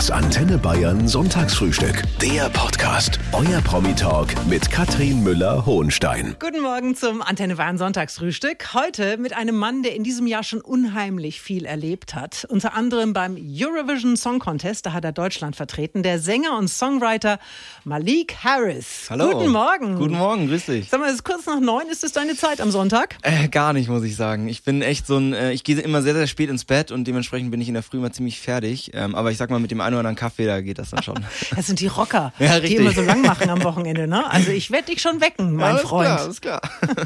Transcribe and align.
Das 0.00 0.10
Antenne 0.10 0.56
Bayern 0.56 1.06
Sonntagsfrühstück. 1.06 2.04
Der 2.22 2.48
Podcast. 2.48 3.18
Euer 3.32 3.60
Promi-Talk 3.60 4.28
mit 4.46 4.70
Katrin 4.70 5.22
Müller-Hohenstein. 5.22 6.36
Guten 6.40 6.62
Morgen 6.62 6.96
zum 6.96 7.20
Antenne 7.20 7.56
Bayern 7.56 7.76
Sonntagsfrühstück. 7.76 8.72
Heute 8.72 9.18
mit 9.18 9.36
einem 9.36 9.56
Mann, 9.56 9.82
der 9.82 9.94
in 9.94 10.02
diesem 10.02 10.26
Jahr 10.26 10.42
schon 10.42 10.62
unheimlich 10.62 11.42
viel 11.42 11.66
erlebt 11.66 12.14
hat. 12.14 12.46
Unter 12.48 12.72
anderem 12.72 13.12
beim 13.12 13.36
Eurovision 13.36 14.16
Song 14.16 14.38
Contest, 14.38 14.86
da 14.86 14.94
hat 14.94 15.04
er 15.04 15.12
Deutschland 15.12 15.54
vertreten. 15.54 16.02
Der 16.02 16.18
Sänger 16.18 16.56
und 16.56 16.68
Songwriter 16.68 17.38
Malik 17.84 18.36
Harris. 18.42 19.08
Hallo. 19.10 19.32
Guten 19.32 19.50
Morgen. 19.50 19.96
Guten 19.96 20.16
Morgen, 20.16 20.48
grüß 20.48 20.64
dich. 20.64 20.88
Sag 20.88 21.00
mal, 21.00 21.10
es 21.10 21.16
ist 21.16 21.24
kurz 21.24 21.44
nach 21.44 21.60
neun. 21.60 21.88
Ist 21.92 22.04
es 22.04 22.12
deine 22.12 22.34
Zeit 22.36 22.62
am 22.62 22.70
Sonntag? 22.70 23.18
Äh, 23.20 23.48
gar 23.48 23.74
nicht, 23.74 23.90
muss 23.90 24.02
ich 24.04 24.16
sagen. 24.16 24.48
Ich 24.48 24.62
bin 24.62 24.80
echt 24.80 25.06
so 25.06 25.18
ein, 25.18 25.34
äh, 25.34 25.52
ich 25.52 25.62
gehe 25.62 25.78
immer 25.78 26.00
sehr, 26.00 26.14
sehr 26.14 26.26
spät 26.26 26.48
ins 26.48 26.64
Bett 26.64 26.90
und 26.90 27.04
dementsprechend 27.04 27.50
bin 27.50 27.60
ich 27.60 27.68
in 27.68 27.74
der 27.74 27.82
Früh 27.82 27.98
immer 27.98 28.12
ziemlich 28.12 28.40
fertig. 28.40 28.92
Ähm, 28.94 29.14
aber 29.14 29.30
ich 29.30 29.36
sag 29.36 29.50
mal, 29.50 29.60
mit 29.60 29.70
dem 29.70 29.89
einen 29.90 30.00
oder 30.00 30.08
anderen 30.08 30.16
Kaffee, 30.16 30.46
da 30.46 30.60
geht 30.60 30.78
das 30.78 30.90
dann 30.90 31.02
schon. 31.02 31.16
Das 31.56 31.66
sind 31.66 31.80
die 31.80 31.88
Rocker, 31.88 32.32
Ja, 32.38 32.60
die 32.60 32.76
immer 32.76 32.92
so 32.92 33.02
lang 33.02 33.22
machen 33.22 33.50
am 33.50 33.62
Wochenende, 33.64 34.06
ne? 34.06 34.30
Also 34.30 34.50
ich 34.50 34.70
werde 34.70 34.86
dich 34.86 35.02
schon 35.02 35.20
wecken, 35.20 35.54
mein 35.54 35.72
alles 35.72 35.82
Freund. 35.82 36.06
Klar, 36.06 36.20
alles 36.20 36.40
klar. 36.40 36.60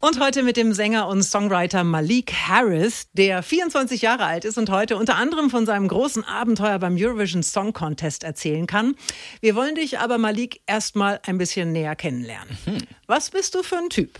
Und 0.00 0.20
heute 0.20 0.42
mit 0.42 0.58
dem 0.58 0.74
Sänger 0.74 1.08
und 1.08 1.22
Songwriter 1.22 1.82
Malik 1.82 2.30
Harris, 2.46 3.08
der 3.14 3.42
24 3.42 4.02
Jahre 4.02 4.26
alt 4.26 4.44
ist 4.44 4.58
und 4.58 4.68
heute 4.68 4.98
unter 4.98 5.16
anderem 5.16 5.48
von 5.48 5.64
seinem 5.64 5.88
großen 5.88 6.22
Abenteuer 6.24 6.78
beim 6.78 6.96
Eurovision 6.98 7.42
Song 7.42 7.72
Contest 7.72 8.22
erzählen 8.22 8.66
kann. 8.66 8.96
Wir 9.40 9.54
wollen 9.54 9.76
dich 9.76 10.00
aber, 10.00 10.18
Malik, 10.18 10.60
erstmal 10.66 11.20
ein 11.26 11.38
bisschen 11.38 11.72
näher 11.72 11.96
kennenlernen. 11.96 12.54
Was 13.06 13.30
bist 13.30 13.54
du 13.54 13.62
für 13.62 13.78
ein 13.78 13.88
Typ? 13.88 14.18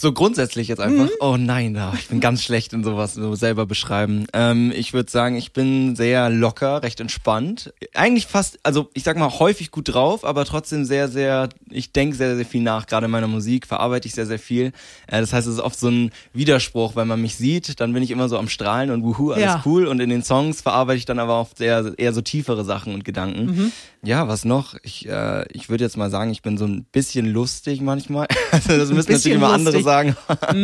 So 0.00 0.12
grundsätzlich 0.14 0.68
jetzt 0.68 0.78
einfach. 0.80 1.04
Mhm. 1.04 1.10
Oh 1.20 1.36
nein, 1.38 1.74
da, 1.74 1.92
ich 1.94 2.08
bin 2.08 2.20
ganz 2.20 2.42
schlecht 2.42 2.72
in 2.72 2.82
sowas 2.82 3.12
so 3.12 3.34
selber 3.34 3.66
beschreiben. 3.66 4.26
Ähm, 4.32 4.72
ich 4.74 4.94
würde 4.94 5.10
sagen, 5.10 5.36
ich 5.36 5.52
bin 5.52 5.94
sehr 5.94 6.30
locker, 6.30 6.82
recht 6.82 7.00
entspannt. 7.00 7.74
Eigentlich 7.92 8.26
fast, 8.26 8.58
also 8.62 8.88
ich 8.94 9.02
sag 9.02 9.18
mal 9.18 9.28
häufig 9.28 9.70
gut 9.70 9.92
drauf, 9.92 10.24
aber 10.24 10.46
trotzdem 10.46 10.86
sehr, 10.86 11.08
sehr, 11.08 11.50
ich 11.68 11.92
denke 11.92 12.16
sehr, 12.16 12.34
sehr 12.36 12.46
viel 12.46 12.62
nach. 12.62 12.86
Gerade 12.86 13.04
in 13.06 13.10
meiner 13.12 13.26
Musik 13.26 13.66
verarbeite 13.66 14.08
ich 14.08 14.14
sehr, 14.14 14.24
sehr 14.24 14.38
viel. 14.38 14.72
Äh, 15.06 15.20
das 15.20 15.34
heißt, 15.34 15.46
es 15.46 15.54
ist 15.56 15.60
oft 15.60 15.78
so 15.78 15.88
ein 15.88 16.12
Widerspruch, 16.32 16.96
wenn 16.96 17.06
man 17.06 17.20
mich 17.20 17.36
sieht, 17.36 17.78
dann 17.78 17.92
bin 17.92 18.02
ich 18.02 18.10
immer 18.10 18.30
so 18.30 18.38
am 18.38 18.48
Strahlen 18.48 18.90
und 18.90 19.02
wuhu, 19.02 19.32
alles 19.32 19.44
Ja. 19.44 19.62
cool. 19.66 19.86
Und 19.86 20.00
in 20.00 20.08
den 20.08 20.22
Songs 20.22 20.62
verarbeite 20.62 20.96
ich 20.96 21.04
dann 21.04 21.18
aber 21.18 21.38
oft 21.38 21.60
eher, 21.60 21.92
eher 21.98 22.14
so 22.14 22.22
tiefere 22.22 22.64
Sachen 22.64 22.94
und 22.94 23.04
Gedanken. 23.04 23.44
Mhm. 23.44 23.72
Ja, 24.02 24.28
was 24.28 24.46
noch? 24.46 24.76
Ich, 24.82 25.06
äh, 25.06 25.44
ich 25.52 25.68
würde 25.68 25.84
jetzt 25.84 25.96
mal 25.98 26.10
sagen, 26.10 26.30
ich 26.30 26.40
bin 26.40 26.56
so 26.56 26.64
ein 26.64 26.84
bisschen 26.84 27.26
lustig 27.26 27.80
manchmal. 27.80 28.26
Also 28.52 28.76
das 28.78 28.90
müssen 28.90 29.12
natürlich 29.12 29.36
immer 29.36 29.52
andere 29.52 29.82
sagen. 29.82 30.16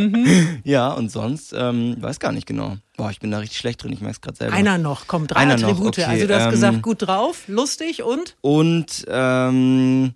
ja, 0.64 0.92
und 0.92 1.10
sonst, 1.10 1.54
ähm, 1.56 1.96
weiß 2.00 2.18
gar 2.18 2.32
nicht 2.32 2.46
genau. 2.46 2.76
Boah, 2.96 3.10
ich 3.10 3.20
bin 3.20 3.30
da 3.30 3.38
richtig 3.38 3.58
schlecht 3.58 3.82
drin, 3.82 3.92
ich 3.92 4.00
merke 4.00 4.16
es 4.16 4.20
gerade 4.20 4.36
selber. 4.36 4.54
Einer 4.54 4.76
noch, 4.78 5.06
komm, 5.06 5.26
drei 5.26 5.40
Einer 5.40 5.56
noch, 5.56 5.68
Attribute. 5.68 5.98
okay, 5.98 6.04
also 6.04 6.26
du 6.26 6.34
hast 6.34 6.46
ähm, 6.46 6.50
gesagt, 6.50 6.82
gut 6.82 7.02
drauf, 7.02 7.44
lustig 7.46 8.02
und 8.02 8.36
Und 8.40 9.06
ähm, 9.08 10.14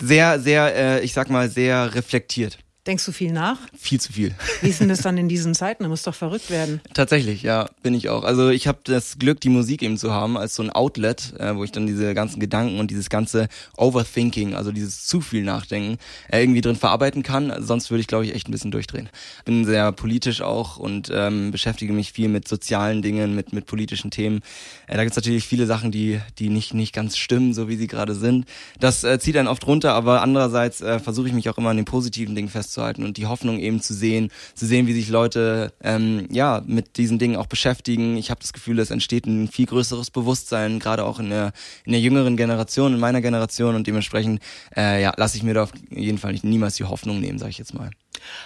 sehr, 0.00 0.40
sehr, 0.40 0.74
äh, 0.74 1.04
ich 1.04 1.12
sag 1.12 1.28
mal, 1.30 1.50
sehr 1.50 1.94
reflektiert. 1.94 2.58
Denkst 2.86 3.04
du 3.06 3.12
viel 3.12 3.32
nach? 3.32 3.58
Viel 3.78 4.00
zu 4.00 4.12
viel. 4.12 4.34
Wie 4.60 4.68
ist 4.68 4.80
denn 4.80 4.88
das 4.88 5.00
dann 5.00 5.16
in 5.16 5.28
diesen 5.28 5.54
Zeiten? 5.54 5.84
Du 5.84 5.88
musst 5.88 6.06
doch 6.06 6.14
verrückt 6.14 6.50
werden. 6.50 6.80
Tatsächlich, 6.92 7.42
ja, 7.42 7.70
bin 7.82 7.94
ich 7.94 8.08
auch. 8.08 8.24
Also 8.24 8.50
ich 8.50 8.66
habe 8.66 8.78
das 8.84 9.18
Glück, 9.18 9.40
die 9.40 9.48
Musik 9.48 9.82
eben 9.82 9.96
zu 9.96 10.12
haben 10.12 10.36
als 10.36 10.54
so 10.54 10.62
ein 10.62 10.70
Outlet, 10.70 11.32
äh, 11.38 11.56
wo 11.56 11.64
ich 11.64 11.72
dann 11.72 11.86
diese 11.86 12.14
ganzen 12.14 12.40
Gedanken 12.40 12.78
und 12.78 12.90
dieses 12.90 13.08
ganze 13.08 13.48
Overthinking, 13.76 14.54
also 14.54 14.72
dieses 14.72 15.06
zu 15.06 15.20
viel 15.20 15.44
Nachdenken, 15.44 15.98
äh, 16.28 16.42
irgendwie 16.42 16.60
drin 16.60 16.76
verarbeiten 16.76 17.22
kann. 17.22 17.52
Sonst 17.58 17.90
würde 17.90 18.00
ich, 18.00 18.06
glaube 18.06 18.26
ich, 18.26 18.34
echt 18.34 18.48
ein 18.48 18.52
bisschen 18.52 18.70
durchdrehen. 18.70 19.08
Bin 19.44 19.64
sehr 19.64 19.92
politisch 19.92 20.42
auch 20.42 20.76
und 20.76 21.10
ähm, 21.12 21.50
beschäftige 21.50 21.92
mich 21.92 22.12
viel 22.12 22.28
mit 22.28 22.46
sozialen 22.46 23.02
Dingen, 23.02 23.34
mit 23.34 23.52
mit 23.52 23.66
politischen 23.66 24.10
Themen. 24.10 24.42
Äh, 24.86 24.96
da 24.96 25.04
gibt's 25.04 25.16
natürlich 25.16 25.46
viele 25.46 25.66
Sachen, 25.66 25.90
die 25.90 26.20
die 26.38 26.50
nicht 26.50 26.74
nicht 26.74 26.92
ganz 26.92 27.16
stimmen, 27.16 27.54
so 27.54 27.68
wie 27.68 27.76
sie 27.76 27.86
gerade 27.86 28.14
sind. 28.14 28.46
Das 28.78 29.04
äh, 29.04 29.18
zieht 29.18 29.36
einen 29.36 29.48
oft 29.48 29.66
runter, 29.66 29.94
aber 29.94 30.22
andererseits 30.22 30.80
äh, 30.80 30.98
versuche 30.98 31.28
ich 31.28 31.34
mich 31.34 31.48
auch 31.48 31.56
immer 31.56 31.70
an 31.70 31.76
den 31.76 31.86
positiven 31.86 32.34
Dingen 32.34 32.48
festzuhalten 32.48 32.73
und 32.76 33.16
die 33.16 33.26
Hoffnung 33.26 33.58
eben 33.58 33.80
zu 33.80 33.94
sehen, 33.94 34.30
zu 34.54 34.66
sehen, 34.66 34.86
wie 34.86 34.92
sich 34.92 35.08
Leute 35.08 35.72
ähm, 35.82 36.26
ja 36.30 36.62
mit 36.66 36.96
diesen 36.96 37.18
Dingen 37.18 37.36
auch 37.36 37.46
beschäftigen. 37.46 38.16
Ich 38.16 38.30
habe 38.30 38.40
das 38.40 38.52
Gefühl, 38.52 38.78
es 38.78 38.90
entsteht 38.90 39.26
ein 39.26 39.48
viel 39.48 39.66
größeres 39.66 40.10
Bewusstsein, 40.10 40.78
gerade 40.78 41.04
auch 41.04 41.18
in 41.18 41.30
der 41.30 41.52
in 41.84 41.92
der 41.92 42.00
jüngeren 42.00 42.36
Generation, 42.36 42.94
in 42.94 43.00
meiner 43.00 43.20
Generation 43.20 43.74
und 43.74 43.86
dementsprechend 43.86 44.40
äh, 44.76 45.02
ja 45.02 45.12
lasse 45.16 45.36
ich 45.36 45.42
mir 45.42 45.54
da 45.54 45.64
auf 45.64 45.72
jeden 45.90 46.18
Fall 46.18 46.32
nicht, 46.32 46.44
niemals 46.44 46.76
die 46.76 46.84
Hoffnung 46.84 47.20
nehmen, 47.20 47.38
sage 47.38 47.50
ich 47.50 47.58
jetzt 47.58 47.74
mal. 47.74 47.90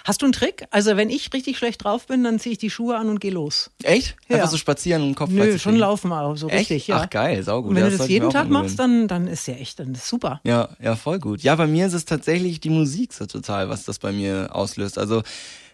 Hast 0.03 0.21
du 0.21 0.25
einen 0.25 0.33
Trick? 0.33 0.65
Also 0.71 0.97
wenn 0.97 1.09
ich 1.09 1.31
richtig 1.33 1.57
schlecht 1.57 1.83
drauf 1.83 2.07
bin, 2.07 2.23
dann 2.23 2.37
ziehe 2.39 2.53
ich 2.53 2.57
die 2.57 2.69
Schuhe 2.69 2.97
an 2.97 3.07
und 3.07 3.21
gehe 3.21 3.31
los. 3.31 3.71
Echt? 3.83 4.15
Ja. 4.27 4.37
Einfach 4.37 4.49
so 4.49 4.57
spazieren 4.57 5.03
und 5.03 5.15
Kopf 5.15 5.29
Nö, 5.29 5.57
schon 5.57 5.77
laufen, 5.77 6.11
aber 6.11 6.35
so 6.35 6.49
Echt? 6.49 6.71
richtig, 6.71 6.87
ja. 6.87 6.97
Ach 7.03 7.09
geil, 7.09 7.43
saugut. 7.43 7.69
Und 7.69 7.75
wenn 7.75 7.83
Ja, 7.83 7.89
du 7.89 7.97
das 7.97 8.07
mir 8.07 8.13
jeden 8.13 8.29
Tag 8.29 8.49
machst, 8.49 8.77
dann, 8.77 9.07
dann 9.07 9.27
ist 9.27 9.47
ja 9.47 9.53
echt, 9.53 9.79
dann 9.79 9.93
ist 9.93 10.07
super. 10.07 10.41
Ja, 10.43 10.69
ja, 10.81 10.95
voll 10.95 11.19
gut. 11.19 11.43
Ja, 11.43 11.55
bei 11.55 11.67
mir 11.67 11.87
ist 11.87 11.93
es 11.93 12.03
tatsächlich 12.03 12.59
die 12.59 12.69
Musik 12.69 13.13
so 13.13 13.25
total, 13.25 13.69
was 13.69 13.85
das 13.85 13.99
bei 13.99 14.11
mir 14.11 14.18
auslöst. 14.27 14.97
Also 14.97 15.23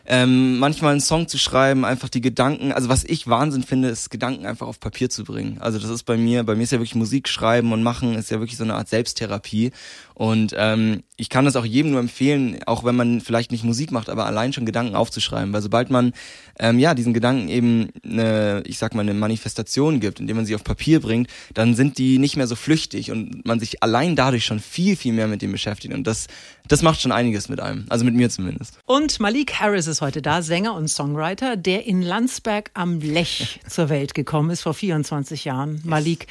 ähm, 0.08 0.60
manchmal 0.60 0.92
einen 0.92 1.02
Song 1.02 1.28
zu 1.28 1.40
schreiben, 1.40 1.84
einfach 1.84 2.10
die 2.10 2.22
Gedanken, 2.22 2.72
also 2.72 2.90
was 2.90 3.04
ich 3.04 3.28
Wahnsinn 3.28 3.64
finde, 3.64 3.88
ist 3.88 4.12
Gedanken 4.12 4.46
einfach 4.46 4.68
auf 4.68 4.80
Papier 4.80 5.10
zu 5.10 5.24
bringen. 5.24 5.58
Also 5.60 5.80
das 5.80 5.90
ist 5.90 6.04
bei 6.04 6.16
mir, 6.16 6.44
bei 6.44 6.56
mir 6.56 6.64
ist 6.64 6.72
ja 6.72 6.78
wirklich 6.78 6.94
Musik 6.94 7.28
schreiben 7.28 7.72
und 7.74 7.82
machen, 7.82 8.14
ist 8.14 8.30
ja 8.30 8.40
wirklich 8.40 8.58
so 8.58 8.64
eine 8.64 8.76
Art 8.76 8.88
Selbsttherapie. 8.88 9.72
Und 10.16 10.56
ähm, 10.58 11.04
ich 11.18 11.30
kann 11.30 11.44
das 11.44 11.58
auch 11.58 11.66
jedem 11.66 11.92
nur 11.92 12.00
empfehlen, 12.00 12.60
auch 12.66 12.86
wenn 12.86 12.96
man 12.96 13.20
vielleicht 13.20 13.52
nicht 13.52 13.66
Musik 13.66 13.92
macht, 13.92 14.10
aber 14.10 14.26
allein 14.26 14.54
schon 14.54 14.66
Gedanken 14.66 14.96
aufzuschreiben. 14.96 15.52
Weil 15.52 15.62
sobald 15.62 15.90
man 15.90 16.14
ähm, 16.58 16.80
ja 16.80 16.94
diesen 16.94 17.14
Gedanken 17.14 17.50
eben 17.50 17.90
eine, 18.04 18.64
ich 18.66 18.78
sag 18.78 18.96
mal, 18.96 19.02
eine 19.02 19.14
Manifestation 19.14 20.00
gibt, 20.00 20.22
indem 20.22 20.38
man 20.38 20.46
sie 20.46 20.56
auf 20.56 20.64
Papier 20.64 21.02
bringt, 21.02 21.30
dann 21.54 21.76
sind 21.76 21.98
die 21.98 22.18
nicht 22.18 22.38
mehr 22.38 22.48
so 22.48 22.56
flüchtig 22.56 23.12
und 23.12 23.46
man 23.46 23.60
sich 23.60 23.84
allein 23.84 24.16
dadurch 24.16 24.46
schon 24.46 24.62
viel, 24.62 24.96
viel 24.96 25.12
mehr 25.12 25.28
mit 25.28 25.42
dem 25.42 25.52
beschäftigt. 25.52 25.94
Und 25.94 26.08
das, 26.08 26.28
das 26.66 26.82
macht 26.82 27.02
schon 27.02 27.12
einiges 27.12 27.50
mit 27.50 27.60
einem. 27.60 27.86
Also 27.90 28.06
mit 28.06 28.16
mir 28.16 28.30
zumindest. 28.30 28.80
Und 28.86 29.20
Malik 29.20 29.56
Harris 29.60 29.88
ist 29.88 30.00
heute 30.00 30.22
da, 30.22 30.42
Sänger 30.42 30.76
und 30.76 30.88
Songwriter, 30.88 31.58
der 31.58 31.86
in 31.86 32.02
Landsberg 32.02 32.72
am 32.74 33.02
Lech 33.02 33.60
zur 33.68 33.90
Welt 33.90 34.14
gekommen 34.14 34.50
ist 34.50 34.62
vor 34.62 34.74
24 34.74 35.44
Jahren. 35.44 35.82
Malik, 35.84 36.28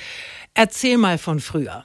erzähl 0.54 0.96
mal 0.96 1.18
von 1.18 1.40
früher. 1.40 1.84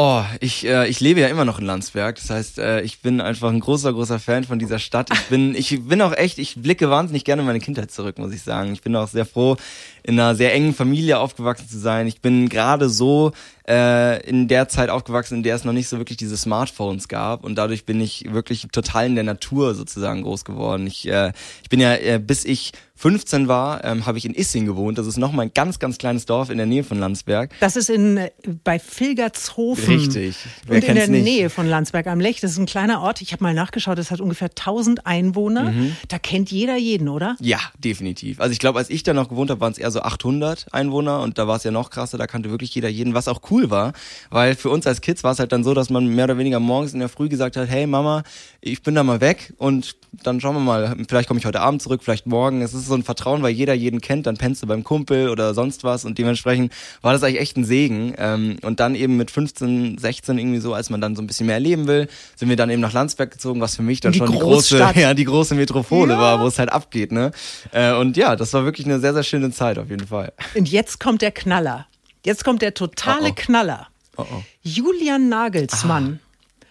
Oh, 0.00 0.22
ich, 0.38 0.64
äh, 0.64 0.86
ich 0.86 1.00
lebe 1.00 1.18
ja 1.18 1.26
immer 1.26 1.44
noch 1.44 1.58
in 1.58 1.66
Landsberg. 1.66 2.14
Das 2.14 2.30
heißt, 2.30 2.60
äh, 2.60 2.82
ich 2.82 3.02
bin 3.02 3.20
einfach 3.20 3.48
ein 3.48 3.58
großer, 3.58 3.92
großer 3.92 4.20
Fan 4.20 4.44
von 4.44 4.60
dieser 4.60 4.78
Stadt. 4.78 5.10
Ich 5.12 5.22
bin, 5.24 5.56
ich 5.56 5.88
bin 5.88 6.00
auch 6.02 6.12
echt, 6.12 6.38
ich 6.38 6.54
blicke 6.54 6.88
wahnsinnig 6.88 7.24
gerne 7.24 7.42
in 7.42 7.46
meine 7.46 7.58
Kindheit 7.58 7.90
zurück, 7.90 8.16
muss 8.16 8.32
ich 8.32 8.42
sagen. 8.42 8.72
Ich 8.72 8.82
bin 8.82 8.94
auch 8.94 9.08
sehr 9.08 9.26
froh, 9.26 9.56
in 10.04 10.20
einer 10.20 10.36
sehr 10.36 10.54
engen 10.54 10.72
Familie 10.72 11.18
aufgewachsen 11.18 11.68
zu 11.68 11.80
sein. 11.80 12.06
Ich 12.06 12.20
bin 12.20 12.48
gerade 12.48 12.88
so 12.88 13.32
äh, 13.68 14.24
in 14.24 14.46
der 14.46 14.68
Zeit 14.68 14.88
aufgewachsen, 14.88 15.38
in 15.38 15.42
der 15.42 15.56
es 15.56 15.64
noch 15.64 15.72
nicht 15.72 15.88
so 15.88 15.98
wirklich 15.98 16.16
diese 16.16 16.36
Smartphones 16.36 17.08
gab 17.08 17.42
und 17.42 17.56
dadurch 17.56 17.84
bin 17.84 18.00
ich 18.00 18.32
wirklich 18.32 18.68
total 18.70 19.06
in 19.06 19.16
der 19.16 19.24
Natur 19.24 19.74
sozusagen 19.74 20.22
groß 20.22 20.44
geworden. 20.44 20.86
Ich, 20.86 21.08
äh, 21.08 21.32
ich 21.64 21.70
bin 21.70 21.80
ja, 21.80 21.94
äh, 21.94 22.20
bis 22.24 22.44
ich 22.44 22.70
15 22.98 23.46
war, 23.46 23.84
ähm, 23.84 24.06
habe 24.06 24.18
ich 24.18 24.24
in 24.24 24.34
Issing 24.34 24.66
gewohnt. 24.66 24.98
Das 24.98 25.06
ist 25.06 25.18
nochmal 25.18 25.46
ein 25.46 25.52
ganz, 25.54 25.78
ganz 25.78 25.98
kleines 25.98 26.26
Dorf 26.26 26.50
in 26.50 26.56
der 26.56 26.66
Nähe 26.66 26.82
von 26.82 26.98
Landsberg. 26.98 27.52
Das 27.60 27.76
ist 27.76 27.90
in, 27.90 28.16
äh, 28.16 28.32
bei 28.64 28.80
Filgertshofen. 28.80 29.84
Richtig. 29.84 30.36
Wer 30.66 30.78
Und 30.78 30.84
in 30.84 30.94
der 30.96 31.06
nicht? 31.06 31.22
Nähe 31.22 31.48
von 31.48 31.68
Landsberg 31.68 32.08
am 32.08 32.18
Lech. 32.18 32.40
Das 32.40 32.50
ist 32.50 32.58
ein 32.58 32.66
kleiner 32.66 33.00
Ort. 33.00 33.22
Ich 33.22 33.30
habe 33.30 33.44
mal 33.44 33.54
nachgeschaut, 33.54 33.98
das 33.98 34.10
hat 34.10 34.20
ungefähr 34.20 34.50
1000 34.50 35.06
Einwohner. 35.06 35.70
Mhm. 35.70 35.96
Da 36.08 36.18
kennt 36.18 36.50
jeder 36.50 36.76
jeden, 36.76 37.08
oder? 37.08 37.36
Ja, 37.38 37.60
definitiv. 37.78 38.40
Also 38.40 38.50
ich 38.50 38.58
glaube, 38.58 38.80
als 38.80 38.90
ich 38.90 39.04
da 39.04 39.14
noch 39.14 39.28
gewohnt 39.28 39.50
habe, 39.50 39.60
waren 39.60 39.70
es 39.70 39.78
eher 39.78 39.92
so 39.92 40.02
800 40.02 40.66
Einwohner 40.72 41.20
und 41.20 41.38
da 41.38 41.46
war 41.46 41.54
es 41.54 41.62
ja 41.62 41.70
noch 41.70 41.90
krasser, 41.90 42.18
da 42.18 42.26
kannte 42.26 42.50
wirklich 42.50 42.74
jeder 42.74 42.88
jeden, 42.88 43.14
was 43.14 43.28
auch 43.28 43.42
cool 43.52 43.70
war, 43.70 43.92
weil 44.30 44.56
für 44.56 44.70
uns 44.70 44.88
als 44.88 45.00
Kids 45.02 45.22
war 45.22 45.30
es 45.30 45.38
halt 45.38 45.52
dann 45.52 45.62
so, 45.62 45.72
dass 45.72 45.88
man 45.88 46.08
mehr 46.08 46.24
oder 46.24 46.38
weniger 46.38 46.58
morgens 46.58 46.94
in 46.94 46.98
der 46.98 47.08
Früh 47.08 47.28
gesagt 47.28 47.56
hat, 47.56 47.68
hey 47.68 47.86
Mama, 47.86 48.24
ich 48.60 48.82
bin 48.82 48.96
da 48.96 49.04
mal 49.04 49.20
weg 49.20 49.54
und 49.58 49.94
dann 50.24 50.40
schauen 50.40 50.56
wir 50.56 50.60
mal, 50.60 50.96
vielleicht 51.08 51.28
komme 51.28 51.38
ich 51.38 51.46
heute 51.46 51.60
Abend 51.60 51.80
zurück, 51.80 52.02
vielleicht 52.02 52.26
morgen. 52.26 52.60
Es 52.60 52.74
ist 52.74 52.87
so 52.88 52.94
ein 52.94 53.04
Vertrauen, 53.04 53.42
weil 53.42 53.50
jeder 53.52 53.74
jeden 53.74 54.00
kennt, 54.00 54.26
dann 54.26 54.36
pennst 54.36 54.62
du 54.62 54.66
beim 54.66 54.82
Kumpel 54.84 55.28
oder 55.28 55.54
sonst 55.54 55.84
was 55.84 56.04
und 56.04 56.18
dementsprechend 56.18 56.72
war 57.02 57.12
das 57.12 57.22
eigentlich 57.22 57.40
echt 57.40 57.56
ein 57.56 57.64
Segen. 57.64 58.14
Ähm, 58.18 58.56
und 58.62 58.80
dann 58.80 58.94
eben 58.94 59.16
mit 59.16 59.30
15, 59.30 59.98
16 59.98 60.38
irgendwie 60.38 60.58
so, 60.60 60.74
als 60.74 60.90
man 60.90 61.00
dann 61.00 61.14
so 61.16 61.22
ein 61.22 61.26
bisschen 61.26 61.46
mehr 61.46 61.54
erleben 61.56 61.86
will, 61.86 62.08
sind 62.36 62.48
wir 62.48 62.56
dann 62.56 62.70
eben 62.70 62.80
nach 62.82 62.92
Landsberg 62.92 63.30
gezogen, 63.30 63.60
was 63.60 63.76
für 63.76 63.82
mich 63.82 64.00
dann 64.00 64.12
Die 64.12 64.18
schon 64.18 64.32
die 64.32 64.38
große, 64.38 64.76
Großstadt. 64.78 64.96
ja, 65.02 65.14
die 65.14 65.24
große 65.24 65.54
Metropole 65.54 66.14
Ja. 66.14 66.18
war, 66.18 66.40
wo 66.40 66.46
es 66.46 66.58
halt 66.58 66.72
abgeht, 66.72 67.12
ne? 67.12 67.30
Äh, 67.72 67.92
und 67.94 68.16
ja, 68.16 68.34
das 68.36 68.52
war 68.52 68.64
wirklich 68.64 68.86
eine 68.86 68.98
sehr, 69.00 69.14
sehr 69.14 69.22
schöne 69.24 69.50
Zeit 69.52 69.78
auf 69.78 69.90
jeden 69.90 70.06
Fall. 70.06 70.32
Und 70.54 70.68
jetzt 70.68 70.98
kommt 71.00 71.22
der 71.22 71.30
Knaller. 71.32 71.86
Jetzt 72.24 72.44
kommt 72.44 72.62
der 72.62 72.74
totale 72.74 73.28
Oh, 73.28 73.30
oh. 73.30 73.34
Knaller. 73.36 73.86
Oh. 74.16 74.24
Julian 74.62 75.28
Nagelsmann 75.28 76.20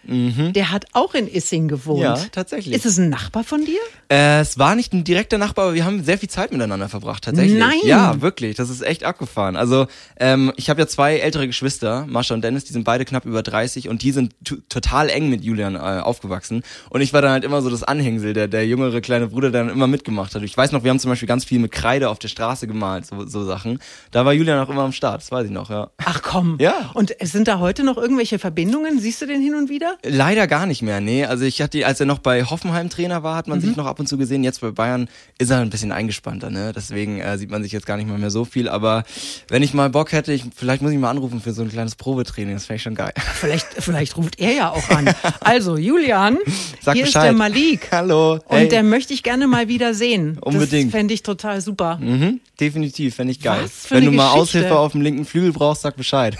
der 0.08 0.72
hat 0.72 0.86
auch 0.94 1.14
in 1.14 1.28
Issing 1.28 1.68
gewohnt. 1.68 2.00
Ja, 2.00 2.18
tatsächlich. 2.32 2.74
Ist 2.74 2.86
es 2.86 2.98
ein 2.98 3.10
Nachbar 3.10 3.44
von 3.44 3.64
dir? 3.64 3.78
Äh, 4.10 4.40
es 4.40 4.58
war 4.58 4.74
nicht 4.74 4.94
ein 4.94 5.04
direkter 5.04 5.36
Nachbar, 5.36 5.66
aber 5.66 5.74
wir 5.74 5.84
haben 5.84 6.02
sehr 6.02 6.16
viel 6.16 6.30
Zeit 6.30 6.50
miteinander 6.50 6.88
verbracht, 6.88 7.24
tatsächlich. 7.24 7.58
Nein. 7.58 7.78
Ja, 7.84 8.20
wirklich. 8.22 8.56
Das 8.56 8.70
ist 8.70 8.80
echt 8.80 9.04
abgefahren. 9.04 9.56
Also, 9.56 9.86
ähm, 10.18 10.52
ich 10.56 10.70
habe 10.70 10.80
ja 10.80 10.86
zwei 10.86 11.18
ältere 11.18 11.46
Geschwister, 11.46 12.06
Mascha 12.08 12.34
und 12.34 12.42
Dennis, 12.42 12.64
die 12.64 12.72
sind 12.72 12.84
beide 12.84 13.04
knapp 13.04 13.26
über 13.26 13.42
30 13.42 13.88
und 13.88 14.02
die 14.02 14.12
sind 14.12 14.34
total 14.68 15.10
eng 15.10 15.28
mit 15.28 15.44
Julian 15.44 15.74
äh, 15.74 15.78
aufgewachsen. 15.78 16.62
Und 16.88 17.02
ich 17.02 17.12
war 17.12 17.20
dann 17.20 17.32
halt 17.32 17.44
immer 17.44 17.60
so 17.60 17.68
das 17.68 17.82
Anhängsel, 17.82 18.32
der, 18.32 18.48
der 18.48 18.66
jüngere 18.66 19.02
kleine 19.02 19.28
Bruder, 19.28 19.50
der 19.50 19.64
dann 19.64 19.72
immer 19.72 19.86
mitgemacht 19.86 20.34
hat. 20.34 20.42
Ich 20.42 20.56
weiß 20.56 20.72
noch, 20.72 20.84
wir 20.84 20.90
haben 20.90 20.98
zum 20.98 21.10
Beispiel 21.10 21.28
ganz 21.28 21.44
viel 21.44 21.58
mit 21.58 21.72
Kreide 21.72 22.08
auf 22.08 22.18
der 22.18 22.28
Straße 22.28 22.66
gemalt, 22.66 23.04
so, 23.04 23.26
so 23.26 23.44
Sachen. 23.44 23.78
Da 24.10 24.24
war 24.24 24.32
Julian 24.32 24.58
auch 24.58 24.70
immer 24.70 24.82
am 24.82 24.92
Start, 24.92 25.20
das 25.20 25.30
weiß 25.30 25.46
ich 25.46 25.52
noch, 25.52 25.68
ja. 25.68 25.90
Ach 25.98 26.22
komm. 26.22 26.56
Ja. 26.60 26.90
Und 26.94 27.14
sind 27.20 27.46
da 27.46 27.58
heute 27.58 27.84
noch 27.84 27.98
irgendwelche 27.98 28.38
Verbindungen? 28.38 28.98
Siehst 29.00 29.20
du 29.20 29.26
den 29.26 29.42
hin 29.42 29.54
und 29.54 29.68
wieder? 29.68 29.97
Leider 30.04 30.46
gar 30.46 30.66
nicht 30.66 30.80
mehr, 30.82 31.00
nee. 31.00 31.24
Also 31.24 31.44
ich 31.44 31.60
hatte, 31.60 31.84
als 31.84 31.98
er 31.98 32.06
noch 32.06 32.20
bei 32.20 32.44
Hoffenheim 32.44 32.88
Trainer 32.88 33.24
war, 33.24 33.34
hat 33.34 33.48
man 33.48 33.60
sich 33.60 33.74
noch 33.74 33.86
ab 33.86 33.98
und 33.98 34.06
zu 34.06 34.16
gesehen. 34.16 34.44
Jetzt 34.44 34.60
bei 34.60 34.70
Bayern 34.70 35.08
ist 35.38 35.50
er 35.50 35.58
ein 35.58 35.70
bisschen 35.70 35.90
eingespannter, 35.90 36.50
ne? 36.50 36.72
Deswegen 36.74 37.20
äh, 37.20 37.36
sieht 37.36 37.50
man 37.50 37.64
sich 37.64 37.72
jetzt 37.72 37.84
gar 37.84 37.96
nicht 37.96 38.08
mal 38.08 38.16
mehr 38.16 38.30
so 38.30 38.44
viel. 38.44 38.68
Aber 38.68 39.02
wenn 39.48 39.62
ich 39.64 39.74
mal 39.74 39.90
Bock 39.90 40.12
hätte, 40.12 40.32
ich, 40.32 40.44
vielleicht 40.54 40.82
muss 40.82 40.92
ich 40.92 40.98
mal 40.98 41.10
anrufen 41.10 41.40
für 41.40 41.52
so 41.52 41.62
ein 41.62 41.68
kleines 41.68 41.96
Probetraining. 41.96 42.54
Das 42.54 42.68
wäre 42.68 42.76
ich 42.76 42.82
schon 42.82 42.94
geil. 42.94 43.12
Vielleicht, 43.34 43.66
vielleicht 43.78 44.16
ruft 44.16 44.38
er 44.38 44.52
ja 44.52 44.70
auch 44.70 44.88
an. 44.90 45.10
Also, 45.40 45.76
Julian, 45.76 46.38
Sag 46.80 46.94
hier 46.94 47.04
ist 47.04 47.08
Bescheid. 47.14 47.24
der 47.26 47.32
Malik. 47.32 47.88
Hallo. 47.90 48.34
Und 48.46 48.56
Ey. 48.56 48.68
der 48.68 48.82
möchte 48.82 49.12
ich 49.14 49.22
gerne 49.22 49.46
mal 49.46 49.68
wieder 49.68 49.94
sehen. 49.94 50.38
Unbedingt. 50.40 50.92
Das 50.92 50.98
fände 50.98 51.14
ich 51.14 51.22
total 51.22 51.60
super. 51.60 51.98
Mhm, 52.00 52.40
definitiv, 52.60 53.16
fände 53.16 53.32
ich 53.32 53.40
geil. 53.40 53.62
Was 53.64 53.86
für 53.86 53.94
Wenn 53.96 54.02
eine 54.02 54.10
du 54.10 54.16
mal 54.16 54.24
Geschichte. 54.34 54.40
Aushilfe 54.58 54.78
auf 54.78 54.92
dem 54.92 55.00
linken 55.00 55.24
Flügel 55.24 55.52
brauchst, 55.52 55.82
sag 55.82 55.96
Bescheid. 55.96 56.36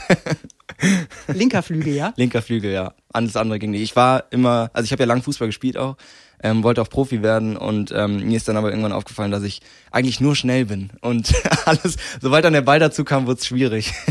Linker 1.28 1.62
Flügel, 1.62 1.94
ja? 1.94 2.12
Linker 2.16 2.43
Flügel, 2.43 2.72
ja. 2.72 2.93
Alles 3.12 3.37
andere 3.37 3.58
ging 3.58 3.70
nicht. 3.70 3.82
Ich 3.82 3.96
war 3.96 4.25
immer, 4.31 4.70
also 4.72 4.84
ich 4.84 4.93
habe 4.93 5.02
ja 5.02 5.06
lang 5.06 5.22
Fußball 5.22 5.49
gespielt 5.49 5.76
auch, 5.78 5.96
ähm, 6.43 6.62
wollte 6.62 6.82
auch 6.82 6.90
Profi 6.90 7.22
werden 7.22 7.56
und 7.56 7.90
ähm, 7.93 8.26
mir 8.26 8.37
ist 8.37 8.49
dann 8.49 8.56
aber 8.56 8.70
irgendwann 8.70 8.93
aufgefallen, 8.93 9.31
dass 9.31 9.43
ich 9.43 9.60
eigentlich 9.90 10.20
nur 10.20 10.37
schnell 10.37 10.66
bin. 10.66 10.90
Und 11.00 11.32
alles, 11.64 11.96
sobald 12.20 12.44
dann 12.44 12.52
der 12.52 12.62
Ball 12.62 12.78
dazu 12.78 13.05
kam, 13.05 13.26
wurde 13.26 13.40
es 13.40 13.46
schwierig. 13.46 13.93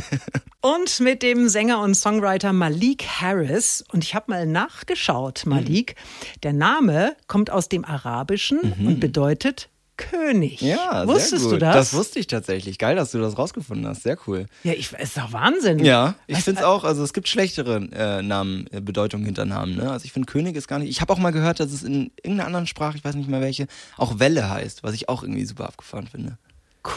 Und 0.59 0.99
mit 0.99 1.21
dem 1.21 1.47
Sänger 1.47 1.81
und 1.81 1.93
Songwriter 1.93 2.51
Malik 2.51 3.05
Harris. 3.21 3.85
Und 3.93 4.03
ich 4.03 4.15
habe 4.15 4.31
mal 4.31 4.45
nachgeschaut, 4.45 5.45
Malik. 5.45 5.95
Der 6.43 6.51
Name 6.51 7.15
kommt 7.27 7.51
aus 7.51 7.69
dem 7.69 7.85
Arabischen 7.85 8.73
und 8.83 8.99
bedeutet 8.99 9.69
König. 9.97 10.61
Ja, 10.61 11.07
Wusstest 11.07 11.29
sehr 11.29 11.39
gut. 11.41 11.51
du 11.53 11.57
das? 11.57 11.75
Das 11.75 11.93
wusste 11.93 12.19
ich 12.19 12.27
tatsächlich. 12.27 12.77
Geil, 12.77 12.95
dass 12.95 13.11
du 13.11 13.19
das 13.19 13.37
rausgefunden 13.37 13.87
hast. 13.87 14.03
Sehr 14.03 14.17
cool. 14.27 14.45
ja, 14.63 14.73
ich, 14.73 14.93
ist 14.93 15.17
doch 15.17 15.33
Wahnsinn. 15.33 15.79
Ja, 15.79 16.15
ich 16.27 16.39
finde 16.39 16.61
es 16.61 16.65
auch, 16.65 16.83
also 16.83 17.03
es 17.03 17.13
gibt 17.13 17.27
schlechtere 17.27 17.87
äh, 17.91 18.21
Namen, 18.21 18.67
äh, 18.71 18.79
Bedeutungen 18.79 19.25
hinter 19.25 19.45
Namen. 19.45 19.75
Ne? 19.75 19.91
Also 19.91 20.05
ich 20.05 20.11
finde 20.11 20.31
König 20.31 20.55
ist 20.55 20.67
gar 20.67 20.79
nicht. 20.79 20.89
Ich 20.89 21.01
habe 21.01 21.11
auch 21.11 21.17
mal 21.17 21.31
gehört, 21.31 21.59
dass 21.59 21.71
es 21.71 21.83
in 21.83 22.11
irgendeiner 22.17 22.45
anderen 22.45 22.67
Sprache, 22.67 22.97
ich 22.97 23.03
weiß 23.03 23.15
nicht 23.15 23.29
mehr 23.29 23.41
welche, 23.41 23.67
auch 23.97 24.19
Welle 24.19 24.49
heißt, 24.49 24.83
was 24.83 24.93
ich 24.93 25.09
auch 25.09 25.23
irgendwie 25.23 25.45
super 25.45 25.65
abgefahren 25.65 26.07
finde. 26.07 26.37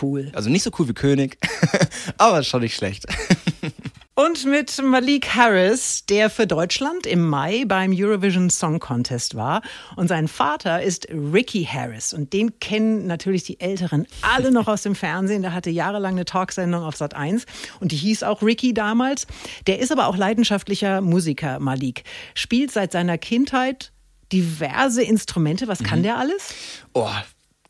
Cool. 0.02 0.30
Also 0.34 0.50
nicht 0.50 0.62
so 0.62 0.70
cool 0.78 0.88
wie 0.88 0.94
König, 0.94 1.38
aber 2.18 2.42
schon 2.42 2.60
nicht 2.60 2.76
schlecht. 2.76 3.06
Und 4.20 4.44
mit 4.44 4.82
Malik 4.82 5.34
Harris, 5.34 6.04
der 6.04 6.28
für 6.28 6.46
Deutschland 6.46 7.06
im 7.06 7.26
Mai 7.26 7.64
beim 7.66 7.90
Eurovision 7.94 8.50
Song 8.50 8.78
Contest 8.78 9.34
war. 9.34 9.62
Und 9.96 10.08
sein 10.08 10.28
Vater 10.28 10.82
ist 10.82 11.08
Ricky 11.08 11.64
Harris. 11.64 12.12
Und 12.12 12.34
den 12.34 12.60
kennen 12.60 13.06
natürlich 13.06 13.44
die 13.44 13.60
Älteren 13.60 14.06
alle 14.20 14.52
noch 14.52 14.68
aus 14.68 14.82
dem 14.82 14.94
Fernsehen. 14.94 15.40
Der 15.40 15.54
hatte 15.54 15.70
jahrelang 15.70 16.12
eine 16.12 16.26
Talksendung 16.26 16.82
auf 16.82 16.96
Sat 16.96 17.14
1 17.14 17.46
und 17.80 17.92
die 17.92 17.96
hieß 17.96 18.22
auch 18.24 18.42
Ricky 18.42 18.74
damals. 18.74 19.26
Der 19.66 19.78
ist 19.78 19.90
aber 19.90 20.06
auch 20.06 20.18
leidenschaftlicher 20.18 21.00
Musiker, 21.00 21.58
Malik. 21.58 22.04
Spielt 22.34 22.72
seit 22.72 22.92
seiner 22.92 23.16
Kindheit 23.16 23.90
diverse 24.32 25.02
Instrumente. 25.02 25.66
Was 25.66 25.82
kann 25.82 26.02
der 26.02 26.18
alles? 26.18 26.52
Oh, 26.92 27.08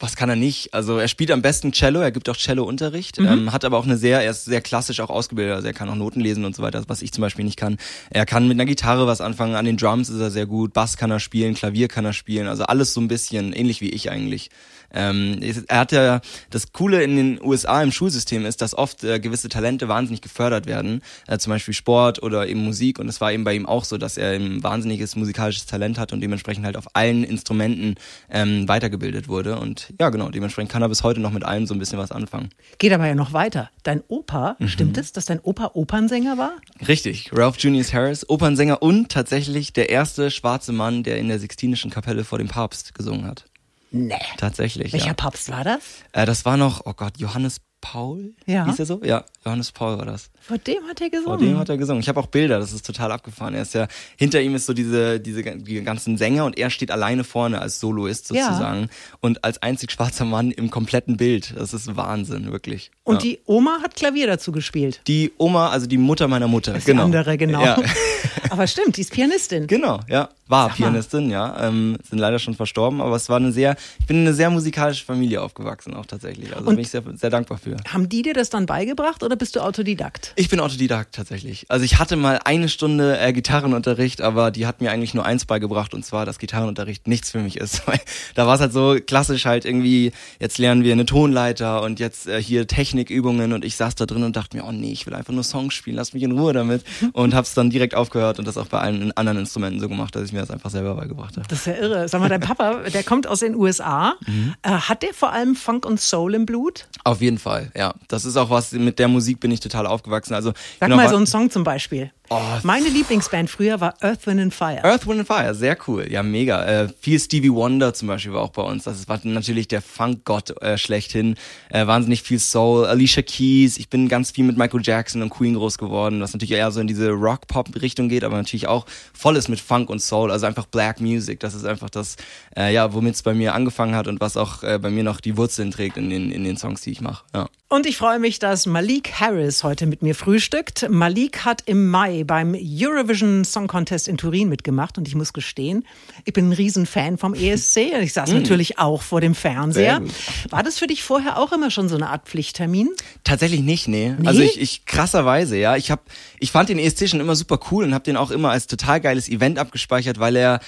was 0.01 0.17
kann 0.17 0.31
er 0.31 0.37
nicht? 0.37 0.73
Also 0.73 0.97
er 0.97 1.09
spielt 1.09 1.31
am 1.31 1.43
besten 1.43 1.73
Cello, 1.73 2.01
er 2.01 2.11
gibt 2.11 2.29
auch 2.29 2.37
Cello-Unterricht, 2.37 3.19
ähm, 3.19 3.53
hat 3.53 3.65
aber 3.65 3.77
auch 3.77 3.85
eine 3.85 3.99
sehr, 3.99 4.23
er 4.23 4.31
ist 4.31 4.47
sehr 4.47 4.63
klassisch 4.63 5.01
auch 5.01 5.11
ausgebildet, 5.11 5.55
also 5.55 5.67
er 5.67 5.75
kann 5.75 5.91
auch 5.91 5.95
Noten 5.95 6.21
lesen 6.21 6.45
und 6.47 6.57
so 6.57 6.63
weiter, 6.63 6.83
was 6.89 7.03
ich 7.03 7.13
zum 7.13 7.23
Beispiel 7.23 7.45
nicht 7.45 7.59
kann. 7.59 7.77
Er 8.09 8.25
kann 8.25 8.49
mit 8.49 8.57
einer 8.57 8.65
Gitarre 8.65 9.07
was 9.07 9.21
anfangen, 9.21 9.55
an 9.55 9.67
den 9.67 9.77
Drums 9.77 10.09
ist 10.09 10.21
er 10.21 10.31
sehr 10.31 10.47
gut, 10.47 10.73
Bass 10.73 10.97
kann 10.97 11.11
er 11.11 11.21
spielen, 11.21 11.55
Klavier 11.55 11.89
kann 11.89 12.07
er 12.07 12.15
spielen, 12.15 12.49
also 12.49 12.65
alles 12.65 12.95
so 12.95 13.01
ein 13.01 13.09
bisschen 13.09 13.53
ähnlich 13.53 13.83
wie 13.83 13.91
ich 13.91 14.11
eigentlich. 14.11 14.51
Ähm, 14.93 15.41
er 15.69 15.79
hat 15.79 15.93
ja, 15.93 16.21
das 16.51 16.73
Coole 16.73 17.03
in 17.03 17.17
den 17.17 17.43
USA 17.43 17.83
im 17.83 17.93
Schulsystem 17.93 18.45
ist, 18.45 18.61
dass 18.63 18.77
oft 18.77 19.05
äh, 19.05 19.21
gewisse 19.21 19.49
Talente 19.49 19.89
wahnsinnig 19.89 20.21
gefördert 20.21 20.67
werden, 20.67 21.03
äh, 21.27 21.39
zum 21.39 21.51
Beispiel 21.51 21.75
Sport 21.75 22.23
oder 22.23 22.47
eben 22.49 22.65
Musik 22.65 22.99
und 22.99 23.09
es 23.09 23.21
war 23.21 23.33
eben 23.33 23.45
bei 23.45 23.55
ihm 23.55 23.67
auch 23.67 23.85
so, 23.85 23.99
dass 23.99 24.17
er 24.17 24.33
ein 24.33 24.63
wahnsinniges 24.63 25.17
musikalisches 25.17 25.67
Talent 25.67 25.99
hat 25.99 26.13
und 26.13 26.21
dementsprechend 26.21 26.65
halt 26.65 26.77
auf 26.77 26.95
allen 26.95 27.25
Instrumenten 27.25 27.97
ähm, 28.31 28.69
weitergebildet 28.69 29.29
wurde 29.29 29.59
und 29.59 29.93
ja 30.01 30.11
genau, 30.11 30.29
dementsprechend 30.31 30.73
kann 30.73 30.83
er 30.83 30.89
bis 30.89 31.03
heute 31.03 31.21
noch 31.21 31.33
mit 31.33 31.45
allem 31.45 31.67
so 31.67 31.75
ein 31.75 31.79
bisschen 31.79 31.99
was 31.99 32.13
anfangen. 32.13 32.51
Geht 32.79 32.93
aber 32.93 33.07
ja 33.07 33.15
noch 33.15 33.33
weiter. 33.33 33.71
Dein 33.83 34.03
Opa, 34.09 34.57
stimmt 34.67 34.99
es, 34.99 35.13
dass 35.13 35.25
dein 35.25 35.41
Opa 35.41 35.71
Opernsänger 35.75 36.37
war? 36.39 36.53
Richtig, 36.87 37.31
Ralph 37.33 37.59
Junius 37.59 37.93
Harris, 37.93 38.29
Opernsänger 38.29 38.83
und 38.83 39.11
tatsächlich 39.11 39.73
der 39.73 39.89
erste 39.91 40.31
schwarze 40.31 40.73
Mann, 40.73 41.03
der 41.03 41.19
in 41.19 41.29
der 41.29 41.39
Sixtinischen 41.39 41.91
Kapelle 41.91 42.25
vor 42.25 42.39
dem 42.39 42.49
Papst 42.49 42.95
gesungen 42.95 43.27
hat. 43.27 43.50
Nee. 43.91 44.15
Tatsächlich, 44.37 44.93
Welcher 44.93 45.09
ja. 45.09 45.15
Papst 45.15 45.51
war 45.51 45.65
das? 45.65 45.81
Äh, 46.13 46.27
das 46.27 46.45
war 46.45 46.57
noch, 46.57 46.83
oh 46.85 46.93
Gott, 46.95 47.19
Johannes 47.19 47.61
Paul? 47.81 48.35
Ja. 48.47 48.67
Hieß 48.67 48.79
er 48.79 48.87
so? 48.87 49.01
Ja, 49.03 49.25
Johannes 49.45 49.73
Paul 49.73 49.99
war 49.99 50.07
das. 50.07 50.31
Vor 50.41 50.59
dem 50.59 50.83
hat 50.89 51.01
er 51.01 51.11
gesungen. 51.11 51.39
Vor 51.39 51.47
dem 51.47 51.59
hat 51.59 51.69
er 51.69 51.77
gesungen. 51.77 52.01
Ich 52.01 52.09
habe 52.09 52.19
auch 52.21 52.27
Bilder, 52.27 52.59
das 52.59 52.73
ist 52.73 52.85
total 52.87 53.13
abgefahren. 53.13 53.55
Er 53.55 53.63
ist 53.63 53.75
ja, 53.75 53.87
hinter 54.17 54.41
ihm 54.41 54.55
ist 54.55 54.67
so 54.67 54.73
diese, 54.73 55.21
diese 55.21 55.43
die 55.43 55.83
ganzen 55.83 56.17
Sänger 56.17 56.45
und 56.45 56.59
er 56.59 56.71
steht 56.71 56.91
alleine 56.91 57.25
vorne 57.25 57.61
als 57.61 57.79
Soloist 57.81 58.31
Ja. 58.31 58.47
sozusagen. 58.47 58.89
Und 59.21 59.45
als 59.45 59.63
einzig 59.63 59.93
schwarzer 59.93 60.25
Mann 60.25 60.51
im 60.51 60.71
kompletten 60.71 61.17
Bild. 61.17 61.55
Das 61.57 61.75
ist 61.75 61.97
Wahnsinn, 61.97 62.51
wirklich. 62.53 62.91
Und 63.05 63.17
ja. 63.17 63.21
die 63.31 63.41
Oma 63.47 63.79
hat 63.83 63.97
Klavier 63.97 64.27
dazu 64.27 64.53
gespielt. 64.53 65.01
die 65.07 65.33
Oma, 65.39 65.69
also 65.71 65.87
die 65.87 65.99
Mutter 65.99 66.29
meiner 66.29 66.49
Mutter. 66.49 66.73
Das 66.73 66.81
ist 66.81 66.87
genau. 66.87 67.03
die 67.09 67.17
andere, 67.17 67.37
genau. 67.37 67.65
Ja. 67.65 67.77
Aber 68.51 68.67
stimmt, 68.67 68.97
die 68.97 69.03
ist 69.03 69.13
Pianistin. 69.13 69.67
Genau, 69.67 70.01
ja. 70.09 70.29
War. 70.49 70.71
Pianistin, 70.71 71.31
ja. 71.31 71.69
Ähm, 71.69 71.97
sind 72.09 72.19
leider 72.19 72.41
schon 72.41 72.55
verstorben, 72.55 73.01
aber 73.01 73.15
es 73.15 73.29
war 73.29 73.37
eine 73.37 73.53
sehr, 73.53 73.77
ich 74.01 74.07
bin 74.07 74.17
in 74.17 74.23
eine 74.27 74.35
sehr 74.35 74.51
musikalische 74.51 75.05
Familie 75.05 75.41
aufgewachsen 75.43 75.95
auch 75.95 76.07
tatsächlich. 76.07 76.49
Also 76.57 76.69
Und- 76.69 76.75
bin 76.75 76.83
ich 76.83 76.91
sehr, 76.91 77.05
sehr 77.15 77.31
dankbar 77.31 77.59
für. 77.59 77.77
Haben 77.89 78.09
die 78.09 78.23
dir 78.23 78.35
das 78.35 78.51
dann 78.51 78.67
beigebracht 78.67 79.23
oder 79.23 79.37
bist 79.37 79.55
du 79.55 79.61
Autodidakt? 79.61 80.30
Ich 80.37 80.49
bin 80.49 80.61
Autodidakt 80.61 81.15
tatsächlich. 81.15 81.67
Also 81.69 81.85
ich 81.85 81.99
hatte 81.99 82.17
mal 82.17 82.41
eine 82.45 82.69
Stunde 82.69 83.19
äh, 83.19 83.33
Gitarrenunterricht, 83.33 84.21
aber 84.21 84.51
die 84.51 84.67
hat 84.67 84.81
mir 84.81 84.91
eigentlich 84.91 85.15
nur 85.15 85.25
eins 85.25 85.45
beigebracht 85.45 85.95
und 85.95 86.05
zwar, 86.05 86.27
dass 86.27 86.39
Gitarrenunterricht 86.39 87.09
nichts 87.09 87.31
für 87.31 87.41
mich 87.41 87.57
ist. 87.57 87.83
Da 88.35 88.47
war 88.47 88.55
es 88.55 88.61
halt 88.61 88.73
so 88.73 88.97
klassisch 89.05 89.45
halt 89.45 89.65
irgendwie, 89.65 90.13
jetzt 90.39 90.59
lernen 90.59 90.85
wir 90.85 90.93
eine 90.93 91.05
Tonleiter 91.05 91.83
und 91.83 92.01
jetzt 92.01 92.29
äh, 92.29 92.41
hier 92.41 92.67
Technikübungen 92.67 93.53
und 93.53 93.65
ich 93.65 93.77
saß 93.77 93.95
da 93.95 94.07
drin 94.07 94.23
und 94.23 94.37
dachte 94.37 94.57
mir, 94.57 94.65
oh 94.65 94.73
nee, 94.73 94.93
ich 94.93 95.07
will 95.07 95.15
einfach 95.15 95.33
nur 95.33 95.43
Songs 95.43 95.75
spielen, 95.75 95.97
lass 95.97 96.13
mich 96.13 96.23
in 96.23 96.33
Ruhe 96.33 96.53
damit 96.53 96.85
und 97.13 97.35
hab's 97.35 97.55
dann 97.55 97.71
direkt 97.71 97.95
aufgehört 97.95 98.39
und 98.39 98.47
das 98.47 98.57
auch 98.57 98.67
bei 98.67 98.79
allen 98.79 99.13
anderen 99.17 99.39
Instrumenten 99.39 99.81
so 99.81 99.89
gemacht, 99.89 100.15
dass 100.15 100.25
ich 100.25 100.33
mir 100.33 100.41
das 100.41 100.51
einfach 100.51 100.71
selber 100.71 100.95
beigebracht 100.95 101.37
habe. 101.37 101.47
Das 101.49 101.61
ist 101.61 101.67
ja 101.67 101.75
irre. 101.75 102.09
Sag 102.09 102.21
mal, 102.21 102.29
dein 102.29 102.41
Papa, 102.41 102.89
der 102.89 103.03
kommt 103.03 103.27
aus 103.27 103.41
den 103.41 103.55
USA. 103.55 104.15
Mhm. 104.27 104.55
Äh, 104.63 104.71
hat 104.71 105.03
der 105.03 105.13
vor 105.13 105.33
allem 105.33 105.57
Funk 105.57 105.85
und 105.85 106.01
Soul 106.01 106.35
im 106.35 106.47
Blut? 106.47 106.87
Auf 107.05 107.21
jeden 107.21 107.39
Fall, 107.39 107.73
ja. 107.77 107.95
Das 108.09 108.25
ist 108.25 108.37
auch 108.37 108.51
was, 108.51 108.73
mit 108.73 108.99
der 108.99 109.09
Musik 109.09 109.41
bin 109.41 109.51
ich 109.51 109.61
total 109.61 109.87
aufgewachsen. 109.87 110.20
Also, 110.31 110.53
Sag 110.79 110.89
genau, 110.89 110.97
mal 110.97 111.09
so 111.09 111.17
einen 111.17 111.27
Song 111.27 111.51
zum 111.51 111.65
Beispiel. 111.65 112.11
Oh. 112.33 112.41
Meine 112.63 112.89
Lieblingsband 112.89 113.51
früher 113.51 113.81
war 113.81 113.97
Earth, 114.03 114.25
Wind 114.29 114.41
and 114.41 114.55
Fire. 114.55 114.85
Earth, 114.85 115.05
Wind 115.05 115.19
and 115.19 115.27
Fire, 115.27 115.53
sehr 115.53 115.77
cool. 115.89 116.07
Ja, 116.09 116.23
mega. 116.23 116.65
Äh, 116.65 116.89
viel 117.01 117.19
Stevie 117.19 117.51
Wonder 117.51 117.93
zum 117.93 118.07
Beispiel 118.07 118.33
war 118.33 118.43
auch 118.43 118.53
bei 118.53 118.63
uns. 118.63 118.85
Das 118.85 119.09
war 119.09 119.19
natürlich 119.25 119.67
der 119.67 119.83
Funkgott 119.83 120.63
äh, 120.63 120.79
schlechthin. 120.79 121.35
Äh, 121.71 121.89
wahnsinnig 121.89 122.23
viel 122.23 122.39
Soul. 122.39 122.87
Alicia 122.87 123.25
Keys. 123.25 123.79
Ich 123.79 123.89
bin 123.89 124.09
ganz 124.09 124.31
viel 124.31 124.45
mit 124.45 124.57
Michael 124.57 124.81
Jackson 124.81 125.23
und 125.23 125.31
Queen 125.31 125.55
groß 125.55 125.77
geworden, 125.77 126.21
was 126.21 126.33
natürlich 126.33 126.53
eher 126.53 126.71
so 126.71 126.81
in 126.81 126.87
diese 126.87 127.11
Rock-Pop-Richtung 127.11 128.09
geht, 128.09 128.23
aber 128.23 128.37
natürlich 128.37 128.69
auch 128.69 128.87
voll 129.13 129.35
ist 129.35 129.49
mit 129.49 129.59
Funk 129.59 129.91
und 129.91 130.01
Soul. 130.01 130.31
Also 130.31 130.47
einfach 130.47 130.67
Black 130.67 131.01
Music. 131.01 131.41
Das 131.41 131.55
ist 131.55 131.65
einfach 131.65 131.91
das, 131.91 132.15
äh, 132.57 132.73
ja, 132.73 132.95
womit 132.95 133.17
es 133.17 133.25
bei 133.25 133.35
mir 133.35 133.55
angefangen 133.55 133.97
hat 133.97 134.07
und 134.07 134.21
was 134.21 134.37
auch 134.37 134.63
äh, 134.63 134.79
bei 134.79 134.91
mir 134.91 135.03
noch 135.03 135.21
die 135.21 135.37
Wurzeln 135.37 135.73
trägt 135.73 135.97
in 135.97 136.11
den, 136.11 136.31
in 136.31 136.45
den 136.45 136.57
Songs, 136.57 136.83
die 136.83 136.93
ich 136.93 137.01
mache. 137.01 137.25
Ja. 137.35 137.49
Und 137.73 137.87
ich 137.87 137.97
freue 137.97 138.19
mich, 138.19 138.41
dass 138.41 138.67
Malik 138.67 139.21
Harris 139.21 139.63
heute 139.63 139.87
mit 139.87 140.03
mir 140.03 140.17
frühstückt. 140.17 140.89
Malik 140.91 141.45
hat 141.45 141.63
im 141.67 141.89
Mai 141.89 142.20
beim 142.25 142.55
Eurovision 142.55 143.45
Song 143.45 143.69
Contest 143.69 144.09
in 144.09 144.17
Turin 144.17 144.49
mitgemacht 144.49 144.99
und 144.99 145.07
ich 145.07 145.15
muss 145.15 145.33
gestehen, 145.33 145.85
ich 146.25 146.33
bin 146.33 146.49
ein 146.49 146.53
Riesenfan 146.53 147.17
vom 147.17 147.35
ESC. 147.35 147.77
Ich 148.03 148.13
saß 148.13 148.33
natürlich 148.33 148.79
auch 148.79 149.03
vor 149.03 149.21
dem 149.21 149.35
Fernseher. 149.35 150.01
Mm. 150.01 150.11
War 150.51 150.63
das 150.63 150.79
für 150.79 150.87
dich 150.87 151.03
vorher 151.03 151.39
auch 151.39 151.53
immer 151.53 151.71
schon 151.71 151.89
so 151.89 151.97
eine 151.97 152.09
Art 152.09 152.29
Pflichttermin? 152.29 152.89
Tatsächlich 153.25 153.61
nicht, 153.61 153.89
nee. 153.89 154.15
Nee? 154.19 154.27
Also 154.27 154.41
ich, 154.43 154.61
ich 154.61 154.87
krasserweise, 154.87 155.57
ja. 155.57 155.77
Ich 155.77 155.91
hab, 155.91 156.05
ich 156.39 156.51
fand 156.51 156.69
den 156.69 156.79
ESC 156.79 157.09
schon 157.09 157.21
immer 157.21 157.37
super 157.37 157.61
cool 157.71 157.85
und 157.85 157.95
habe 157.95 158.05
den 158.05 158.17
auch 158.17 158.31
immer 158.31 158.51
als 158.51 158.67
total 158.67 159.01
geiles 159.01 159.29
Event 159.29 159.59
abgespeichert, 159.59 160.19
weil 160.19 160.37
er 160.37 160.61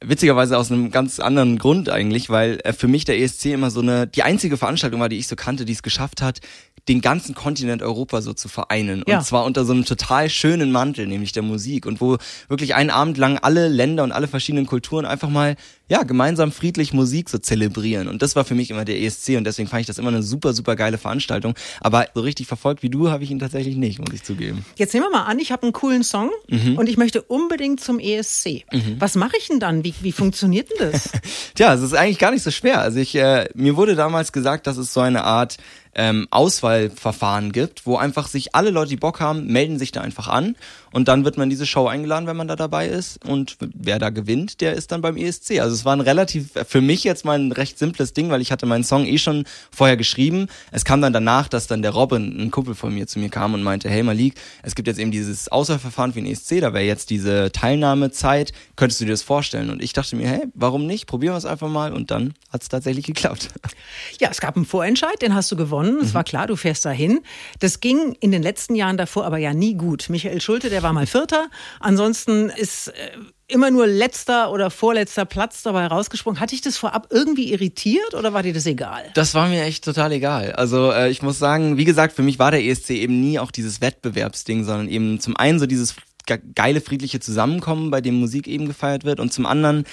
witzigerweise 0.00 0.56
aus 0.56 0.70
einem 0.70 0.90
ganz 0.90 1.18
anderen 1.18 1.58
Grund 1.58 1.88
eigentlich, 1.88 2.30
weil 2.30 2.60
er 2.62 2.72
für 2.72 2.88
mich 2.88 3.04
der 3.04 3.18
ESC 3.18 3.46
immer 3.46 3.70
so 3.70 3.80
eine 3.80 4.06
die 4.06 4.22
einzige 4.22 4.56
Veranstaltung 4.56 5.00
war, 5.00 5.08
die 5.08 5.18
ich 5.18 5.26
so 5.26 5.36
kannte, 5.36 5.64
die 5.64 5.72
es 5.72 5.82
geschafft 5.82 6.22
hat, 6.22 6.40
den 6.88 7.00
ganzen 7.00 7.34
Kontinent 7.34 7.82
Europa 7.82 8.22
so 8.22 8.32
zu 8.32 8.48
vereinen. 8.48 9.04
Ja. 9.06 9.18
Und 9.18 9.24
zwar 9.24 9.44
unter 9.44 9.64
so 9.64 9.72
einem 9.72 9.84
total 9.84 10.30
schönen 10.30 10.72
Mantel, 10.72 11.06
nämlich 11.06 11.32
der 11.32 11.42
Musik. 11.42 11.86
Und 11.86 12.00
wo 12.00 12.18
wirklich 12.48 12.74
einen 12.74 12.90
Abend 12.90 13.18
lang 13.18 13.38
alle 13.38 13.68
Länder 13.68 14.04
und 14.04 14.12
alle 14.12 14.28
verschiedenen 14.28 14.66
Kulturen 14.66 15.04
einfach 15.04 15.28
mal 15.28 15.56
ja, 15.90 16.02
gemeinsam 16.02 16.52
friedlich 16.52 16.92
Musik 16.92 17.30
so 17.30 17.38
zelebrieren. 17.38 18.08
Und 18.08 18.20
das 18.20 18.36
war 18.36 18.44
für 18.44 18.54
mich 18.54 18.70
immer 18.70 18.84
der 18.84 19.00
ESC 19.00 19.36
und 19.36 19.44
deswegen 19.44 19.68
fand 19.68 19.80
ich 19.80 19.86
das 19.86 19.98
immer 19.98 20.08
eine 20.08 20.22
super, 20.22 20.52
super 20.52 20.76
geile 20.76 20.98
Veranstaltung. 20.98 21.54
Aber 21.80 22.06
so 22.14 22.20
richtig 22.20 22.46
verfolgt 22.46 22.82
wie 22.82 22.90
du 22.90 23.10
habe 23.10 23.24
ich 23.24 23.30
ihn 23.30 23.38
tatsächlich 23.38 23.76
nicht, 23.76 23.98
muss 23.98 24.12
ich 24.12 24.22
zugeben. 24.22 24.64
Jetzt 24.76 24.92
nehmen 24.92 25.06
wir 25.06 25.10
mal 25.10 25.24
an, 25.24 25.38
ich 25.38 25.50
habe 25.50 25.62
einen 25.62 25.72
coolen 25.72 26.04
Song 26.04 26.30
und 26.76 26.88
ich 26.88 26.98
möchte 26.98 27.22
unbedingt 27.22 27.80
zum 27.80 27.98
ESC. 27.98 28.64
Was 28.98 29.14
mache 29.14 29.36
ich 29.38 29.48
denn 29.48 29.60
dann? 29.60 29.82
Wie, 29.84 29.94
wie 30.02 30.12
funktioniert 30.12 30.68
denn 30.70 30.90
das? 30.92 31.10
Tja, 31.54 31.72
es 31.74 31.80
ist 31.80 31.94
eigentlich 31.94 32.18
gar 32.18 32.32
nicht 32.32 32.42
so 32.42 32.50
schwer. 32.50 32.80
Also 32.80 32.98
ich, 32.98 33.14
äh, 33.14 33.48
mir 33.54 33.76
wurde 33.76 33.94
damals 33.94 34.32
gesagt, 34.32 34.66
dass 34.66 34.76
es 34.76 34.92
so 34.92 35.00
eine 35.00 35.24
Art 35.24 35.56
ähm, 35.98 36.28
Auswahlverfahren 36.30 37.52
gibt, 37.52 37.84
wo 37.84 37.96
einfach 37.96 38.28
sich 38.28 38.54
alle 38.54 38.70
Leute, 38.70 38.90
die 38.90 38.96
Bock 38.96 39.20
haben, 39.20 39.46
melden 39.46 39.78
sich 39.78 39.92
da 39.92 40.00
einfach 40.00 40.28
an 40.28 40.56
und 40.92 41.08
dann 41.08 41.24
wird 41.24 41.36
man 41.36 41.44
in 41.44 41.50
diese 41.50 41.66
Show 41.66 41.86
eingeladen, 41.86 42.26
wenn 42.26 42.36
man 42.36 42.48
da 42.48 42.56
dabei 42.56 42.88
ist 42.88 43.24
und 43.24 43.56
wer 43.60 43.98
da 43.98 44.10
gewinnt, 44.10 44.60
der 44.60 44.74
ist 44.74 44.92
dann 44.92 45.00
beim 45.00 45.16
ESC. 45.16 45.60
Also 45.60 45.74
es 45.74 45.84
war 45.84 45.94
ein 45.94 46.00
relativ, 46.00 46.50
für 46.66 46.80
mich 46.80 47.04
jetzt 47.04 47.24
mal 47.24 47.38
ein 47.38 47.52
recht 47.52 47.78
simples 47.78 48.12
Ding, 48.12 48.30
weil 48.30 48.40
ich 48.40 48.52
hatte 48.52 48.66
meinen 48.66 48.84
Song 48.84 49.06
eh 49.06 49.18
schon 49.18 49.44
vorher 49.70 49.96
geschrieben. 49.96 50.48
Es 50.70 50.84
kam 50.84 51.00
dann 51.00 51.12
danach, 51.12 51.48
dass 51.48 51.66
dann 51.66 51.82
der 51.82 51.92
Robin, 51.92 52.40
ein 52.40 52.50
Kumpel 52.50 52.74
von 52.74 52.94
mir, 52.94 53.06
zu 53.06 53.18
mir 53.18 53.28
kam 53.28 53.54
und 53.54 53.62
meinte, 53.62 53.88
hey 53.88 54.02
Malik, 54.02 54.34
es 54.62 54.74
gibt 54.74 54.88
jetzt 54.88 54.98
eben 54.98 55.10
dieses 55.10 55.48
Auswahlverfahren 55.48 56.12
für 56.12 56.20
den 56.20 56.30
ESC, 56.30 56.60
da 56.60 56.72
wäre 56.72 56.84
jetzt 56.84 57.10
diese 57.10 57.50
Teilnahmezeit, 57.52 58.52
könntest 58.76 59.00
du 59.00 59.04
dir 59.04 59.12
das 59.12 59.22
vorstellen? 59.22 59.70
Und 59.70 59.82
ich 59.82 59.92
dachte 59.92 60.16
mir, 60.16 60.28
hey, 60.28 60.42
warum 60.54 60.86
nicht? 60.86 61.06
Probieren 61.06 61.34
wir 61.34 61.38
es 61.38 61.44
einfach 61.44 61.68
mal 61.68 61.92
und 61.92 62.10
dann 62.10 62.34
hat 62.50 62.62
es 62.62 62.68
tatsächlich 62.68 63.06
geklappt. 63.06 63.48
Ja, 64.20 64.30
es 64.30 64.40
gab 64.40 64.56
einen 64.56 64.64
Vorentscheid, 64.64 65.20
den 65.22 65.34
hast 65.34 65.52
du 65.52 65.56
gewonnen. 65.56 65.98
Es 66.02 66.14
war 66.14 66.24
klar, 66.24 66.46
du 66.46 66.56
fährst 66.56 66.84
dahin. 66.84 67.20
Das 67.60 67.80
ging 67.80 68.16
in 68.20 68.32
den 68.32 68.42
letzten 68.42 68.74
Jahren 68.74 68.96
davor 68.96 69.26
aber 69.26 69.38
ja 69.38 69.52
nie 69.52 69.74
gut. 69.74 70.08
Michael 70.08 70.40
Schulte, 70.40 70.70
der 70.70 70.77
war 70.82 70.92
mal 70.92 71.06
Vierter. 71.06 71.48
Ansonsten 71.80 72.50
ist 72.50 72.88
äh, 72.88 72.92
immer 73.46 73.70
nur 73.70 73.86
letzter 73.86 74.50
oder 74.52 74.70
vorletzter 74.70 75.24
Platz 75.24 75.62
dabei 75.62 75.86
rausgesprungen. 75.86 76.40
Hat 76.40 76.50
dich 76.52 76.60
das 76.60 76.76
vorab 76.76 77.08
irgendwie 77.10 77.52
irritiert 77.52 78.14
oder 78.14 78.32
war 78.32 78.42
dir 78.42 78.52
das 78.52 78.66
egal? 78.66 79.04
Das 79.14 79.34
war 79.34 79.48
mir 79.48 79.62
echt 79.64 79.84
total 79.84 80.12
egal. 80.12 80.52
Also 80.52 80.92
äh, 80.92 81.10
ich 81.10 81.22
muss 81.22 81.38
sagen, 81.38 81.76
wie 81.78 81.84
gesagt, 81.84 82.14
für 82.14 82.22
mich 82.22 82.38
war 82.38 82.50
der 82.50 82.62
ESC 82.64 82.90
eben 82.90 83.20
nie 83.20 83.38
auch 83.38 83.50
dieses 83.50 83.80
Wettbewerbsding, 83.80 84.64
sondern 84.64 84.88
eben 84.88 85.18
zum 85.20 85.36
einen 85.36 85.58
so 85.58 85.66
dieses 85.66 85.96
ge- 86.26 86.40
geile 86.54 86.80
friedliche 86.80 87.20
Zusammenkommen, 87.20 87.90
bei 87.90 88.00
dem 88.00 88.14
Musik 88.20 88.46
eben 88.46 88.66
gefeiert 88.66 89.04
wird 89.04 89.18
und 89.20 89.32
zum 89.32 89.46
anderen 89.46 89.84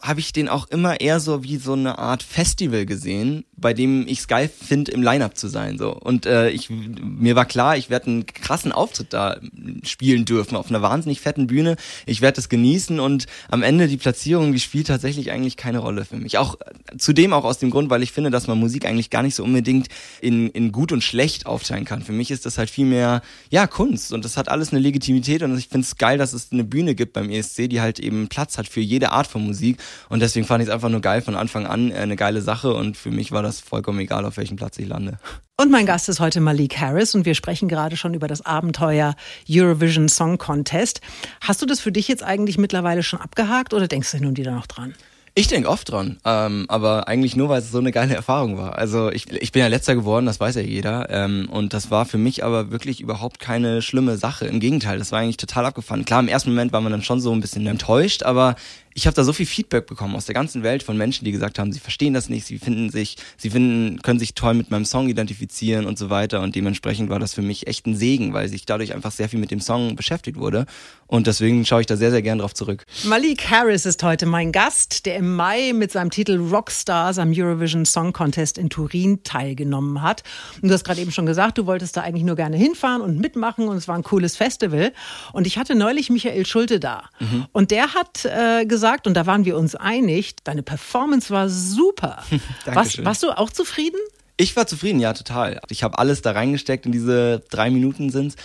habe 0.00 0.20
ich 0.20 0.32
den 0.32 0.48
auch 0.48 0.68
immer 0.68 1.00
eher 1.00 1.18
so 1.18 1.42
wie 1.42 1.56
so 1.56 1.72
eine 1.72 1.98
Art 1.98 2.22
Festival 2.22 2.86
gesehen, 2.86 3.44
bei 3.56 3.74
dem 3.74 4.06
ich 4.06 4.20
es 4.20 4.28
geil 4.28 4.48
finde, 4.48 4.92
im 4.92 5.02
Line-Up 5.02 5.36
zu 5.36 5.48
sein. 5.48 5.76
So. 5.76 5.92
Und 5.92 6.24
äh, 6.24 6.50
ich, 6.50 6.70
mir 6.70 7.34
war 7.34 7.44
klar, 7.44 7.76
ich 7.76 7.90
werde 7.90 8.06
einen 8.06 8.26
krassen 8.26 8.70
Auftritt 8.70 9.12
da 9.12 9.38
spielen 9.82 10.24
dürfen, 10.24 10.56
auf 10.56 10.70
einer 10.70 10.82
wahnsinnig 10.82 11.20
fetten 11.20 11.48
Bühne. 11.48 11.76
Ich 12.06 12.20
werde 12.20 12.36
das 12.36 12.48
genießen 12.48 13.00
und 13.00 13.26
am 13.48 13.62
Ende 13.62 13.88
die 13.88 13.96
Platzierung, 13.96 14.52
die 14.52 14.60
spielt 14.60 14.86
tatsächlich 14.86 15.32
eigentlich 15.32 15.56
keine 15.56 15.78
Rolle 15.78 16.04
für 16.04 16.16
mich. 16.16 16.38
Auch 16.38 16.56
zudem 16.96 17.32
auch 17.32 17.44
aus 17.44 17.58
dem 17.58 17.70
Grund, 17.70 17.90
weil 17.90 18.02
ich 18.04 18.12
finde, 18.12 18.30
dass 18.30 18.46
man 18.46 18.58
Musik 18.58 18.86
eigentlich 18.86 19.10
gar 19.10 19.22
nicht 19.22 19.34
so 19.34 19.42
unbedingt 19.42 19.88
in, 20.20 20.48
in 20.50 20.70
gut 20.70 20.92
und 20.92 21.02
schlecht 21.02 21.46
aufteilen 21.46 21.84
kann. 21.84 22.02
Für 22.02 22.12
mich 22.12 22.30
ist 22.30 22.46
das 22.46 22.56
halt 22.56 22.70
viel 22.70 22.86
mehr, 22.86 23.22
ja, 23.50 23.66
Kunst 23.66 24.12
und 24.12 24.24
das 24.24 24.36
hat 24.36 24.48
alles 24.48 24.70
eine 24.70 24.80
Legitimität 24.80 25.42
und 25.42 25.58
ich 25.58 25.68
finde 25.68 25.84
es 25.84 25.96
geil, 25.96 26.18
dass 26.18 26.32
es 26.32 26.52
eine 26.52 26.64
Bühne 26.64 26.94
gibt 26.94 27.14
beim 27.14 27.30
ESC, 27.30 27.68
die 27.68 27.80
halt 27.80 27.98
eben 27.98 28.28
Platz 28.28 28.58
hat 28.58 28.68
für 28.68 28.80
jede 28.80 29.10
Art 29.10 29.26
von 29.26 29.44
Musik 29.44 29.78
und 30.08 30.20
deswegen 30.20 30.46
fand 30.46 30.62
ich 30.62 30.68
es 30.68 30.74
einfach 30.74 30.88
nur 30.88 31.00
geil 31.00 31.22
von 31.22 31.34
Anfang 31.34 31.66
an, 31.66 31.90
äh, 31.90 31.96
eine 31.96 32.16
geile 32.16 32.42
Sache 32.42 32.72
und 32.74 32.96
für 32.96 33.10
mich 33.10 33.32
war 33.32 33.42
das 33.42 33.60
vollkommen 33.60 34.00
egal, 34.00 34.24
auf 34.24 34.36
welchem 34.36 34.56
Platz 34.56 34.78
ich 34.78 34.88
lande. 34.88 35.18
Und 35.56 35.70
mein 35.72 35.86
Gast 35.86 36.08
ist 36.08 36.20
heute 36.20 36.40
Malik 36.40 36.78
Harris 36.78 37.14
und 37.14 37.24
wir 37.24 37.34
sprechen 37.34 37.68
gerade 37.68 37.96
schon 37.96 38.14
über 38.14 38.28
das 38.28 38.46
Abenteuer 38.46 39.16
Eurovision 39.50 40.08
Song 40.08 40.38
Contest. 40.38 41.00
Hast 41.40 41.60
du 41.62 41.66
das 41.66 41.80
für 41.80 41.90
dich 41.90 42.06
jetzt 42.06 42.22
eigentlich 42.22 42.58
mittlerweile 42.58 43.02
schon 43.02 43.20
abgehakt 43.20 43.74
oder 43.74 43.88
denkst 43.88 44.12
du 44.12 44.18
nun 44.18 44.36
wieder 44.36 44.52
noch 44.52 44.66
dran? 44.66 44.94
Ich 45.38 45.46
denke 45.46 45.68
oft 45.68 45.92
dran, 45.92 46.18
ähm, 46.24 46.64
aber 46.66 47.06
eigentlich 47.06 47.36
nur, 47.36 47.48
weil 47.48 47.60
es 47.60 47.70
so 47.70 47.78
eine 47.78 47.92
geile 47.92 48.12
Erfahrung 48.12 48.58
war. 48.58 48.76
Also 48.76 49.12
ich, 49.12 49.30
ich 49.30 49.52
bin 49.52 49.60
ja 49.60 49.68
letzter 49.68 49.94
geworden, 49.94 50.26
das 50.26 50.40
weiß 50.40 50.56
ja 50.56 50.62
jeder. 50.62 51.10
Ähm, 51.10 51.48
und 51.48 51.74
das 51.74 51.92
war 51.92 52.06
für 52.06 52.18
mich 52.18 52.42
aber 52.42 52.72
wirklich 52.72 53.00
überhaupt 53.00 53.38
keine 53.38 53.80
schlimme 53.80 54.16
Sache. 54.16 54.46
Im 54.46 54.58
Gegenteil, 54.58 54.98
das 54.98 55.12
war 55.12 55.20
eigentlich 55.20 55.36
total 55.36 55.66
abgefahren. 55.66 56.04
Klar, 56.04 56.18
im 56.18 56.26
ersten 56.26 56.50
Moment 56.50 56.72
war 56.72 56.80
man 56.80 56.90
dann 56.90 57.02
schon 57.02 57.20
so 57.20 57.30
ein 57.30 57.40
bisschen 57.40 57.64
enttäuscht, 57.68 58.24
aber 58.24 58.56
ich 58.94 59.06
habe 59.06 59.14
da 59.14 59.24
so 59.24 59.32
viel 59.32 59.46
Feedback 59.46 59.86
bekommen 59.86 60.16
aus 60.16 60.26
der 60.26 60.34
ganzen 60.34 60.62
Welt 60.62 60.82
von 60.82 60.96
Menschen, 60.96 61.24
die 61.24 61.32
gesagt 61.32 61.58
haben, 61.58 61.72
sie 61.72 61.80
verstehen 61.80 62.14
das 62.14 62.28
nicht, 62.28 62.46
sie 62.46 62.58
finden 62.58 62.90
sich, 62.90 63.16
sie 63.36 63.50
finden, 63.50 64.02
können 64.02 64.18
sich 64.18 64.34
toll 64.34 64.54
mit 64.54 64.70
meinem 64.70 64.84
Song 64.84 65.08
identifizieren 65.08 65.86
und 65.86 65.98
so 65.98 66.10
weiter. 66.10 66.40
Und 66.40 66.56
dementsprechend 66.56 67.10
war 67.10 67.18
das 67.18 67.34
für 67.34 67.42
mich 67.42 67.66
echt 67.66 67.86
ein 67.86 67.94
Segen, 67.94 68.32
weil 68.32 68.48
sich 68.48 68.66
dadurch 68.66 68.94
einfach 68.94 69.12
sehr 69.12 69.28
viel 69.28 69.38
mit 69.38 69.50
dem 69.50 69.60
Song 69.60 69.94
beschäftigt 69.94 70.38
wurde. 70.38 70.66
Und 71.06 71.26
deswegen 71.26 71.64
schaue 71.64 71.80
ich 71.80 71.86
da 71.86 71.96
sehr, 71.96 72.10
sehr 72.10 72.22
gern 72.22 72.38
drauf 72.38 72.54
zurück. 72.54 72.84
Malik 73.04 73.48
Harris 73.50 73.86
ist 73.86 74.02
heute 74.02 74.26
mein 74.26 74.52
Gast, 74.52 75.06
der 75.06 75.16
im 75.16 75.36
Mai 75.36 75.72
mit 75.74 75.92
seinem 75.92 76.10
Titel 76.10 76.36
Rockstars 76.36 77.18
am 77.18 77.32
Eurovision 77.34 77.86
Song 77.86 78.12
Contest 78.12 78.58
in 78.58 78.68
Turin 78.68 79.22
teilgenommen 79.22 80.02
hat. 80.02 80.22
Und 80.60 80.68
du 80.68 80.74
hast 80.74 80.84
gerade 80.84 81.00
eben 81.00 81.12
schon 81.12 81.26
gesagt, 81.26 81.58
du 81.58 81.66
wolltest 81.66 81.96
da 81.96 82.02
eigentlich 82.02 82.24
nur 82.24 82.36
gerne 82.36 82.56
hinfahren 82.56 83.00
und 83.00 83.20
mitmachen 83.20 83.68
und 83.68 83.76
es 83.76 83.88
war 83.88 83.94
ein 83.94 84.02
cooles 84.02 84.36
Festival. 84.36 84.92
Und 85.32 85.46
ich 85.46 85.56
hatte 85.56 85.74
neulich 85.74 86.10
Michael 86.10 86.44
Schulte 86.44 86.80
da. 86.80 87.04
Und 87.52 87.70
der 87.70 87.94
hat 87.94 88.24
äh, 88.24 88.66
gesagt, 88.66 88.77
und 89.06 89.14
da 89.14 89.26
waren 89.26 89.44
wir 89.44 89.56
uns 89.56 89.74
einig, 89.74 90.36
deine 90.44 90.62
Performance 90.62 91.30
war 91.30 91.48
super. 91.48 92.24
was, 92.30 92.40
Dankeschön. 92.64 93.04
warst 93.04 93.22
du 93.22 93.30
auch 93.30 93.50
zufrieden? 93.50 93.98
Ich 94.36 94.54
war 94.56 94.66
zufrieden, 94.66 95.00
ja, 95.00 95.12
total. 95.14 95.60
Ich 95.68 95.82
habe 95.82 95.98
alles 95.98 96.22
da 96.22 96.30
reingesteckt 96.30 96.86
in 96.86 96.92
diese 96.92 97.42
drei 97.50 97.70
Minuten 97.70 98.10
sind's. 98.10 98.36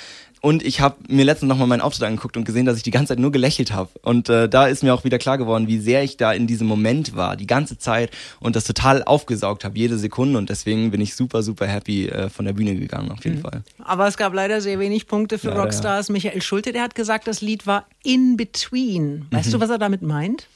Und 0.46 0.62
ich 0.62 0.82
habe 0.82 0.98
mir 1.08 1.24
letztens 1.24 1.48
nochmal 1.48 1.68
meinen 1.68 1.80
Auftritt 1.80 2.04
angeguckt 2.04 2.36
und 2.36 2.44
gesehen, 2.44 2.66
dass 2.66 2.76
ich 2.76 2.84
die 2.84 2.92
ganze 2.92 3.12
Zeit 3.14 3.20
nur 3.20 3.32
gelächelt 3.32 3.72
habe. 3.72 3.90
Und 4.02 4.28
äh, 4.28 4.50
da 4.50 4.68
ist 4.68 4.84
mir 4.84 4.94
auch 4.94 5.06
wieder 5.06 5.18
klar 5.18 5.38
geworden, 5.38 5.68
wie 5.70 5.80
sehr 5.80 6.04
ich 6.04 6.18
da 6.18 6.34
in 6.34 6.48
diesem 6.48 6.68
Moment 6.68 7.16
war, 7.16 7.38
die 7.38 7.48
ganze 7.48 7.78
Zeit 7.78 8.12
und 8.42 8.58
das 8.58 8.66
total 8.66 9.04
aufgesaugt 9.04 9.64
habe, 9.64 9.78
jede 9.78 9.98
Sekunde. 9.98 10.38
Und 10.38 10.50
deswegen 10.50 10.92
bin 10.92 11.00
ich 11.00 11.16
super, 11.16 11.44
super 11.44 11.66
happy 11.66 12.10
äh, 12.10 12.30
von 12.30 12.44
der 12.44 12.52
Bühne 12.52 12.76
gegangen, 12.76 13.10
auf 13.10 13.24
jeden 13.24 13.40
Fall. 13.40 13.64
Aber 13.82 14.06
es 14.06 14.18
gab 14.18 14.34
leider 14.34 14.60
sehr 14.60 14.80
wenig 14.80 15.08
Punkte 15.08 15.40
für 15.40 15.48
Leider, 15.48 15.60
ja. 15.60 15.64
Rockstars. 15.64 16.10
Michael 16.10 16.42
Schulte, 16.42 16.74
der 16.74 16.82
hat 16.84 16.94
gesagt, 16.94 17.26
das 17.26 17.40
Lied 17.40 17.66
war 17.66 17.86
in 18.04 18.36
between. 18.36 19.28
Weißt 19.32 19.48
Mhm. 19.48 19.52
du, 19.54 19.60
was 19.62 19.70
er 19.70 19.78
damit 19.78 20.02
meint? 20.02 20.48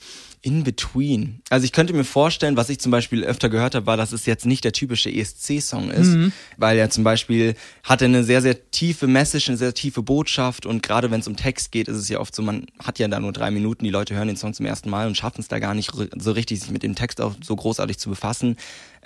In 0.48 0.64
between. 0.64 1.42
Also 1.50 1.66
ich 1.66 1.74
könnte 1.74 1.92
mir 1.92 2.06
vorstellen, 2.06 2.56
was 2.56 2.70
ich 2.70 2.80
zum 2.80 2.90
Beispiel 2.90 3.26
öfter 3.26 3.50
gehört 3.50 3.76
habe, 3.76 3.86
war, 3.86 3.98
dass 3.98 4.14
es 4.14 4.26
jetzt 4.26 4.46
nicht 4.46 4.64
der 4.64 4.72
typische 4.72 5.10
ESC-Song 5.10 5.92
ist, 5.92 6.14
weil 6.56 6.78
er 6.78 6.90
zum 6.90 7.04
Beispiel 7.04 7.56
hatte 7.84 8.06
eine 8.06 8.24
sehr, 8.24 8.42
sehr 8.42 8.72
tiefe 8.72 9.08
Message, 9.08 9.50
eine 9.50 9.58
sehr 9.58 9.74
tiefe 9.74 10.04
Botschaft 10.04 10.66
und 10.66 10.82
gerade 10.82 11.12
wenn 11.12 11.20
es 11.20 11.28
um 11.28 11.36
Text 11.36 11.74
geht, 11.74 11.90
ist 11.90 11.98
es 11.98 12.08
ja 12.08 12.22
oft 12.22 12.34
so, 12.34 12.44
man 12.44 12.66
hat 12.82 12.98
ja 12.98 13.10
da 13.10 13.20
nur 13.20 13.34
drei 13.34 13.52
Minuten, 13.52 13.84
die 13.84 13.90
Leute 13.90 14.16
hören 14.16 14.30
den 14.30 14.38
Song 14.38 14.54
zum 14.54 14.66
ersten 14.66 14.90
Mal 14.90 15.08
und 15.08 15.18
schaffen 15.18 15.42
es 15.42 15.50
da 15.50 15.60
gar 15.60 15.74
nicht 15.74 15.92
so 16.18 16.32
richtig, 16.32 16.62
sich 16.62 16.72
mit 16.72 16.82
dem 16.82 16.96
Text 16.96 17.20
auch 17.20 17.36
so 17.44 17.54
großartig 17.54 17.98
zu 17.98 18.10
befassen. 18.10 18.56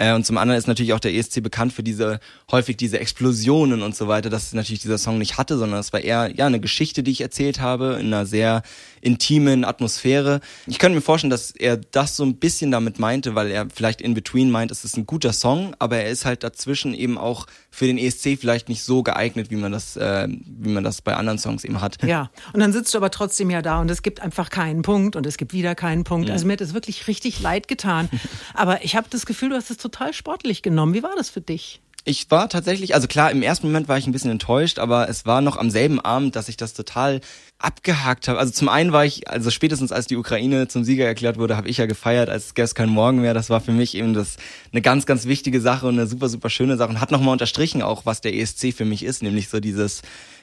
Äh, 0.02 0.14
und 0.14 0.26
zum 0.26 0.38
anderen 0.38 0.58
ist 0.58 0.68
natürlich 0.68 0.94
auch 0.94 1.00
der 1.00 1.14
ESC 1.14 1.44
bekannt 1.44 1.74
für 1.74 1.84
diese, 1.84 2.20
häufig 2.50 2.76
diese 2.76 3.00
Explosionen 3.00 3.84
und 3.84 3.96
so 3.96 4.08
weiter, 4.08 4.32
dass 4.32 4.52
natürlich 4.52 4.82
dieser 4.82 4.98
Song 4.98 5.20
nicht 5.20 5.38
hatte, 5.38 5.60
sondern 5.60 5.80
es 5.80 5.94
war 5.94 6.02
eher, 6.02 6.32
ja, 6.36 6.48
eine 6.48 6.60
Geschichte, 6.60 7.04
die 7.04 7.12
ich 7.12 7.22
erzählt 7.22 7.60
habe, 7.60 7.98
in 8.00 8.08
einer 8.08 8.26
sehr 8.26 8.64
intimen 9.02 9.64
Atmosphäre. 9.64 10.42
Ich 10.66 10.80
könnte 10.80 10.96
mir 10.96 11.02
vorstellen, 11.02 11.30
dass 11.30 11.52
er 11.52 11.78
das 11.78 12.16
so 12.16 12.24
ein 12.24 12.38
bisschen 12.38 12.72
damit 12.72 12.98
meinte, 12.98 13.36
weil 13.36 13.52
er 13.52 13.68
vielleicht 13.74 14.02
in 14.02 14.16
between 14.16 14.50
meint, 14.50 14.72
es 14.72 14.84
ist 14.84 14.98
ein 14.98 15.06
guter 15.06 15.34
Song, 15.34 15.76
aber 15.78 15.98
er 15.98 16.10
ist 16.10 16.26
halt 16.26 16.44
dazwischen 16.44 16.96
eben 16.96 17.20
auch 17.20 17.46
für 17.70 17.86
den 17.86 18.00
ESC 18.00 18.40
vielleicht 18.40 18.70
nicht 18.70 18.84
so 18.84 19.04
geeignet, 19.04 19.52
wie 19.52 19.56
man 19.56 19.72
das, 19.72 19.98
äh, 19.98 20.28
wie 20.28 20.70
man 20.70 20.84
das 20.84 21.02
bei 21.02 21.16
anderen 21.16 21.38
Songs 21.38 21.64
eben 21.64 21.80
hat. 21.80 22.04
Ja, 22.04 22.32
und 22.54 22.60
dann 22.60 22.74
sitzt 22.74 22.94
du 22.94 22.98
aber 22.98 23.12
trotzdem 23.12 23.52
ja 23.52 23.62
da 23.62 23.80
und 23.80 23.92
es 23.92 24.02
gibt 24.02 24.20
einfach 24.20 24.50
keinen 24.50 24.82
Punkt 24.82 25.16
und 25.16 25.28
es 25.28 25.38
gibt 25.38 25.54
wieder 25.54 25.76
keinen 25.76 26.04
Punkt. 26.04 26.30
Also 26.30 26.48
mir 26.48 26.54
hat 26.54 26.62
es 26.62 26.74
wirklich 26.74 27.08
richtig 27.08 27.40
leid 27.40 27.68
getan. 27.68 28.10
Aber 28.54 28.84
ich 28.84 28.96
habe 28.96 29.08
das 29.10 29.26
Gefühl, 29.26 29.50
du 29.50 29.56
hast 29.56 29.72
es 29.72 29.78
total 29.78 29.91
sportlich 30.12 30.62
genommen. 30.62 30.94
Wie 30.94 31.04
war 31.04 31.16
das 31.16 31.30
für 31.30 31.42
dich? 31.42 31.82
Ich 32.04 32.32
war 32.32 32.50
tatsächlich, 32.50 32.96
also 32.96 33.08
klar, 33.08 33.30
im 33.30 33.44
ersten 33.44 33.68
Moment 33.68 33.88
war 33.88 33.96
ich 33.96 34.08
ein 34.08 34.12
bisschen 34.12 34.32
enttäuscht, 34.32 34.80
aber 34.80 35.08
es 35.08 35.28
war 35.28 35.42
noch 35.42 35.56
am 35.56 35.70
selben 35.70 36.00
Abend, 36.00 36.36
dass 36.36 36.50
ich 36.50 36.58
das 36.58 36.74
total 36.74 37.22
abgehakt 37.60 38.28
habe. 38.28 38.40
Also 38.40 38.52
zum 38.52 38.70
einen 38.70 38.92
war 38.92 39.06
ich, 39.06 39.30
also 39.30 39.52
spätestens 39.52 39.92
als 39.92 40.08
die 40.08 40.18
Ukraine 40.18 40.68
zum 40.68 40.84
Sieger 40.84 41.06
erklärt 41.06 41.38
wurde, 41.38 41.58
habe 41.58 41.70
ich 41.70 41.78
ja 41.78 41.86
gefeiert, 41.86 42.28
als 42.28 42.56
gäbe 42.56 42.66
es 42.66 42.74
keinen 42.74 42.90
Morgen 42.90 43.22
mehr. 43.22 43.36
Das 43.36 43.52
war 43.52 43.62
für 43.62 43.72
mich 43.72 43.94
eben 43.96 44.16
das 44.16 44.38
eine 44.72 44.82
ganz, 44.82 45.06
ganz 45.06 45.26
wichtige 45.26 45.62
Sache 45.62 45.86
und 45.86 46.00
eine 46.00 46.08
super, 46.08 46.28
super 46.28 46.50
schöne 46.50 46.76
Sache 46.76 46.90
und 46.90 47.00
hat 47.00 47.12
nochmal 47.12 47.34
unterstrichen 47.34 47.84
auch, 47.84 48.04
was 48.04 48.20
der 48.20 48.34
ESC 48.34 48.74
für 48.74 48.86
mich 48.86 49.04
ist, 49.04 49.22
nämlich 49.22 49.50
so 49.50 49.60
dieses 49.60 50.02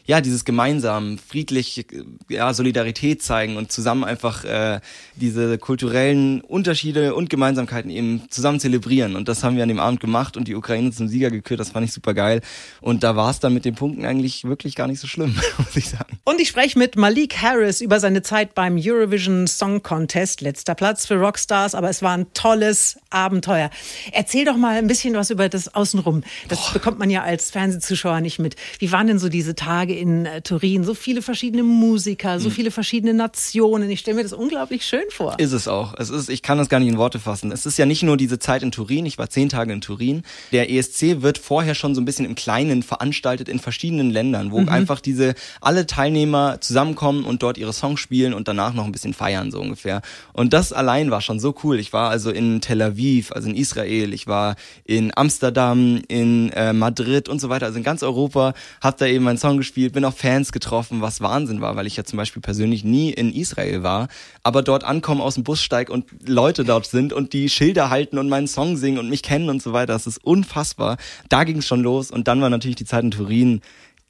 ja, 0.08 0.22
dieses 0.22 0.46
gemeinsam, 0.46 1.18
friedlich, 1.18 1.86
ja, 2.30 2.54
Solidarität 2.54 3.22
zeigen 3.22 3.58
und 3.58 3.70
zusammen 3.70 4.04
einfach 4.04 4.42
äh, 4.42 4.80
diese 5.16 5.58
kulturellen 5.58 6.40
Unterschiede 6.40 7.14
und 7.14 7.28
Gemeinsamkeiten 7.28 7.90
eben 7.90 8.22
zusammen 8.30 8.58
zelebrieren. 8.58 9.16
Und 9.16 9.28
das 9.28 9.44
haben 9.44 9.56
wir 9.56 9.62
an 9.62 9.68
dem 9.68 9.78
Abend 9.78 10.00
gemacht 10.00 10.38
und 10.38 10.48
die 10.48 10.54
Ukraine 10.54 10.92
zum 10.92 11.08
Sieger 11.08 11.30
gekürt. 11.30 11.60
Das 11.60 11.72
fand 11.72 11.84
ich 11.84 11.92
super 11.92 12.14
geil. 12.14 12.40
Und 12.80 13.02
da 13.02 13.16
war 13.16 13.30
es 13.30 13.38
dann 13.40 13.52
mit 13.52 13.66
den 13.66 13.74
Punkten 13.74 14.06
eigentlich 14.06 14.44
wirklich 14.44 14.76
gar 14.76 14.86
nicht 14.86 14.98
so 14.98 15.06
schlimm, 15.06 15.36
muss 15.58 15.76
ich 15.76 15.90
sagen. 15.90 16.18
Und 16.24 16.40
ich 16.40 16.48
spreche 16.48 16.78
mit 16.78 16.96
Malik 16.96 17.42
Harris 17.42 17.82
über 17.82 18.00
seine 18.00 18.22
Zeit 18.22 18.54
beim 18.54 18.80
Eurovision 18.82 19.46
Song 19.46 19.82
Contest. 19.82 20.40
Letzter 20.40 20.74
Platz 20.74 21.04
für 21.04 21.16
Rockstars, 21.16 21.74
aber 21.74 21.90
es 21.90 22.00
war 22.00 22.16
ein 22.16 22.32
tolles 22.32 22.98
Abenteuer. 23.10 23.68
Erzähl 24.12 24.46
doch 24.46 24.56
mal 24.56 24.78
ein 24.78 24.86
bisschen 24.86 25.12
was 25.12 25.28
über 25.28 25.50
das 25.50 25.74
Außenrum. 25.74 26.22
Das 26.48 26.58
Boah. 26.60 26.72
bekommt 26.72 26.98
man 26.98 27.10
ja 27.10 27.24
als 27.24 27.50
Fernsehzuschauer 27.50 28.22
nicht 28.22 28.38
mit. 28.38 28.56
Wie 28.78 28.90
waren 28.90 29.06
denn 29.06 29.18
so 29.18 29.28
diese 29.28 29.54
Tage 29.54 29.97
in 29.98 30.26
äh, 30.26 30.40
Turin? 30.42 30.84
So 30.84 30.94
viele 30.94 31.22
verschiedene 31.22 31.62
Musiker, 31.62 32.40
so 32.40 32.48
mhm. 32.48 32.52
viele 32.52 32.70
verschiedene 32.70 33.14
Nationen. 33.14 33.90
Ich 33.90 34.00
stelle 34.00 34.16
mir 34.16 34.22
das 34.22 34.32
unglaublich 34.32 34.84
schön 34.84 35.04
vor. 35.10 35.38
Ist 35.38 35.52
es 35.52 35.68
auch. 35.68 35.94
Es 35.98 36.10
ist, 36.10 36.28
ich 36.28 36.42
kann 36.42 36.58
das 36.58 36.68
gar 36.68 36.80
nicht 36.80 36.88
in 36.88 36.98
Worte 36.98 37.18
fassen. 37.18 37.52
Es 37.52 37.66
ist 37.66 37.78
ja 37.78 37.86
nicht 37.86 38.02
nur 38.02 38.16
diese 38.16 38.38
Zeit 38.38 38.62
in 38.62 38.70
Turin. 38.70 39.06
Ich 39.06 39.18
war 39.18 39.28
zehn 39.28 39.48
Tage 39.48 39.72
in 39.72 39.80
Turin. 39.80 40.22
Der 40.52 40.70
ESC 40.70 41.22
wird 41.22 41.38
vorher 41.38 41.74
schon 41.74 41.94
so 41.94 42.00
ein 42.00 42.04
bisschen 42.04 42.24
im 42.24 42.34
Kleinen 42.34 42.82
veranstaltet 42.82 43.48
in 43.48 43.58
verschiedenen 43.58 44.10
Ländern, 44.10 44.50
wo 44.52 44.60
mhm. 44.60 44.68
einfach 44.68 45.00
diese 45.00 45.34
alle 45.60 45.86
Teilnehmer 45.86 46.60
zusammenkommen 46.60 47.24
und 47.24 47.42
dort 47.42 47.58
ihre 47.58 47.72
Songs 47.72 48.00
spielen 48.00 48.34
und 48.34 48.48
danach 48.48 48.74
noch 48.74 48.84
ein 48.84 48.92
bisschen 48.92 49.14
feiern, 49.14 49.50
so 49.50 49.60
ungefähr. 49.60 50.02
Und 50.32 50.52
das 50.52 50.72
allein 50.72 51.10
war 51.10 51.20
schon 51.20 51.40
so 51.40 51.54
cool. 51.64 51.78
Ich 51.78 51.92
war 51.92 52.10
also 52.10 52.30
in 52.30 52.60
Tel 52.60 52.82
Aviv, 52.82 53.32
also 53.32 53.48
in 53.48 53.56
Israel, 53.56 54.12
ich 54.12 54.26
war 54.26 54.56
in 54.84 55.12
Amsterdam, 55.16 56.00
in 56.08 56.50
äh, 56.50 56.72
Madrid 56.72 57.28
und 57.28 57.40
so 57.40 57.48
weiter, 57.48 57.66
also 57.66 57.78
in 57.78 57.84
ganz 57.84 58.02
Europa, 58.02 58.54
hab 58.80 58.98
da 58.98 59.06
eben 59.06 59.24
meinen 59.24 59.38
Song 59.38 59.56
gespielt, 59.56 59.87
bin 59.92 60.04
auch 60.04 60.14
Fans 60.14 60.52
getroffen, 60.52 61.00
was 61.00 61.20
Wahnsinn 61.20 61.60
war, 61.60 61.76
weil 61.76 61.86
ich 61.86 61.96
ja 61.96 62.04
zum 62.04 62.16
Beispiel 62.16 62.42
persönlich 62.42 62.84
nie 62.84 63.10
in 63.10 63.32
Israel 63.32 63.82
war, 63.82 64.08
aber 64.42 64.62
dort 64.62 64.84
ankommen 64.84 65.20
aus 65.20 65.34
dem 65.34 65.44
Bussteig 65.44 65.90
und 65.90 66.06
Leute 66.26 66.64
dort 66.64 66.86
sind 66.86 67.12
und 67.12 67.32
die 67.32 67.48
Schilder 67.48 67.90
halten 67.90 68.18
und 68.18 68.28
meinen 68.28 68.46
Song 68.46 68.76
singen 68.76 68.98
und 68.98 69.08
mich 69.08 69.22
kennen 69.22 69.48
und 69.48 69.62
so 69.62 69.72
weiter, 69.72 69.92
das 69.92 70.06
ist 70.06 70.24
unfassbar. 70.24 70.96
Da 71.28 71.44
ging 71.44 71.58
es 71.58 71.66
schon 71.66 71.82
los 71.82 72.10
und 72.10 72.28
dann 72.28 72.40
war 72.40 72.50
natürlich 72.50 72.76
die 72.76 72.84
Zeit 72.84 73.04
in 73.04 73.10
Turin 73.10 73.60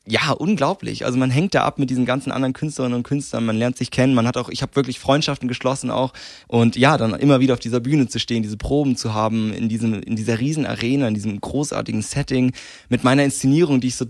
ja, 0.09 0.33
unglaublich. 0.33 1.05
Also 1.05 1.19
man 1.19 1.31
hängt 1.31 1.55
da 1.55 1.65
ab 1.65 1.79
mit 1.79 1.91
diesen 1.91 2.07
ganzen 2.07 2.33
anderen 2.33 2.55
Künstlerinnen 2.55 2.97
und 2.97 3.03
Künstlern, 3.03 3.45
man 3.45 3.57
lernt 3.57 3.77
sich 3.77 3.91
kennen, 3.91 4.15
man 4.15 4.27
hat 4.27 4.39
auch, 4.39 4.49
ich 4.49 4.63
habe 4.63 4.75
wirklich 4.75 4.99
Freundschaften 4.99 5.49
geschlossen 5.49 5.91
auch 5.91 6.15
und 6.47 6.77
ja, 6.77 6.97
dann 6.97 7.13
immer 7.15 7.41
wieder 7.41 7.55
auf 7.55 7.61
dieser 7.61 7.81
Bühne 7.81 8.09
zu 8.09 8.19
stehen, 8.19 8.43
diese 8.43 8.57
Proben 8.57 8.97
zu 8.97 9.13
haben, 9.13 9.53
in 9.53 9.69
diesem, 9.69 10.01
in 10.03 10.17
dieser 10.17 10.41
riesen 10.41 10.65
Arena, 10.65 11.09
in 11.09 11.15
diesem 11.15 11.41
großartigen 11.41 12.01
Setting, 12.03 12.53
mit 12.89 13.05
meiner 13.05 13.25
Inszenierung, 13.25 13.81
die 13.81 13.89
ich 13.89 13.97
so 13.97 14.07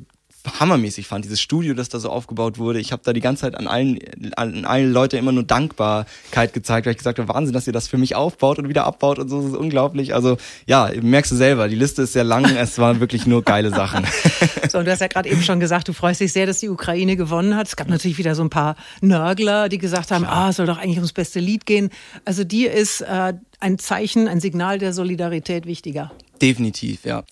hammermäßig 0.58 1.06
fand, 1.06 1.24
dieses 1.24 1.40
Studio, 1.40 1.74
das 1.74 1.88
da 1.88 1.98
so 1.98 2.10
aufgebaut 2.10 2.58
wurde. 2.58 2.80
Ich 2.80 2.92
habe 2.92 3.02
da 3.04 3.12
die 3.12 3.20
ganze 3.20 3.42
Zeit 3.42 3.54
an 3.54 3.66
allen, 3.66 3.98
an 4.36 4.64
allen 4.64 4.92
Leute 4.92 5.16
immer 5.16 5.32
nur 5.32 5.44
Dankbarkeit 5.44 6.52
gezeigt, 6.52 6.86
weil 6.86 6.92
ich 6.92 6.98
gesagt 6.98 7.18
habe, 7.18 7.32
Wahnsinn, 7.32 7.52
dass 7.52 7.66
ihr 7.66 7.72
das 7.72 7.88
für 7.88 7.98
mich 7.98 8.14
aufbaut 8.14 8.58
und 8.58 8.68
wieder 8.68 8.84
abbaut 8.84 9.18
und 9.18 9.28
so, 9.28 9.40
das 9.40 9.50
ist 9.50 9.56
unglaublich. 9.56 10.14
Also 10.14 10.36
ja, 10.66 10.90
merkst 11.00 11.32
du 11.32 11.36
selber, 11.36 11.68
die 11.68 11.76
Liste 11.76 12.02
ist 12.02 12.12
sehr 12.12 12.24
lang, 12.24 12.44
es 12.56 12.78
waren 12.78 13.00
wirklich 13.00 13.26
nur 13.26 13.42
geile 13.42 13.70
Sachen. 13.70 14.06
so, 14.70 14.78
und 14.78 14.84
du 14.84 14.90
hast 14.90 15.00
ja 15.00 15.08
gerade 15.08 15.28
eben 15.28 15.42
schon 15.42 15.60
gesagt, 15.60 15.88
du 15.88 15.92
freust 15.92 16.20
dich 16.20 16.32
sehr, 16.32 16.46
dass 16.46 16.60
die 16.60 16.68
Ukraine 16.68 17.16
gewonnen 17.16 17.56
hat. 17.56 17.68
Es 17.68 17.76
gab 17.76 17.88
natürlich 17.88 18.18
wieder 18.18 18.34
so 18.34 18.42
ein 18.42 18.50
paar 18.50 18.76
Nörgler, 19.00 19.68
die 19.68 19.78
gesagt 19.78 20.10
haben, 20.10 20.24
ah, 20.24 20.52
soll 20.52 20.66
doch 20.66 20.78
eigentlich 20.78 20.96
ums 20.96 21.12
beste 21.12 21.40
Lied 21.40 21.66
gehen. 21.66 21.90
Also 22.24 22.44
dir 22.44 22.72
ist 22.72 23.00
äh, 23.00 23.34
ein 23.60 23.78
Zeichen, 23.78 24.28
ein 24.28 24.40
Signal 24.40 24.78
der 24.78 24.92
Solidarität 24.92 25.66
wichtiger. 25.66 26.12
Definitiv, 26.40 27.04
ja. 27.04 27.24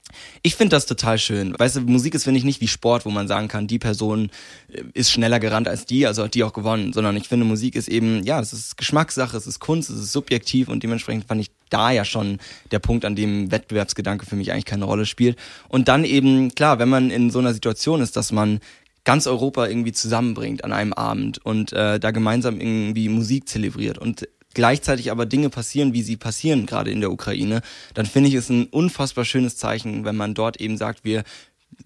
Ich 0.42 0.56
finde 0.56 0.76
das 0.76 0.86
total 0.86 1.18
schön. 1.18 1.54
Weißt 1.56 1.76
du, 1.76 1.80
Musik 1.82 2.14
ist, 2.14 2.24
finde 2.24 2.38
ich, 2.38 2.44
nicht 2.44 2.60
wie 2.60 2.68
Sport, 2.68 3.04
wo 3.04 3.10
man 3.10 3.28
sagen 3.28 3.48
kann, 3.48 3.66
die 3.66 3.78
Person 3.78 4.30
äh, 4.72 4.82
ist 4.94 5.10
schneller 5.10 5.38
gerannt 5.38 5.68
als 5.68 5.86
die, 5.86 6.06
also 6.06 6.24
hat 6.24 6.34
die 6.34 6.42
auch 6.42 6.52
gewonnen, 6.52 6.92
sondern 6.92 7.16
ich 7.16 7.28
finde, 7.28 7.44
Musik 7.44 7.76
ist 7.76 7.88
eben, 7.88 8.24
ja, 8.24 8.40
es 8.40 8.52
ist 8.52 8.76
Geschmackssache, 8.76 9.36
es 9.36 9.46
ist 9.46 9.60
Kunst, 9.60 9.90
es 9.90 9.98
ist 9.98 10.12
subjektiv 10.12 10.68
und 10.68 10.82
dementsprechend 10.82 11.26
fand 11.26 11.40
ich 11.40 11.50
da 11.70 11.90
ja 11.90 12.04
schon 12.04 12.38
der 12.70 12.78
Punkt, 12.78 13.04
an 13.04 13.16
dem 13.16 13.50
Wettbewerbsgedanke 13.50 14.26
für 14.26 14.36
mich 14.36 14.52
eigentlich 14.52 14.64
keine 14.64 14.84
Rolle 14.84 15.06
spielt. 15.06 15.36
Und 15.68 15.88
dann 15.88 16.04
eben, 16.04 16.54
klar, 16.54 16.78
wenn 16.78 16.88
man 16.88 17.10
in 17.10 17.30
so 17.30 17.38
einer 17.38 17.54
Situation 17.54 18.00
ist, 18.00 18.16
dass 18.16 18.32
man 18.32 18.60
ganz 19.04 19.26
Europa 19.26 19.66
irgendwie 19.66 19.92
zusammenbringt 19.92 20.64
an 20.64 20.72
einem 20.72 20.92
Abend 20.92 21.38
und 21.44 21.72
äh, 21.72 22.00
da 22.00 22.10
gemeinsam 22.10 22.60
irgendwie 22.60 23.08
Musik 23.08 23.48
zelebriert 23.48 23.98
und 23.98 24.28
gleichzeitig 24.56 25.10
aber 25.10 25.26
Dinge 25.26 25.50
passieren, 25.50 25.92
wie 25.92 26.02
sie 26.02 26.16
passieren, 26.16 26.64
gerade 26.64 26.90
in 26.90 27.00
der 27.00 27.12
Ukraine, 27.12 27.60
dann 27.92 28.06
finde 28.06 28.30
ich 28.30 28.34
es 28.34 28.48
ein 28.48 28.64
unfassbar 28.64 29.26
schönes 29.26 29.58
Zeichen, 29.58 30.06
wenn 30.06 30.16
man 30.16 30.32
dort 30.32 30.56
eben 30.56 30.78
sagt, 30.78 31.04
wir 31.04 31.24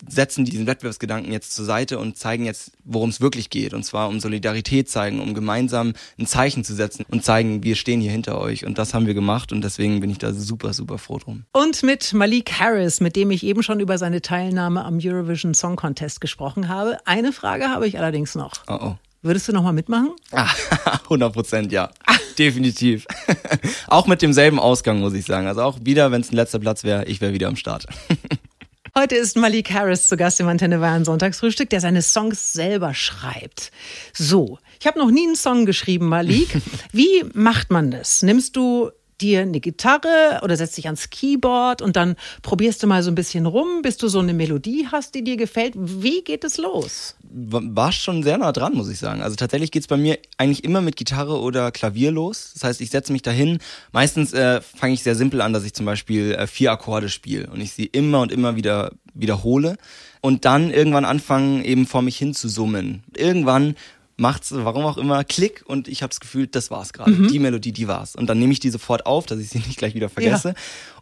setzen 0.09 0.45
diesen 0.45 0.69
Wettbewerbsgedanken 0.69 1.33
jetzt 1.33 1.53
zur 1.53 1.65
Seite 1.65 1.99
und 1.99 2.17
zeigen 2.17 2.45
jetzt, 2.45 2.71
worum 2.85 3.09
es 3.11 3.21
wirklich 3.21 3.51
geht. 3.51 3.75
Und 3.75 3.83
zwar 3.83 4.09
um 4.09 4.21
Solidarität 4.21 4.89
zeigen, 4.89 5.19
um 5.19 5.35
gemeinsam 5.35 5.95
ein 6.17 6.27
Zeichen 6.27 6.63
zu 6.63 6.73
setzen 6.75 7.05
und 7.09 7.25
zeigen, 7.25 7.65
wir 7.65 7.75
stehen 7.75 8.01
hier 8.01 8.13
hinter 8.13 8.41
euch. 8.41 8.65
Und 8.65 8.79
das 8.79 8.95
haben 8.95 9.07
wir 9.07 9.15
gemacht 9.15 9.51
und 9.51 9.65
deswegen 9.65 9.99
bin 9.99 10.09
ich 10.09 10.19
da 10.19 10.33
super, 10.33 10.73
super 10.73 10.99
froh 10.99 11.19
drum. 11.19 11.47
Und 11.53 11.83
mit 11.83 12.13
Malik 12.13 12.53
Harris, 12.61 13.01
mit 13.01 13.17
dem 13.17 13.33
ich 13.33 13.43
eben 13.43 13.65
schon 13.65 13.81
über 13.81 13.99
seine 13.99 14.23
Teilnahme 14.23 14.85
am 14.85 15.01
Eurovision 15.03 15.55
Song 15.55 15.75
Contest 15.75 16.21
gesprochen 16.21 16.69
habe. 16.69 16.99
Eine 17.05 17.33
Frage 17.33 17.69
habe 17.69 17.89
ich 17.89 17.99
allerdings 17.99 18.37
noch. 18.37 18.53
Oh 18.69 18.79
oh. 18.81 18.97
Würdest 19.23 19.49
du 19.49 19.53
nochmal 19.53 19.75
mitmachen? 19.75 20.13
100 20.33 21.29
ah, 21.29 21.29
Prozent, 21.33 21.73
ja. 21.73 21.91
Definitiv. 22.39 23.07
auch 23.87 24.07
mit 24.07 24.23
demselben 24.23 24.59
Ausgang, 24.59 25.01
muss 25.01 25.13
ich 25.13 25.27
sagen. 25.27 25.47
Also 25.47 25.61
auch 25.63 25.79
wieder, 25.83 26.11
wenn 26.11 26.23
es 26.23 26.33
ein 26.33 26.37
letzter 26.37 26.59
Platz 26.59 26.85
wäre, 26.85 27.05
ich 27.05 27.21
wäre 27.21 27.35
wieder 27.35 27.49
am 27.49 27.57
Start. 27.57 27.87
Heute 28.97 29.17
ist 29.17 29.37
Malik 29.37 29.71
Harris 29.73 30.09
zu 30.09 30.17
Gast 30.17 30.41
im 30.41 30.49
Antenne 30.49 30.79
Bayern 30.79 31.05
Sonntagsfrühstück, 31.05 31.71
der 31.71 31.81
seine 31.81 32.03
Songs 32.03 32.53
selber 32.55 32.95
schreibt. 32.95 33.71
So, 34.13 34.59
ich 34.81 34.87
habe 34.87 34.99
noch 34.99 35.11
nie 35.11 35.27
einen 35.27 35.37
Song 35.37 35.67
geschrieben, 35.67 36.09
Malik. 36.09 36.49
Wie 36.91 37.25
macht 37.35 37.71
man 37.71 37.91
das? 37.91 38.23
Nimmst 38.23 38.57
du 38.57 38.91
dir 39.21 39.41
eine 39.43 39.61
Gitarre 39.61 40.41
oder 40.43 40.57
setzt 40.57 40.77
dich 40.77 40.87
ans 40.87 41.11
Keyboard 41.11 41.83
und 41.83 41.97
dann 41.97 42.17
probierst 42.43 42.83
du 42.83 42.87
mal 42.87 43.03
so 43.03 43.11
ein 43.11 43.15
bisschen 43.15 43.47
rum, 43.47 43.83
bis 43.83 43.97
du 43.97 44.09
so 44.09 44.19
eine 44.19 44.33
Melodie 44.33 44.89
hast, 44.91 45.15
die 45.15 45.25
dir 45.25 45.37
gefällt. 45.37 45.75
Wie 45.77 46.23
geht 46.23 46.45
es 46.45 46.59
los? 46.59 47.17
War 47.23 47.93
schon 47.93 48.23
sehr 48.23 48.39
nah 48.39 48.53
dran, 48.53 48.75
muss 48.75 48.89
ich 48.89 48.99
sagen. 48.99 49.23
Also 49.23 49.37
tatsächlich 49.37 49.71
geht's 49.71 49.87
bei 49.87 49.97
mir 49.97 50.19
eigentlich 50.39 50.65
immer 50.65 50.81
mit 50.81 50.97
Gitarre 50.97 51.41
oder 51.41 51.71
Klavier 51.71 52.11
los. 52.11 52.53
Das 52.55 52.65
heißt, 52.65 52.81
ich 52.81 52.91
setze 52.91 53.13
mich 53.13 53.23
dahin. 53.23 53.59
Meistens 53.93 54.33
äh, 54.33 54.61
fange 54.61 54.95
ich 54.95 55.03
sehr 55.03 55.15
simpel 55.15 55.41
an, 55.41 55.53
dass 55.53 55.65
ich 55.65 55.75
zum 55.75 55.87
Beispiel 55.87 56.33
äh, 56.33 56.47
vier 56.47 56.73
Akkorde 56.73 57.09
spiele 57.09 57.49
und 57.51 57.61
ich 57.61 57.73
sie 57.73 57.87
immer 57.87 58.21
und 58.21 58.33
immer 58.33 58.57
wieder 58.57 58.93
wiederhole 59.15 59.77
und 60.21 60.45
dann 60.45 60.71
irgendwann 60.71 61.05
anfangen, 61.05 61.65
eben 61.65 61.87
vor 61.87 62.03
mich 62.03 62.17
hin 62.17 62.35
zu 62.35 62.49
summen. 62.49 63.03
Irgendwann 63.17 63.77
macht's, 64.21 64.53
warum 64.53 64.85
auch 64.85 64.99
immer, 64.99 65.25
Klick 65.25 65.63
und 65.67 65.89
ich 65.89 66.03
habe 66.03 66.11
das 66.11 66.21
Gefühl, 66.21 66.47
das 66.47 66.71
war's 66.71 66.93
gerade. 66.93 67.11
Mhm. 67.11 67.29
Die 67.29 67.39
Melodie, 67.39 67.73
die 67.73 67.89
war's. 67.89 68.15
Und 68.15 68.29
dann 68.29 68.39
nehme 68.39 68.53
ich 68.53 68.61
die 68.61 68.71
sofort 68.71 69.07
auf, 69.07 69.27
dass 69.27 69.41
ich 69.41 69.49
sie 69.49 69.59
nicht 69.67 69.79
gleich 69.79 69.95
wieder 69.95 70.09
vergesse. 70.09 70.49
Ja. 70.49 70.55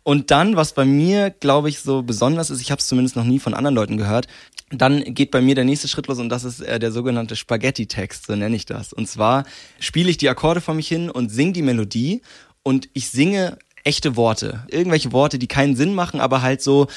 Und 0.04 0.30
dann, 0.30 0.56
was 0.56 0.72
bei 0.72 0.84
mir, 0.84 1.30
glaube 1.30 1.68
ich, 1.68 1.80
so 1.80 2.02
besonders 2.02 2.50
ist, 2.50 2.60
ich 2.60 2.70
habe 2.70 2.78
es 2.78 2.86
zumindest 2.86 3.16
noch 3.16 3.24
nie 3.24 3.38
von 3.38 3.52
anderen 3.52 3.74
Leuten 3.74 3.98
gehört, 3.98 4.26
dann 4.70 5.02
geht 5.14 5.30
bei 5.30 5.40
mir 5.40 5.54
der 5.54 5.64
nächste 5.64 5.88
Schritt 5.88 6.06
los 6.06 6.18
und 6.18 6.28
das 6.28 6.44
ist 6.44 6.60
äh, 6.60 6.78
der 6.78 6.92
sogenannte 6.92 7.36
Spaghetti-Text, 7.36 8.26
so 8.26 8.36
nenne 8.36 8.56
ich 8.56 8.66
das. 8.66 8.92
Und 8.92 9.08
zwar 9.08 9.44
spiele 9.80 10.10
ich 10.10 10.18
die 10.18 10.28
Akkorde 10.28 10.60
vor 10.60 10.74
mich 10.74 10.88
hin 10.88 11.10
und 11.10 11.30
singe 11.30 11.52
die 11.52 11.62
Melodie 11.62 12.22
und 12.62 12.88
ich 12.92 13.10
singe 13.10 13.58
echte 13.84 14.16
Worte. 14.16 14.64
Irgendwelche 14.68 15.12
Worte, 15.12 15.38
die 15.38 15.46
keinen 15.46 15.74
Sinn 15.74 15.94
machen, 15.94 16.20
aber 16.20 16.42
halt 16.42 16.60
so 16.60 16.88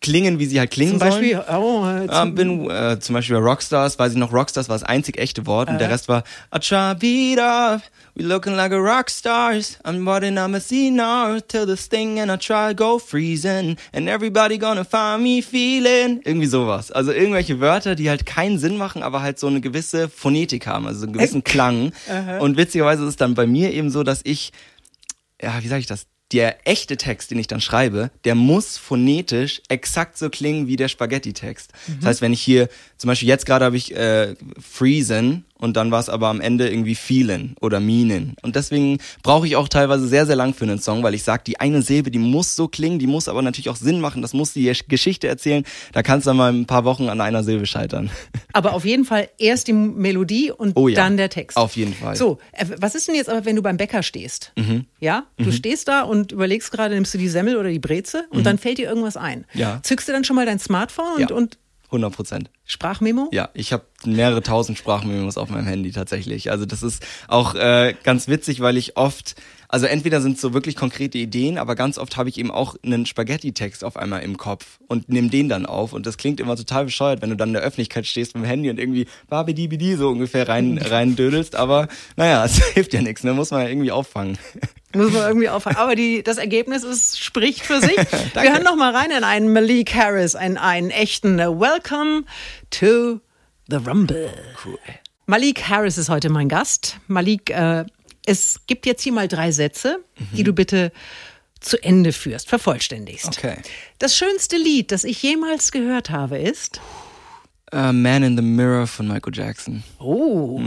klingen, 0.00 0.38
wie 0.38 0.46
sie 0.46 0.58
halt 0.58 0.70
klingen 0.70 0.98
zum 0.98 0.98
Beispiel, 0.98 1.42
sollen. 1.46 1.62
Oh, 1.62 1.86
äh, 1.86 2.08
zum, 2.08 2.34
bin, 2.34 2.70
äh, 2.70 2.98
zum 2.98 3.14
Beispiel 3.14 3.36
bei 3.36 3.42
Rockstars, 3.42 3.98
weiß 3.98 4.12
ich 4.12 4.18
noch, 4.18 4.32
Rockstars 4.32 4.68
war 4.68 4.74
das 4.74 4.82
einzig 4.82 5.18
echte 5.18 5.46
Wort 5.46 5.68
äh. 5.68 5.72
und 5.72 5.78
der 5.78 5.90
Rest 5.90 6.08
war 6.08 6.24
beat 6.50 7.38
up, 7.38 7.82
we 8.14 8.24
looking 8.24 8.54
like 8.54 8.72
a 8.72 8.78
rockstars. 8.78 9.78
I'm 9.84 10.04
I'm 10.04 10.54
a 10.54 10.90
now 10.90 11.38
till 11.40 11.66
this 11.66 11.88
thing 11.88 12.18
and 12.18 12.30
I 12.30 12.36
try 12.36 12.74
go 12.74 12.98
freezing 12.98 13.76
and 13.92 14.08
everybody 14.08 14.58
gonna 14.58 14.84
find 14.84 15.22
me 15.22 15.42
feeling. 15.42 16.20
Irgendwie 16.24 16.46
sowas. 16.46 16.90
Also 16.90 17.12
irgendwelche 17.12 17.60
Wörter, 17.60 17.94
die 17.94 18.08
halt 18.08 18.26
keinen 18.26 18.58
Sinn 18.58 18.76
machen, 18.76 19.02
aber 19.02 19.22
halt 19.22 19.38
so 19.38 19.46
eine 19.46 19.60
gewisse 19.60 20.08
Phonetik 20.08 20.66
haben, 20.66 20.86
also 20.86 21.04
einen 21.04 21.12
gewissen 21.12 21.44
Klang. 21.44 21.92
und 22.40 22.56
witzigerweise 22.56 23.02
ist 23.04 23.10
es 23.10 23.16
dann 23.16 23.34
bei 23.34 23.46
mir 23.46 23.72
eben 23.72 23.90
so, 23.90 24.02
dass 24.02 24.20
ich 24.24 24.52
ja, 25.42 25.62
wie 25.62 25.68
sage 25.68 25.80
ich 25.80 25.86
das? 25.86 26.06
Der 26.32 26.66
echte 26.66 26.96
Text, 26.96 27.30
den 27.30 27.38
ich 27.38 27.46
dann 27.46 27.60
schreibe, 27.60 28.10
der 28.24 28.34
muss 28.34 28.78
phonetisch 28.78 29.62
exakt 29.68 30.18
so 30.18 30.28
klingen 30.28 30.66
wie 30.66 30.76
der 30.76 30.88
Spaghetti-Text. 30.88 31.72
Mhm. 31.86 31.96
Das 32.00 32.06
heißt, 32.06 32.20
wenn 32.22 32.32
ich 32.32 32.42
hier, 32.42 32.68
zum 32.96 33.08
Beispiel 33.08 33.28
jetzt 33.28 33.46
gerade 33.46 33.64
habe 33.64 33.76
ich 33.76 33.94
äh, 33.94 34.34
Freezen 34.60 35.44
und 35.58 35.76
dann 35.76 35.90
war 35.90 36.00
es 36.00 36.08
aber 36.08 36.28
am 36.28 36.40
Ende 36.40 36.68
irgendwie 36.68 36.94
feelen 36.94 37.54
oder 37.60 37.80
meanen. 37.80 38.36
Und 38.42 38.56
deswegen 38.56 38.98
brauche 39.22 39.46
ich 39.46 39.56
auch 39.56 39.68
teilweise 39.68 40.06
sehr, 40.06 40.26
sehr 40.26 40.36
lang 40.36 40.54
für 40.54 40.64
einen 40.64 40.78
Song, 40.78 41.02
weil 41.02 41.14
ich 41.14 41.22
sage, 41.22 41.42
die 41.46 41.60
eine 41.60 41.82
Silbe, 41.82 42.10
die 42.10 42.18
muss 42.18 42.56
so 42.56 42.68
klingen, 42.68 42.98
die 42.98 43.06
muss 43.06 43.28
aber 43.28 43.42
natürlich 43.42 43.68
auch 43.68 43.76
Sinn 43.76 44.00
machen, 44.00 44.22
das 44.22 44.32
muss 44.32 44.52
die 44.52 44.72
Geschichte 44.88 45.28
erzählen. 45.28 45.64
Da 45.92 46.02
kannst 46.02 46.26
du 46.26 46.30
dann 46.30 46.36
mal 46.36 46.52
ein 46.52 46.66
paar 46.66 46.84
Wochen 46.84 47.08
an 47.08 47.20
einer 47.20 47.42
Silbe 47.42 47.66
scheitern. 47.66 48.10
Aber 48.52 48.72
auf 48.72 48.84
jeden 48.84 49.04
Fall 49.04 49.28
erst 49.38 49.68
die 49.68 49.74
Melodie 49.74 50.50
und 50.50 50.76
oh 50.76 50.88
ja, 50.88 50.96
dann 50.96 51.18
der 51.18 51.28
Text. 51.28 51.58
Auf 51.58 51.76
jeden 51.76 51.92
Fall. 51.92 52.16
So, 52.16 52.38
äh, 52.52 52.64
was 52.78 52.94
ist 52.94 53.06
denn 53.06 53.14
jetzt 53.14 53.28
aber, 53.28 53.44
wenn 53.44 53.54
du 53.54 53.62
beim 53.62 53.76
Bäcker 53.76 54.02
stehst? 54.02 54.52
Mhm. 54.56 54.86
Ja, 54.98 55.24
du 55.36 55.46
mhm. 55.46 55.52
stehst 55.52 55.88
da 55.88 56.02
und 56.02 56.32
überlegst 56.32 56.72
gerade, 56.72 56.94
nimmst 56.94 57.12
du 57.12 57.18
die 57.18 57.28
Semmel 57.28 57.56
oder 57.56 57.68
die 57.68 57.78
Breze 57.78 58.24
und 58.30 58.38
mhm. 58.38 58.44
dann 58.44 58.58
fällt 58.58 58.78
dir 58.78 58.88
irgendwas 58.88 59.18
ein. 59.18 59.44
Ja. 59.52 59.80
Zückst 59.82 60.08
du 60.08 60.12
dann 60.12 60.24
schon 60.24 60.36
mal 60.36 60.46
dein 60.46 60.58
Smartphone 60.58 61.16
und, 61.16 61.30
ja. 61.30 61.36
und 61.36 61.58
100 61.86 62.14
Prozent. 62.14 62.50
Sprachmemo? 62.64 63.28
Ja, 63.32 63.50
ich 63.54 63.72
habe 63.72 63.84
mehrere 64.04 64.42
tausend 64.42 64.78
Sprachmemos 64.78 65.36
auf 65.38 65.50
meinem 65.50 65.66
Handy 65.66 65.92
tatsächlich. 65.92 66.50
Also 66.50 66.66
das 66.66 66.82
ist 66.82 67.04
auch 67.28 67.54
äh, 67.54 67.94
ganz 68.02 68.28
witzig, 68.28 68.60
weil 68.60 68.76
ich 68.76 68.96
oft, 68.96 69.36
also 69.68 69.86
entweder 69.86 70.20
sind 70.20 70.38
so 70.38 70.54
wirklich 70.54 70.76
konkrete 70.76 71.18
Ideen, 71.18 71.58
aber 71.58 71.74
ganz 71.74 71.98
oft 71.98 72.16
habe 72.16 72.28
ich 72.28 72.38
eben 72.38 72.50
auch 72.50 72.76
einen 72.84 73.06
Spaghetti-Text 73.06 73.84
auf 73.84 73.96
einmal 73.96 74.22
im 74.22 74.36
Kopf 74.36 74.78
und 74.88 75.08
nehme 75.08 75.28
den 75.28 75.48
dann 75.48 75.66
auf. 75.66 75.92
Und 75.92 76.06
das 76.06 76.16
klingt 76.16 76.40
immer 76.40 76.56
total 76.56 76.84
bescheuert, 76.84 77.22
wenn 77.22 77.30
du 77.30 77.36
dann 77.36 77.50
in 77.50 77.54
der 77.54 77.62
Öffentlichkeit 77.62 78.06
stehst 78.06 78.34
mit 78.34 78.44
dem 78.44 78.48
Handy 78.48 78.70
und 78.70 78.78
irgendwie 78.78 79.06
babidi 79.28 79.96
so 79.96 80.08
ungefähr 80.08 80.48
rein, 80.48 80.78
rein 80.90 81.16
dödelst. 81.16 81.56
Aber 81.56 81.88
naja, 82.16 82.44
es 82.46 82.64
hilft 82.72 82.92
ja 82.92 83.02
nichts, 83.02 83.24
ne? 83.24 83.32
Muss 83.32 83.50
man 83.50 83.62
ja 83.62 83.68
irgendwie 83.68 83.92
auffangen. 83.92 84.38
Muss 84.94 85.12
man 85.12 85.22
irgendwie 85.22 85.48
auffangen. 85.48 85.78
Aber 85.78 85.94
die, 85.94 86.22
das 86.22 86.38
Ergebnis 86.38 86.84
ist, 86.84 87.22
spricht 87.22 87.62
für 87.62 87.80
sich. 87.80 87.96
Wir 88.34 88.52
hören 88.52 88.64
noch 88.64 88.76
mal 88.76 88.94
rein 88.94 89.10
in 89.10 89.24
einen 89.24 89.52
Malik 89.52 89.94
Harris, 89.94 90.34
einen, 90.34 90.56
einen 90.56 90.90
echten 90.90 91.38
Welcome 91.38 92.24
to 92.70 93.20
the 93.68 93.76
Rumble. 93.76 94.30
Cool. 94.64 94.78
Malik 95.26 95.68
Harris 95.68 95.98
ist 95.98 96.08
heute 96.08 96.30
mein 96.30 96.48
Gast. 96.48 96.98
Malik, 97.08 97.50
äh, 97.50 97.84
es 98.26 98.60
gibt 98.66 98.86
jetzt 98.86 99.02
hier 99.02 99.12
mal 99.12 99.28
drei 99.28 99.50
Sätze, 99.52 100.00
die 100.32 100.42
du 100.42 100.52
bitte 100.52 100.92
zu 101.60 101.82
Ende 101.82 102.12
führst, 102.12 102.48
vervollständigst. 102.48 103.28
Okay. 103.28 103.56
Das 103.98 104.16
schönste 104.16 104.56
Lied, 104.56 104.92
das 104.92 105.04
ich 105.04 105.22
jemals 105.22 105.72
gehört 105.72 106.10
habe, 106.10 106.38
ist. 106.38 106.80
Uh, 107.74 107.92
Man 107.92 108.22
in 108.22 108.36
the 108.36 108.42
Mirror 108.42 108.86
von 108.86 109.08
Michael 109.08 109.34
Jackson. 109.34 109.82
Oh, 109.98 110.60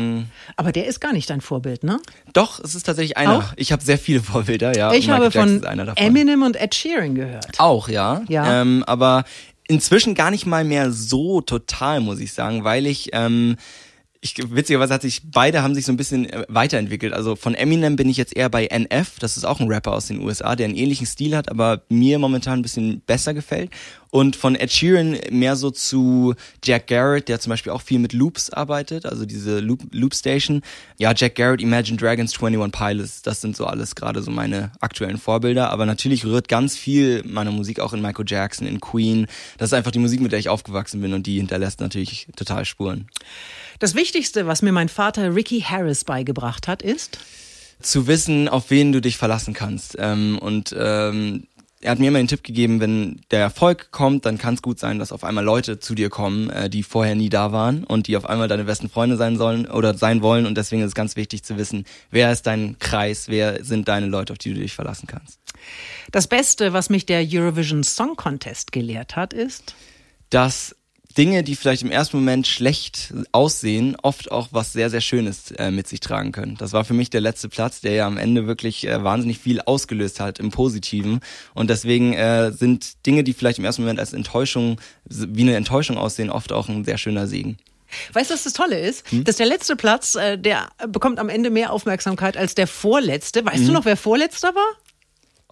aber 0.58 0.74
der 0.74 0.86
ist 0.86 1.00
gar 1.00 1.14
nicht 1.14 1.30
dein 1.30 1.40
Vorbild, 1.40 1.86
ne? 1.86 2.02
Doch, 2.34 2.60
es 2.60 2.76
ist 2.76 2.84
tatsächlich 2.84 3.16
einer. 3.16 3.38
Auch? 3.38 3.54
Ich 3.56 3.72
habe 3.72 3.82
sehr 3.82 3.98
viele 3.98 4.22
Vorbilder, 4.22 4.76
ja. 4.76 4.92
ich 4.92 5.10
habe 5.10 5.26
Jackson 5.26 5.62
von. 5.62 5.96
Eminem 5.96 6.44
und 6.44 6.58
Ed 6.58 6.76
Sheeran 6.76 7.16
gehört. 7.16 7.58
Auch, 7.58 7.88
ja. 7.88 8.22
Ja. 8.28 8.62
Ähm, 8.62 8.84
aber 8.86 9.24
inzwischen 9.70 10.14
gar 10.14 10.30
nicht 10.30 10.46
mal 10.46 10.66
mehr 10.66 10.92
so 10.92 11.40
total, 11.40 12.02
muss 12.02 12.20
ich 12.20 12.34
sagen, 12.34 12.66
weil 12.66 12.86
ich, 12.86 13.12
ähm, 13.14 13.56
ich 14.22 14.36
witzigerweise 14.54 14.94
hat 14.94 15.02
sich, 15.02 15.22
beide 15.32 15.62
haben 15.62 15.74
sich 15.74 15.86
so 15.86 15.94
ein 15.94 15.98
bisschen 15.98 16.30
äh, 16.30 16.46
weiterentwickelt. 16.50 17.14
Also 17.14 17.38
von 17.38 17.56
Eminem 17.56 17.96
bin 17.96 18.10
ich 18.10 18.18
jetzt 18.18 18.36
eher 18.36 18.50
bei 18.50 18.66
NF, 18.68 19.18
das 19.20 19.38
ist 19.38 19.46
auch 19.46 19.62
ein 19.62 19.68
Rapper 19.68 19.94
aus 19.94 20.08
den 20.08 20.20
USA, 20.20 20.58
der 20.58 20.66
einen 20.66 20.76
ähnlichen 20.76 21.08
Stil 21.08 21.38
hat, 21.38 21.50
aber 21.50 21.84
mir 21.88 22.20
momentan 22.20 22.60
ein 22.60 22.62
bisschen 22.62 23.02
besser 23.02 23.34
gefällt. 23.34 23.72
Und 24.12 24.36
von 24.36 24.56
Ed 24.56 24.72
Sheeran 24.72 25.18
mehr 25.30 25.56
so 25.56 25.72
zu 25.72 26.34
Jack 26.64 26.88
Garrett, 26.88 27.30
der 27.30 27.40
zum 27.40 27.52
Beispiel 27.52 27.72
auch 27.72 27.82
viel 27.82 28.00
mit 28.00 28.12
Loops 28.12 28.50
arbeitet, 28.50 29.06
also 29.06 29.26
diese 29.26 29.60
Loop, 29.60 29.84
Loop 29.92 30.16
Station. 30.16 30.64
Ja, 30.98 31.14
Jack 31.16 31.36
Garrett, 31.36 31.62
Imagine 31.62 31.98
Dragons, 31.98 32.34
21 32.34 32.72
Pilots, 32.72 33.22
das 33.22 33.40
sind 33.40 33.56
so 33.56 33.66
alles 33.68 33.96
gerade 33.96 34.22
so 34.22 34.32
meine 34.32 34.72
aktuellen 34.82 35.18
Vorbilder. 35.18 35.70
Aber 35.70 35.86
natürlich 35.86 36.26
rührt 36.26 36.50
ganz 36.50 36.76
viel 36.76 37.24
meiner 37.24 37.52
Musik 37.52 37.80
auch 37.80 37.94
in 37.94 38.02
Michael 38.02 38.26
Jackson, 38.28 38.68
in 38.68 38.82
Queen. 38.82 39.28
Das 39.58 39.70
ist 39.70 39.74
einfach 39.74 39.92
die 39.92 40.00
Musik, 40.00 40.20
mit 40.20 40.32
der 40.32 40.40
ich 40.40 40.50
aufgewachsen 40.50 41.00
bin 41.00 41.14
und 41.14 41.26
die 41.26 41.38
hinterlässt 41.38 41.80
natürlich 41.80 42.28
total 42.36 42.66
Spuren. 42.66 43.08
Das 43.80 43.96
Wichtigste, 43.96 44.46
was 44.46 44.62
mir 44.62 44.74
mein 44.74 44.90
Vater 44.90 45.34
Ricky 45.34 45.62
Harris 45.62 46.04
beigebracht 46.04 46.68
hat, 46.68 46.82
ist. 46.82 47.18
Zu 47.82 48.08
wissen, 48.08 48.50
auf 48.50 48.70
wen 48.70 48.92
du 48.92 49.00
dich 49.00 49.18
verlassen 49.18 49.54
kannst. 49.54 49.96
Ähm, 49.98 50.38
und 50.38 50.76
ähm, 50.78 51.48
er 51.82 51.92
hat 51.92 52.00
mir 52.00 52.10
immer 52.10 52.18
den 52.18 52.28
Tipp 52.28 52.44
gegeben, 52.44 52.82
wenn 52.82 53.22
der 53.32 53.40
Erfolg 53.40 53.92
kommt, 53.92 54.26
dann 54.26 54.38
kann 54.38 54.56
es 54.56 54.62
gut 54.62 54.80
sein, 54.80 55.00
dass 55.00 55.14
auf 55.14 55.24
einmal 55.24 55.46
Leute 55.46 55.80
zu 55.80 55.96
dir 55.96 56.10
kommen, 56.10 56.50
äh, 56.50 56.70
die 56.70 56.84
vorher 56.84 57.16
nie 57.16 57.30
da 57.30 57.54
waren 57.54 57.86
und 57.86 58.08
die 58.08 58.18
auf 58.18 58.26
einmal 58.26 58.50
deine 58.50 58.66
besten 58.66 58.90
Freunde 58.90 59.16
sein 59.16 59.38
sollen 59.38 59.66
oder 59.66 59.98
sein 59.98 60.22
wollen. 60.22 60.46
Und 60.46 60.58
deswegen 60.58 60.82
ist 60.82 60.90
es 60.90 60.96
ganz 60.96 61.16
wichtig 61.16 61.44
zu 61.44 61.58
wissen, 61.58 61.86
wer 62.12 62.34
ist 62.34 62.48
dein 62.48 62.78
Kreis, 62.80 63.30
wer 63.30 63.64
sind 63.64 63.88
deine 63.88 64.08
Leute, 64.08 64.34
auf 64.34 64.40
die 64.40 64.54
du 64.54 64.60
dich 64.60 64.74
verlassen 64.74 65.08
kannst. 65.08 65.40
Das 66.12 66.28
Beste, 66.28 66.74
was 66.74 66.90
mich 66.90 67.06
der 67.06 67.26
Eurovision 67.26 67.84
Song 67.84 68.18
Contest 68.18 68.74
gelehrt 68.74 69.16
hat, 69.16 69.34
ist. 69.34 69.74
Dass 70.30 70.76
Dinge, 71.18 71.44
die 71.44 71.56
vielleicht 71.56 71.82
im 71.82 71.92
ersten 71.92 72.18
Moment 72.18 72.46
schlecht 72.46 73.14
aussehen, 73.32 73.98
oft 74.04 74.32
auch 74.32 74.50
was 74.52 74.74
sehr, 74.74 74.90
sehr 74.90 75.02
Schönes 75.02 75.52
äh, 75.52 75.72
mit 75.72 75.88
sich 75.88 76.00
tragen 76.00 76.32
können. 76.32 76.56
Das 76.58 76.72
war 76.72 76.86
für 76.86 76.94
mich 76.94 77.10
der 77.10 77.22
letzte 77.22 77.50
Platz, 77.50 77.82
der 77.82 77.94
ja 77.94 78.08
am 78.08 78.18
Ende 78.18 78.46
wirklich 78.46 78.88
äh, 78.88 79.04
wahnsinnig 79.04 79.40
viel 79.40 79.60
ausgelöst 79.62 80.20
hat 80.20 80.40
im 80.40 80.52
Positiven. 80.52 81.20
Und 81.56 81.70
deswegen 81.70 82.14
äh, 82.14 82.52
sind 82.52 83.06
Dinge, 83.08 83.24
die 83.24 83.34
vielleicht 83.34 83.58
im 83.58 83.66
ersten 83.66 83.82
Moment 83.82 84.00
als 84.00 84.14
Enttäuschung, 84.14 84.80
wie 85.06 85.42
eine 85.42 85.56
Enttäuschung 85.56 85.98
aussehen, 85.98 86.30
oft 86.30 86.52
auch 86.52 86.70
ein 86.70 86.86
sehr 86.86 86.98
schöner 86.98 87.28
Segen. 87.28 87.58
Weißt 88.14 88.30
du, 88.30 88.36
was 88.36 88.44
das 88.44 88.54
Tolle 88.54 88.80
ist? 88.80 89.04
Dass 89.12 89.38
der 89.38 89.48
letzte 89.48 89.76
Platz, 89.76 90.16
äh, 90.16 90.38
der 90.38 90.70
bekommt 90.88 91.20
am 91.20 91.30
Ende 91.30 91.50
mehr 91.50 91.74
Aufmerksamkeit 91.74 92.38
als 92.38 92.56
der 92.56 92.68
vorletzte. 92.68 93.44
Weißt 93.44 93.68
du 93.68 93.72
noch, 93.72 93.86
wer 93.86 93.98
vorletzter 93.98 94.54
war? 94.54 94.78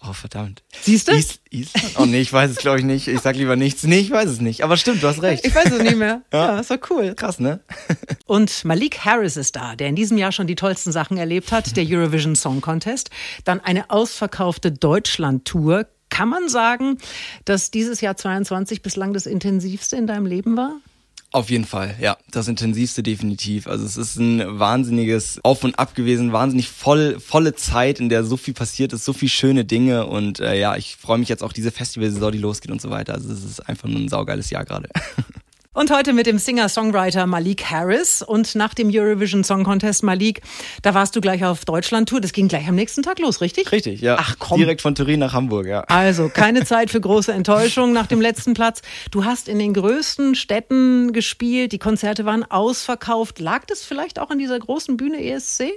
Oh, 0.10 0.14
verdammt. 0.14 0.64
Siehst 0.82 1.08
du? 1.08 1.12
Is 1.12 1.40
Island? 1.50 1.96
Oh 2.00 2.06
nee, 2.06 2.22
ich 2.22 2.32
weiß 2.32 2.52
es 2.52 2.58
glaube 2.58 2.80
ich 2.80 2.86
nicht. 2.86 3.08
Ich 3.08 3.20
sag 3.22 3.36
lieber 3.36 3.56
nichts. 3.56 3.84
Nee, 3.84 4.00
ich 4.00 4.12
weiß 4.12 4.30
es 4.30 4.40
nicht. 4.42 4.64
Aber 4.64 4.78
stimmt, 4.78 5.04
du 5.04 5.08
hast 5.08 5.22
recht. 5.22 5.46
Ich 5.46 5.54
weiß 5.54 5.72
es 5.72 5.82
nicht 5.82 5.98
mehr. 5.98 6.22
ja, 6.32 6.60
ist 6.60 6.72
doch 6.72 6.78
cool. 6.90 7.14
Krass, 7.16 7.40
ne? 7.40 7.60
Und 8.26 8.64
Malik 8.64 9.00
Harris 9.06 9.36
ist 9.38 9.56
da, 9.56 9.76
der 9.76 9.88
in 9.88 9.96
diesem 9.96 10.18
Jahr 10.18 10.32
schon 10.32 10.48
die 10.48 10.56
tollsten 10.56 10.92
Sachen 10.92 11.18
erlebt 11.18 11.52
hat, 11.52 11.76
der 11.76 11.86
Eurovision 11.88 12.36
Song 12.36 12.62
Contest. 12.62 13.10
Dann 13.44 13.60
eine 13.60 13.90
ausverkaufte 13.90 14.72
Deutschland-Tour. 14.72 15.88
Kann 16.10 16.30
man 16.30 16.48
sagen, 16.48 16.98
dass 17.44 17.70
dieses 17.70 18.00
Jahr 18.00 18.16
22 18.16 18.82
bislang 18.82 19.14
das 19.14 19.26
intensivste 19.26 19.98
in 19.98 20.08
deinem 20.08 20.26
Leben 20.26 20.56
war? 20.56 20.78
Auf 21.32 21.50
jeden 21.50 21.66
Fall, 21.66 21.96
ja. 22.00 22.18
Das 22.32 22.48
intensivste 22.48 23.04
definitiv. 23.04 23.68
Also 23.68 23.86
es 23.86 23.98
ist 23.98 24.16
ein 24.16 24.60
wahnsinniges 24.60 25.40
Auf 25.44 25.64
und 25.64 25.78
Ab 25.78 25.94
gewesen, 25.94 26.32
wahnsinnig 26.32 26.70
voll, 26.70 27.20
volle 27.20 27.54
Zeit, 27.54 28.00
in 28.00 28.08
der 28.08 28.24
so 28.24 28.38
viel 28.38 28.54
passiert 28.54 28.94
ist, 28.94 29.04
so 29.04 29.12
viel 29.12 29.30
schöne 29.30 29.66
Dinge 29.66 30.06
und 30.06 30.40
äh, 30.40 30.58
ja, 30.58 30.78
ich 30.78 30.96
freue 30.96 31.18
mich 31.18 31.28
jetzt 31.28 31.44
auch 31.44 31.52
diese 31.52 31.72
Festivalsaison, 31.72 32.32
die 32.32 32.38
losgeht 32.38 32.72
und 32.72 32.82
so 32.82 32.90
weiter. 32.90 33.14
Also 33.14 33.32
es 33.32 33.44
ist 33.44 33.60
einfach 33.68 33.90
nur 33.90 34.00
ein 34.00 34.10
saugeiles 34.10 34.50
Jahr 34.50 34.64
gerade. 34.64 34.90
Und 35.78 35.92
heute 35.92 36.12
mit 36.12 36.26
dem 36.26 36.40
Singer-Songwriter 36.40 37.28
Malik 37.28 37.66
Harris. 37.66 38.24
Und 38.24 38.56
nach 38.56 38.74
dem 38.74 38.90
Eurovision 38.92 39.44
Song 39.44 39.64
Contest, 39.64 40.02
Malik, 40.02 40.42
da 40.82 40.96
warst 40.96 41.16
du 41.16 41.22
gleich 41.22 41.46
auf 41.46 41.66
Deutschland-Tour. 41.66 42.20
Das 42.20 42.34
ging 42.34 42.48
gleich 42.48 42.68
am 42.68 42.74
nächsten 42.74 43.04
Tag 43.04 43.20
los, 43.20 43.42
richtig? 43.42 43.72
Richtig, 43.72 44.02
ja. 44.02 44.18
Ach 44.20 44.38
komm. 44.40 44.58
Direkt 44.58 44.82
von 44.82 44.96
Turin 44.96 45.20
nach 45.20 45.34
Hamburg, 45.34 45.68
ja. 45.68 45.82
Also 45.82 46.30
keine 46.30 46.64
Zeit 46.66 46.90
für 46.90 47.00
große 47.00 47.32
Enttäuschung 47.32 47.94
nach 47.94 48.08
dem 48.08 48.22
letzten 48.22 48.56
Platz. 48.56 48.82
Du 49.12 49.24
hast 49.24 49.48
in 49.48 49.60
den 49.60 49.76
größten 49.76 50.34
Städten 50.34 51.14
gespielt, 51.14 51.74
die 51.74 51.78
Konzerte 51.78 52.26
waren 52.26 52.44
ausverkauft. 52.44 53.38
Lag 53.38 53.66
das 53.66 53.84
vielleicht 53.84 54.18
auch 54.18 54.32
an 54.32 54.40
dieser 54.40 54.58
großen 54.58 54.98
Bühne 54.98 55.24
ESC? 55.24 55.74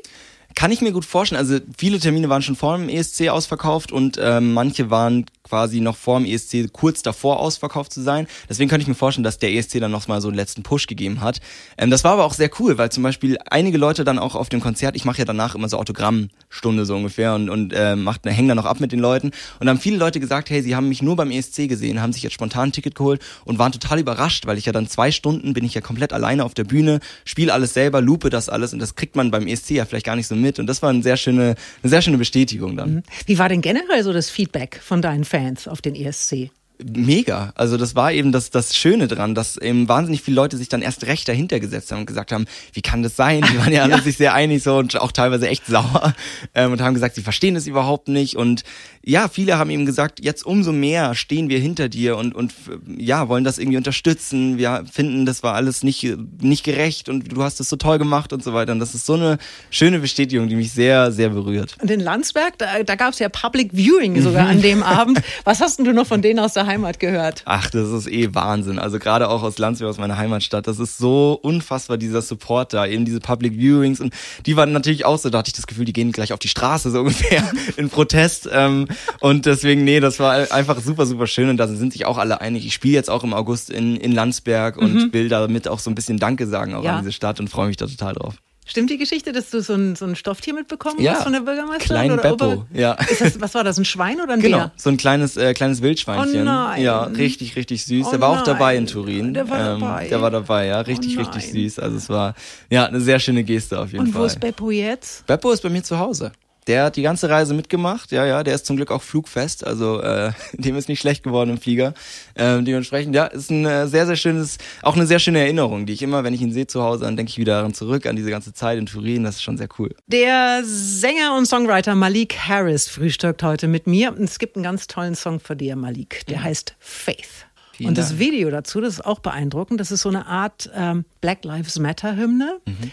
Kann 0.54 0.72
ich 0.72 0.80
mir 0.80 0.92
gut 0.92 1.04
vorstellen. 1.04 1.38
Also 1.38 1.58
viele 1.76 1.98
Termine 1.98 2.28
waren 2.28 2.42
schon 2.42 2.56
vor 2.56 2.76
dem 2.76 2.88
ESC 2.88 3.28
ausverkauft 3.28 3.92
und 3.92 4.18
ähm, 4.20 4.52
manche 4.52 4.90
waren 4.90 5.26
quasi 5.50 5.80
noch 5.80 5.96
vor 5.96 6.20
dem 6.20 6.26
ESC 6.26 6.72
kurz 6.72 7.02
davor 7.02 7.40
ausverkauft 7.40 7.92
zu 7.92 8.00
sein. 8.00 8.28
Deswegen 8.48 8.70
könnte 8.70 8.82
ich 8.82 8.88
mir 8.88 8.94
vorstellen, 8.94 9.24
dass 9.24 9.38
der 9.38 9.52
ESC 9.52 9.80
dann 9.80 9.90
noch 9.90 10.06
mal 10.06 10.20
so 10.20 10.28
einen 10.28 10.36
letzten 10.36 10.62
Push 10.62 10.86
gegeben 10.86 11.20
hat. 11.20 11.40
Ähm, 11.76 11.90
das 11.90 12.04
war 12.04 12.12
aber 12.12 12.24
auch 12.24 12.34
sehr 12.34 12.50
cool, 12.60 12.78
weil 12.78 12.92
zum 12.92 13.02
Beispiel 13.02 13.36
einige 13.50 13.76
Leute 13.76 14.04
dann 14.04 14.18
auch 14.18 14.36
auf 14.36 14.48
dem 14.48 14.60
Konzert, 14.60 14.94
ich 14.94 15.04
mache 15.04 15.18
ja 15.18 15.24
danach 15.24 15.56
immer 15.56 15.68
so 15.68 15.76
Autogrammstunde 15.76 16.84
so 16.84 16.94
ungefähr 16.94 17.34
und, 17.34 17.50
und 17.50 17.72
äh, 17.72 17.96
macht, 17.96 18.26
hängen 18.26 18.48
dann 18.48 18.56
noch 18.56 18.64
ab 18.64 18.78
mit 18.80 18.92
den 18.92 19.00
Leuten. 19.00 19.32
Und 19.58 19.68
haben 19.68 19.80
viele 19.80 19.96
Leute 19.96 20.20
gesagt, 20.20 20.50
hey, 20.50 20.62
sie 20.62 20.76
haben 20.76 20.88
mich 20.88 21.02
nur 21.02 21.16
beim 21.16 21.32
ESC 21.32 21.68
gesehen, 21.68 22.00
haben 22.00 22.12
sich 22.12 22.22
jetzt 22.22 22.34
spontan 22.34 22.68
ein 22.68 22.72
Ticket 22.72 22.94
geholt 22.94 23.20
und 23.44 23.58
waren 23.58 23.72
total 23.72 23.98
überrascht, 23.98 24.46
weil 24.46 24.56
ich 24.56 24.66
ja 24.66 24.72
dann 24.72 24.88
zwei 24.88 25.10
Stunden 25.10 25.52
bin 25.52 25.64
ich 25.64 25.74
ja 25.74 25.80
komplett 25.80 26.12
alleine 26.12 26.44
auf 26.44 26.54
der 26.54 26.64
Bühne, 26.64 27.00
spiele 27.24 27.52
alles 27.52 27.74
selber, 27.74 28.00
lupe 28.00 28.30
das 28.30 28.48
alles 28.48 28.72
und 28.72 28.78
das 28.78 28.94
kriegt 28.94 29.16
man 29.16 29.32
beim 29.32 29.48
ESC 29.48 29.70
ja 29.70 29.84
vielleicht 29.84 30.06
gar 30.06 30.16
nicht 30.16 30.28
so 30.28 30.36
mit. 30.40 30.58
Und 30.58 30.66
das 30.66 30.82
war 30.82 30.90
eine 30.90 31.02
sehr 31.02 31.16
schöne, 31.16 31.54
eine 31.82 31.90
sehr 31.90 32.02
schöne 32.02 32.18
Bestätigung 32.18 32.76
dann. 32.76 33.02
Wie 33.26 33.38
war 33.38 33.48
denn 33.48 33.60
generell 33.60 34.02
so 34.02 34.12
das 34.12 34.30
Feedback 34.30 34.80
von 34.82 35.02
deinen 35.02 35.24
Fans 35.24 35.68
auf 35.68 35.80
den 35.80 35.94
ESC? 35.94 36.50
Mega. 36.84 37.52
Also 37.56 37.76
das 37.76 37.94
war 37.94 38.12
eben 38.12 38.32
das, 38.32 38.50
das 38.50 38.76
Schöne 38.76 39.08
dran, 39.08 39.34
dass 39.34 39.56
eben 39.56 39.88
wahnsinnig 39.88 40.22
viele 40.22 40.36
Leute 40.36 40.56
sich 40.56 40.68
dann 40.68 40.82
erst 40.82 41.06
recht 41.06 41.28
dahinter 41.28 41.60
gesetzt 41.60 41.92
haben 41.92 42.00
und 42.00 42.06
gesagt 42.06 42.32
haben, 42.32 42.46
wie 42.72 42.82
kann 42.82 43.02
das 43.02 43.16
sein? 43.16 43.42
Die 43.52 43.58
waren 43.58 43.72
ja 43.72 43.82
alle 43.84 44.00
sich 44.00 44.16
sehr 44.16 44.34
einig 44.34 44.62
so 44.62 44.76
und 44.76 44.98
auch 45.00 45.12
teilweise 45.12 45.48
echt 45.48 45.66
sauer 45.66 46.14
ähm, 46.54 46.72
und 46.72 46.80
haben 46.80 46.94
gesagt, 46.94 47.14
sie 47.14 47.22
verstehen 47.22 47.56
es 47.56 47.66
überhaupt 47.66 48.08
nicht. 48.08 48.36
Und 48.36 48.62
ja, 49.02 49.28
viele 49.28 49.58
haben 49.58 49.70
eben 49.70 49.86
gesagt, 49.86 50.22
jetzt 50.22 50.44
umso 50.44 50.72
mehr 50.72 51.14
stehen 51.14 51.48
wir 51.48 51.58
hinter 51.58 51.88
dir 51.88 52.16
und, 52.16 52.34
und 52.34 52.52
ja, 52.98 53.28
wollen 53.28 53.44
das 53.44 53.58
irgendwie 53.58 53.78
unterstützen. 53.78 54.58
Wir 54.58 54.84
finden, 54.90 55.26
das 55.26 55.42
war 55.42 55.54
alles 55.54 55.82
nicht, 55.82 56.16
nicht 56.40 56.64
gerecht 56.64 57.08
und 57.08 57.32
du 57.32 57.42
hast 57.42 57.60
es 57.60 57.68
so 57.68 57.76
toll 57.76 57.98
gemacht 57.98 58.32
und 58.32 58.42
so 58.44 58.54
weiter. 58.54 58.72
Und 58.72 58.78
das 58.78 58.94
ist 58.94 59.06
so 59.06 59.14
eine 59.14 59.38
schöne 59.70 59.98
Bestätigung, 60.00 60.48
die 60.48 60.56
mich 60.56 60.72
sehr, 60.72 61.12
sehr 61.12 61.30
berührt. 61.30 61.76
Und 61.80 61.90
in 61.90 62.00
Landsberg, 62.00 62.58
da, 62.58 62.82
da 62.82 62.94
gab 62.94 63.12
es 63.12 63.18
ja 63.18 63.28
Public 63.28 63.70
Viewing 63.72 64.20
sogar 64.22 64.48
an 64.48 64.60
dem 64.60 64.82
Abend. 64.82 65.20
Was 65.44 65.60
hast 65.60 65.78
denn 65.78 65.84
du 65.84 65.92
noch 65.92 66.06
von 66.06 66.22
denen 66.22 66.38
aus 66.38 66.54
der 66.54 66.66
Heimat 66.70 67.00
gehört? 67.00 67.42
Ach, 67.46 67.68
das 67.70 67.88
ist 67.90 68.06
eh 68.08 68.32
Wahnsinn. 68.34 68.78
Also 68.78 68.98
gerade 69.00 69.28
auch 69.28 69.42
aus 69.42 69.58
Landsberg, 69.58 69.90
aus 69.90 69.98
meiner 69.98 70.16
Heimatstadt, 70.16 70.66
das 70.68 70.78
ist 70.78 70.98
so 70.98 71.38
unfassbar, 71.42 71.98
dieser 71.98 72.22
Support 72.22 72.72
da, 72.72 72.86
eben 72.86 73.04
diese 73.04 73.18
Public 73.20 73.54
Viewings. 73.54 74.00
Und 74.00 74.14
die 74.46 74.56
waren 74.56 74.72
natürlich 74.72 75.04
auch 75.04 75.18
so, 75.18 75.30
da 75.30 75.38
hatte 75.38 75.48
ich 75.48 75.54
das 75.54 75.66
Gefühl, 75.66 75.84
die 75.84 75.92
gehen 75.92 76.12
gleich 76.12 76.32
auf 76.32 76.38
die 76.38 76.48
Straße 76.48 76.90
so 76.90 77.00
ungefähr 77.00 77.42
in 77.76 77.90
Protest. 77.90 78.48
Ähm, 78.52 78.86
und 79.20 79.46
deswegen, 79.46 79.82
nee, 79.84 79.98
das 80.00 80.20
war 80.20 80.52
einfach 80.52 80.80
super, 80.80 81.06
super 81.06 81.26
schön. 81.26 81.48
Und 81.48 81.56
da 81.56 81.66
sind 81.66 81.92
sich 81.92 82.06
auch 82.06 82.18
alle 82.18 82.40
einig. 82.40 82.64
Ich 82.64 82.74
spiele 82.74 82.94
jetzt 82.94 83.10
auch 83.10 83.24
im 83.24 83.34
August 83.34 83.70
in, 83.70 83.96
in 83.96 84.12
Landsberg 84.12 84.76
und 84.76 85.12
will 85.12 85.28
damit 85.28 85.66
auch 85.66 85.80
so 85.80 85.90
ein 85.90 85.94
bisschen 85.96 86.18
Danke 86.18 86.46
sagen 86.46 86.74
auch 86.74 86.84
Ja. 86.84 86.96
an 86.96 87.00
diese 87.02 87.12
Stadt 87.12 87.40
und 87.40 87.48
freue 87.48 87.66
mich 87.66 87.76
da 87.76 87.86
total 87.86 88.14
drauf. 88.14 88.34
Stimmt 88.70 88.88
die 88.88 88.98
Geschichte, 88.98 89.32
dass 89.32 89.50
du 89.50 89.60
so 89.62 89.74
ein, 89.74 89.96
so 89.96 90.04
ein 90.04 90.14
Stofftier 90.14 90.54
mitbekommen 90.54 91.00
Ja. 91.00 91.14
hast 91.14 91.24
von 91.24 91.32
der 91.32 91.40
Bürgermeisterin? 91.40 91.86
Kleinen 91.88 92.12
oder 92.12 92.22
Beppo, 92.22 92.52
Ober- 92.52 92.66
ja. 92.72 92.96
Das, 93.18 93.40
was 93.40 93.52
war 93.54 93.64
das, 93.64 93.76
ein 93.78 93.84
Schwein 93.84 94.20
oder 94.20 94.34
ein 94.34 94.40
Genau, 94.40 94.58
Bär? 94.58 94.72
so 94.76 94.90
ein 94.90 94.96
kleines, 94.96 95.36
äh, 95.36 95.54
kleines 95.54 95.82
Wildschweinchen. 95.82 96.42
Oh 96.42 96.44
nein. 96.44 96.80
Ja, 96.80 97.02
richtig, 97.02 97.56
richtig 97.56 97.84
süß. 97.84 98.06
Oh 98.06 98.10
der 98.12 98.20
war 98.20 98.28
auch 98.28 98.44
dabei 98.44 98.76
in 98.76 98.84
nein. 98.84 98.92
Turin. 98.92 99.34
Der 99.34 99.50
war 99.50 99.74
ähm, 99.74 99.80
dabei. 99.80 100.06
Der 100.08 100.22
war 100.22 100.30
dabei, 100.30 100.66
ja. 100.66 100.80
Richtig, 100.82 101.16
Oh 101.18 101.22
richtig 101.22 101.42
nein. 101.46 101.52
süß. 101.64 101.78
Also 101.80 101.96
es 101.96 102.08
war 102.08 102.34
ja 102.70 102.86
eine 102.86 103.00
sehr 103.00 103.18
schöne 103.18 103.42
Geste 103.42 103.78
auf 103.80 103.90
jeden 103.90 104.04
Und 104.06 104.12
Fall. 104.12 104.22
wo 104.22 104.26
ist 104.26 104.38
Beppo 104.38 104.70
jetzt? 104.70 105.26
Beppo 105.26 105.50
ist 105.50 105.62
bei 105.64 105.68
mir 105.68 105.82
zu 105.82 105.98
Hause. 105.98 106.30
Der 106.70 106.84
hat 106.84 106.94
die 106.94 107.02
ganze 107.02 107.28
Reise 107.28 107.52
mitgemacht, 107.52 108.12
ja, 108.12 108.24
ja, 108.24 108.44
der 108.44 108.54
ist 108.54 108.64
zum 108.64 108.76
Glück 108.76 108.92
auch 108.92 109.02
flugfest, 109.02 109.66
also 109.66 110.00
äh, 110.02 110.30
dem 110.52 110.76
ist 110.76 110.88
nicht 110.88 111.00
schlecht 111.00 111.24
geworden 111.24 111.50
im 111.50 111.58
Flieger. 111.58 111.94
Ähm, 112.36 112.64
dementsprechend, 112.64 113.12
ja, 113.12 113.24
ist 113.26 113.50
ein 113.50 113.66
äh, 113.66 113.88
sehr, 113.88 114.06
sehr 114.06 114.14
schönes, 114.14 114.56
auch 114.82 114.94
eine 114.94 115.04
sehr 115.04 115.18
schöne 115.18 115.40
Erinnerung, 115.40 115.84
die 115.84 115.94
ich 115.94 116.00
immer, 116.00 116.22
wenn 116.22 116.32
ich 116.32 116.40
ihn 116.40 116.52
sehe 116.52 116.68
zu 116.68 116.80
Hause, 116.84 117.06
dann 117.06 117.16
denke 117.16 117.30
ich 117.30 117.38
wieder 117.38 117.56
daran 117.56 117.74
zurück, 117.74 118.06
an 118.06 118.14
diese 118.14 118.30
ganze 118.30 118.52
Zeit 118.52 118.78
in 118.78 118.86
Turin, 118.86 119.24
das 119.24 119.34
ist 119.34 119.42
schon 119.42 119.58
sehr 119.58 119.68
cool. 119.80 119.92
Der 120.06 120.62
Sänger 120.64 121.36
und 121.36 121.46
Songwriter 121.46 121.96
Malik 121.96 122.38
Harris 122.46 122.86
frühstückt 122.86 123.42
heute 123.42 123.66
mit 123.66 123.88
mir. 123.88 124.12
Und 124.12 124.22
es 124.22 124.38
gibt 124.38 124.54
einen 124.54 124.62
ganz 124.62 124.86
tollen 124.86 125.16
Song 125.16 125.40
für 125.40 125.56
dir, 125.56 125.74
Malik. 125.74 126.24
Der 126.28 126.44
heißt 126.44 126.76
Faith. 126.78 127.49
Vielen 127.80 127.88
und 127.88 127.98
das 127.98 128.08
Dank. 128.08 128.20
Video 128.20 128.50
dazu, 128.50 128.82
das 128.82 128.92
ist 128.92 129.06
auch 129.06 129.20
beeindruckend. 129.20 129.80
Das 129.80 129.90
ist 129.90 130.02
so 130.02 130.10
eine 130.10 130.26
Art 130.26 130.68
ähm, 130.74 131.06
Black 131.22 131.46
Lives 131.46 131.78
Matter 131.78 132.14
Hymne. 132.14 132.60
Mhm. 132.66 132.90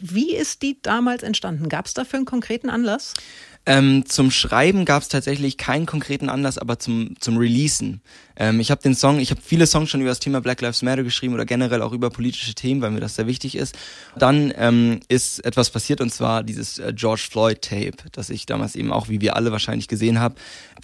Wie 0.00 0.34
ist 0.34 0.62
die 0.62 0.80
damals 0.80 1.22
entstanden? 1.22 1.68
Gab 1.68 1.84
es 1.84 1.92
dafür 1.92 2.16
einen 2.16 2.24
konkreten 2.24 2.70
Anlass? 2.70 3.12
Ähm, 3.64 4.06
zum 4.06 4.32
Schreiben 4.32 4.84
gab 4.84 5.02
es 5.02 5.08
tatsächlich 5.08 5.56
keinen 5.56 5.86
konkreten 5.86 6.28
Anlass, 6.28 6.58
aber 6.58 6.80
zum, 6.80 7.14
zum 7.20 7.36
Releasen. 7.36 8.00
Ähm, 8.34 8.58
ich 8.58 8.72
habe 8.72 8.82
den 8.82 8.96
Song, 8.96 9.20
ich 9.20 9.30
habe 9.30 9.40
viele 9.40 9.68
Songs 9.68 9.88
schon 9.88 10.00
über 10.00 10.10
das 10.10 10.18
Thema 10.18 10.40
Black 10.40 10.60
Lives 10.62 10.82
Matter 10.82 11.04
geschrieben 11.04 11.34
oder 11.34 11.44
generell 11.44 11.80
auch 11.80 11.92
über 11.92 12.10
politische 12.10 12.54
Themen, 12.54 12.80
weil 12.80 12.90
mir 12.90 12.98
das 12.98 13.14
sehr 13.14 13.28
wichtig 13.28 13.54
ist. 13.54 13.76
Dann 14.16 14.52
ähm, 14.56 14.98
ist 15.06 15.44
etwas 15.44 15.70
passiert 15.70 16.00
und 16.00 16.12
zwar 16.12 16.42
dieses 16.42 16.80
äh, 16.80 16.92
George 16.92 17.26
Floyd 17.30 17.62
Tape, 17.62 17.92
das 18.10 18.30
ich 18.30 18.46
damals 18.46 18.74
eben 18.74 18.92
auch, 18.92 19.08
wie 19.08 19.20
wir 19.20 19.36
alle 19.36 19.52
wahrscheinlich 19.52 19.86
gesehen 19.86 20.18
haben, 20.18 20.34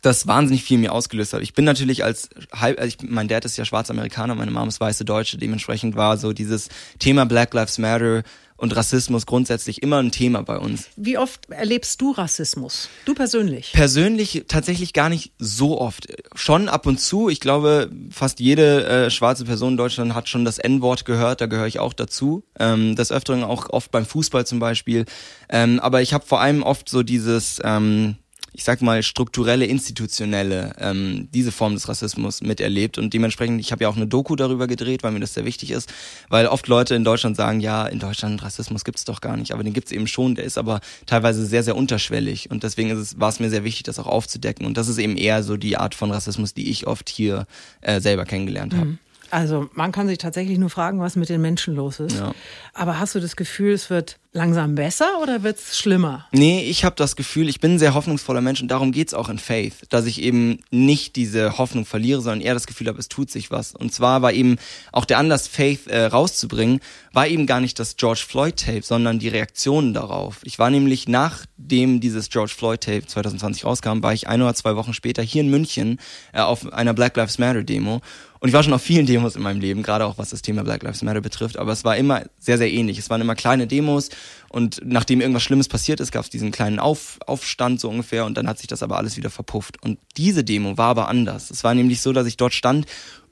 das 0.03 0.29
wahnsinnig 0.29 0.63
viel 0.63 0.79
mir 0.79 0.93
ausgelöst 0.93 1.33
hat. 1.33 1.43
Ich 1.43 1.55
bin 1.55 1.65
natürlich 1.65 2.05
als 2.05 2.31
also 2.53 2.85
ich, 2.85 2.99
mein 3.03 3.27
Dad 3.27 3.45
ist 3.45 3.57
ja 3.57 3.65
schwarzer 3.65 3.93
Amerikaner, 3.93 4.37
meine 4.37 4.53
Mom 4.53 4.69
ist 4.69 4.81
weiße 4.81 5.05
Deutsche, 5.05 5.37
dementsprechend 5.37 5.97
war 5.97 6.17
so 6.17 6.33
dieses 6.33 6.69
Thema 7.01 7.27
Black 7.27 7.55
Lives 7.55 7.79
Matter 7.79 8.23
und 8.59 8.77
Rassismus 8.77 9.25
grundsätzlich 9.25 9.83
immer 9.83 10.03
ein 10.03 10.11
Thema 10.11 10.43
bei 10.43 10.59
uns. 10.59 10.89
Wie 10.97 11.17
oft 11.17 11.49
erlebst 11.49 12.01
du 12.03 12.11
Rassismus? 12.11 12.91
Du 13.07 13.15
persönlich? 13.15 13.73
Persönlich 13.73 14.45
tatsächlich 14.49 14.93
gar 14.93 15.09
nicht 15.09 15.33
so 15.39 15.81
oft. 15.81 16.09
Schon 16.35 16.69
ab 16.69 16.85
und 16.87 17.01
zu. 17.01 17.31
Ich 17.31 17.41
glaube, 17.41 17.91
fast 18.11 18.41
jede 18.41 18.85
äh, 18.85 19.11
schwarze 19.11 19.45
Person 19.45 19.75
in 19.75 19.77
Deutschland 19.77 20.15
hat 20.15 20.29
schon 20.29 20.45
das 20.45 20.59
N-Wort 20.59 21.05
gehört. 21.05 21.41
Da 21.41 21.47
gehöre 21.47 21.69
ich 21.69 21.79
auch 21.79 21.93
dazu. 21.93 22.43
Ähm, 22.59 22.97
des 22.97 23.13
Öfteren 23.13 23.45
auch 23.45 23.71
oft 23.71 23.91
beim 23.93 24.05
Fußball 24.05 24.45
zum 24.45 24.59
Beispiel. 24.59 25.07
Ähm, 25.49 25.79
aber 25.79 26.03
ich 26.03 26.13
habe 26.13 26.27
vor 26.27 26.41
allem 26.41 26.65
oft 26.65 26.89
so 26.89 27.05
dieses, 27.05 27.61
ähm, 27.65 28.17
ich 28.59 28.65
sag 28.65 28.83
mal, 28.83 29.05
strukturelle, 29.05 29.67
institutionelle, 29.67 30.75
ähm, 30.81 31.29
diese 31.33 31.53
Form 31.53 31.75
des 31.75 31.89
Rassismus 31.89 32.43
miterlebt. 32.43 32.99
Und 32.99 33.15
dementsprechend, 33.15 33.61
ich 33.61 33.71
habe 33.71 33.85
ja 33.85 33.89
auch 33.89 33.95
eine 33.95 34.09
Doku 34.09 34.35
darüber 34.35 34.67
gedreht, 34.67 35.05
weil 35.05 35.13
mir 35.13 35.21
das 35.21 35.35
sehr 35.35 35.45
wichtig 35.45 35.71
ist. 35.71 35.89
Weil 36.29 36.49
oft 36.49 36.67
Leute 36.67 36.97
in 36.97 37.05
Deutschland 37.05 37.37
sagen, 37.37 37.61
ja, 37.61 37.87
in 37.87 38.01
Deutschland 38.01 38.43
Rassismus 38.43 38.83
gibt's 38.83 39.05
doch 39.05 39.21
gar 39.21 39.37
nicht. 39.37 39.53
Aber 39.53 39.63
den 39.63 39.75
gibt's 39.75 39.93
eben 39.93 40.09
schon. 40.09 40.35
Der 40.35 40.45
ist 40.45 40.59
aber 40.59 40.81
teilweise 41.07 41.47
sehr, 41.47 41.63
sehr 41.63 41.77
unterschwellig. 41.77 42.51
Und 42.51 42.65
deswegen 42.65 42.91
ist 42.91 42.99
es, 42.99 43.21
war 43.21 43.29
es 43.29 43.39
mir 43.39 43.49
sehr 43.49 43.63
wichtig, 43.63 43.85
das 43.85 44.01
auch 44.01 44.09
aufzudecken. 44.09 44.67
Und 44.67 44.77
das 44.77 44.89
ist 44.89 44.99
eben 44.99 45.17
eher 45.17 45.45
so 45.45 45.57
die 45.57 45.77
Art 45.77 45.95
von 45.95 46.11
Rassismus, 46.11 46.53
die 46.53 46.69
ich 46.69 46.89
oft 46.89 47.09
hier 47.09 47.47
äh, 47.81 48.01
selber 48.01 48.25
kennengelernt 48.25 48.75
habe. 48.75 48.99
Also 49.31 49.69
man 49.75 49.93
kann 49.93 50.09
sich 50.09 50.19
tatsächlich 50.19 50.59
nur 50.59 50.71
fragen, 50.71 51.01
was 51.01 51.17
mit 51.17 51.29
den 51.29 51.41
Menschen 51.41 51.75
los 51.75 52.01
ist. 52.01 52.19
Ja. 52.19 52.35
Aber 52.73 52.99
hast 52.99 53.15
du 53.15 53.21
das 53.21 53.37
Gefühl, 53.37 53.73
es 53.73 53.91
wird 53.91 54.19
langsam 54.33 54.75
besser 54.75 55.21
oder 55.23 55.43
wird 55.43 55.59
es 55.59 55.79
schlimmer? 55.79 56.27
Nee, 56.33 56.63
ich 56.63 56.85
habe 56.85 56.97
das 56.97 57.17
Gefühl, 57.17 57.49
ich 57.49 57.61
bin 57.61 57.75
ein 57.75 57.79
sehr 57.79 57.95
hoffnungsvoller 57.95 58.41
Mensch 58.41 58.61
und 58.61 58.69
darum 58.69 58.93
geht's 58.93 59.15
auch 59.15 59.29
in 59.29 59.39
Faith, 59.39 59.75
dass 59.89 60.07
ich 60.07 60.23
eben 60.23 60.61
nicht 60.71 61.17
diese 61.17 61.59
Hoffnung 61.59 61.87
verliere, 61.87 62.21
sondern 62.21 62.41
eher 62.41 62.55
das 62.55 62.67
Gefühl 62.67 62.89
habe, 62.89 62.99
es 62.99 63.09
tut 63.09 63.31
sich 63.31 63.51
was. 63.51 63.75
Und 63.75 63.93
zwar 63.93 64.23
war 64.23 64.33
eben 64.33 64.57
auch 64.93 65.05
der 65.05 65.19
Anlass, 65.19 65.49
Faith 65.49 65.87
äh, 65.89 66.05
rauszubringen, 66.05 66.81
war 67.13 67.27
eben 67.27 67.47
gar 67.47 67.61
nicht 67.61 67.79
das 67.79 67.97
George 67.97 68.25
Floyd 68.27 68.57
Tape, 68.57 68.83
sondern 68.83 69.19
die 69.19 69.29
Reaktionen 69.29 69.95
darauf. 69.95 70.39
Ich 70.45 70.59
war 70.59 70.71
nämlich 70.71 71.09
nachdem 71.09 72.01
dieses 72.01 72.29
George 72.29 72.53
Floyd 72.57 72.81
Tape 72.81 73.07
2020 73.07 73.65
rauskam, 73.65 74.03
war 74.03 74.13
ich 74.13 74.29
ein 74.29 74.43
oder 74.43 74.55
zwei 74.55 74.77
Wochen 74.77 74.95
später 74.95 75.23
hier 75.23 75.43
in 75.43 75.51
München 75.51 75.99
äh, 76.33 76.41
auf 76.41 76.73
einer 76.73 76.95
Black 76.95 77.17
Lives 77.17 77.39
Matter 77.39 77.65
Demo. 77.65 78.03
Und 78.41 78.49
ich 78.49 78.55
war 78.55 78.63
schon 78.63 78.73
auf 78.73 78.83
vielen 78.83 79.07
Demos 79.07 79.37
in 79.37 79.43
meinem 79.43 79.61
Leben, 79.61 79.83
gerade 79.83 80.07
auch 80.07 80.19
was 80.19 80.31
das 80.31 80.43
Thema 80.43 80.63
Black 80.63 80.83
Lives 80.83 81.03
Matter 81.03 81.21
betrifft, 81.21 81.57
aber 81.57 81.73
es 81.73 81.85
war 81.85 81.97
immer 81.97 82.23
sehr, 82.39 82.59
sehr 82.59 82.71
ähnlich. 82.71 82.99
Es 82.99 83.11
waren 83.11 83.21
immer 83.21 83.35
kleine 83.35 83.67
Demos 83.67 84.11
und 84.49 84.81
nachdem 84.85 85.21
irgendwas 85.21 85.43
Schlimmes 85.43 85.69
passiert 85.69 86.01
ist, 86.01 86.13
gab 86.13 86.25
es 86.25 86.31
diesen 86.31 86.53
kleinen 86.53 86.79
Auf 86.79 87.19
Aufstand 87.27 87.81
so 87.81 87.89
ungefähr 87.89 88.25
und 88.25 88.37
dann 88.37 88.49
hat 88.49 88.59
sich 88.59 88.69
das 88.69 88.83
aber 88.83 88.97
alles 88.97 89.17
wieder 89.17 89.31
verpufft. 89.31 89.83
Und 89.83 89.99
diese 90.17 90.45
Demo 90.45 90.79
war 90.79 90.91
aber 90.91 91.09
anders. 91.09 91.51
Es 91.51 91.65
war 91.65 91.75
nämlich 91.75 92.01
so, 92.01 92.13
dass 92.13 92.27
ich 92.27 92.37
dort 92.37 92.55
stand, 92.55 92.87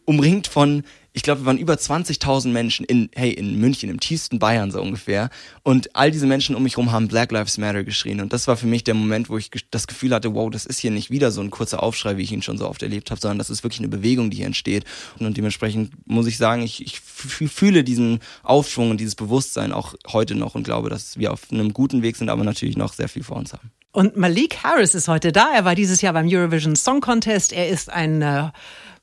umringt 0.05 0.47
von, 0.47 0.85
ich 1.17 1.23
glaube, 1.23 1.41
wir 1.41 1.47
waren 1.47 1.57
über 1.57 1.73
20.000 1.73 2.49
Menschen 2.49 2.85
in, 2.85 3.09
hey, 3.15 3.31
in 3.33 3.59
München, 3.59 3.89
im 3.89 4.01
tiefsten 4.01 4.39
Bayern 4.39 4.71
so 4.71 4.83
ungefähr. 4.83 5.31
Und 5.63 5.97
all 5.97 6.11
diese 6.11 6.27
Menschen 6.27 6.55
um 6.55 6.63
mich 6.63 6.77
herum 6.77 6.93
haben 6.93 7.09
Black 7.09 7.33
Lives 7.33 7.57
Matter 7.57 7.85
geschrien. 7.85 8.21
Und 8.21 8.35
das 8.35 8.47
war 8.49 8.59
für 8.59 8.67
mich 8.67 8.85
der 8.85 8.93
Moment, 8.93 9.31
wo 9.31 9.39
ich 9.39 9.51
das 9.71 9.87
Gefühl 9.87 10.13
hatte, 10.13 10.35
wow, 10.35 10.51
das 10.51 10.67
ist 10.67 10.79
hier 10.79 10.91
nicht 10.91 11.11
wieder 11.11 11.31
so 11.31 11.41
ein 11.41 11.51
kurzer 11.51 11.83
Aufschrei, 11.83 12.19
wie 12.19 12.23
ich 12.23 12.33
ihn 12.33 12.43
schon 12.43 12.59
so 12.59 12.69
oft 12.69 12.83
erlebt 12.83 13.11
habe, 13.11 13.19
sondern 13.19 13.39
das 13.39 13.49
ist 13.49 13.65
wirklich 13.65 13.81
eine 13.81 13.89
Bewegung, 13.89 14.29
die 14.29 14.37
hier 14.37 14.47
entsteht. 14.47 14.85
Und 15.19 15.35
dementsprechend 15.35 15.95
muss 16.07 16.27
ich 16.27 16.37
sagen, 16.37 16.61
ich, 16.61 16.85
ich 16.85 17.01
fühle 17.01 17.83
diesen 17.83 18.21
Aufschwung 18.43 18.91
und 18.91 19.01
dieses 19.01 19.15
Bewusstsein 19.15 19.73
auch 19.73 19.95
heute 20.09 20.35
noch 20.35 20.55
und 20.55 20.65
glaube, 20.65 20.91
dass 20.91 21.19
wir 21.19 21.33
auf 21.33 21.51
einem 21.51 21.73
guten 21.73 22.03
Weg 22.03 22.17
sind, 22.17 22.29
aber 22.29 22.45
natürlich 22.45 22.77
noch 22.77 22.93
sehr 22.93 23.09
viel 23.09 23.23
vor 23.23 23.39
uns 23.39 23.55
haben. 23.55 23.71
Und 23.91 24.19
Malik 24.19 24.63
Harris 24.63 24.95
ist 24.95 25.09
heute 25.09 25.33
da. 25.33 25.55
Er 25.55 25.65
war 25.65 25.75
dieses 25.75 26.03
Jahr 26.03 26.13
beim 26.13 26.29
Eurovision 26.29 26.77
Song 26.77 27.01
Contest. 27.01 27.55
Er 27.55 27.71
ist 27.71 27.89
ein 27.91 28.21
äh, 28.21 28.51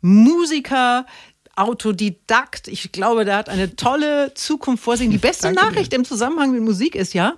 Musiker, 0.01 1.07
Autodidakt. 1.55 2.67
Ich 2.67 2.91
glaube, 2.91 3.25
der 3.25 3.37
hat 3.37 3.49
eine 3.49 3.75
tolle 3.75 4.33
Zukunft 4.33 4.83
vor 4.83 4.97
sich. 4.97 5.09
Die 5.09 5.17
beste 5.17 5.43
Danke 5.43 5.59
dir. 5.59 5.65
Nachricht 5.65 5.93
im 5.93 6.05
Zusammenhang 6.05 6.51
mit 6.51 6.61
Musik 6.61 6.95
ist 6.95 7.13
ja, 7.13 7.35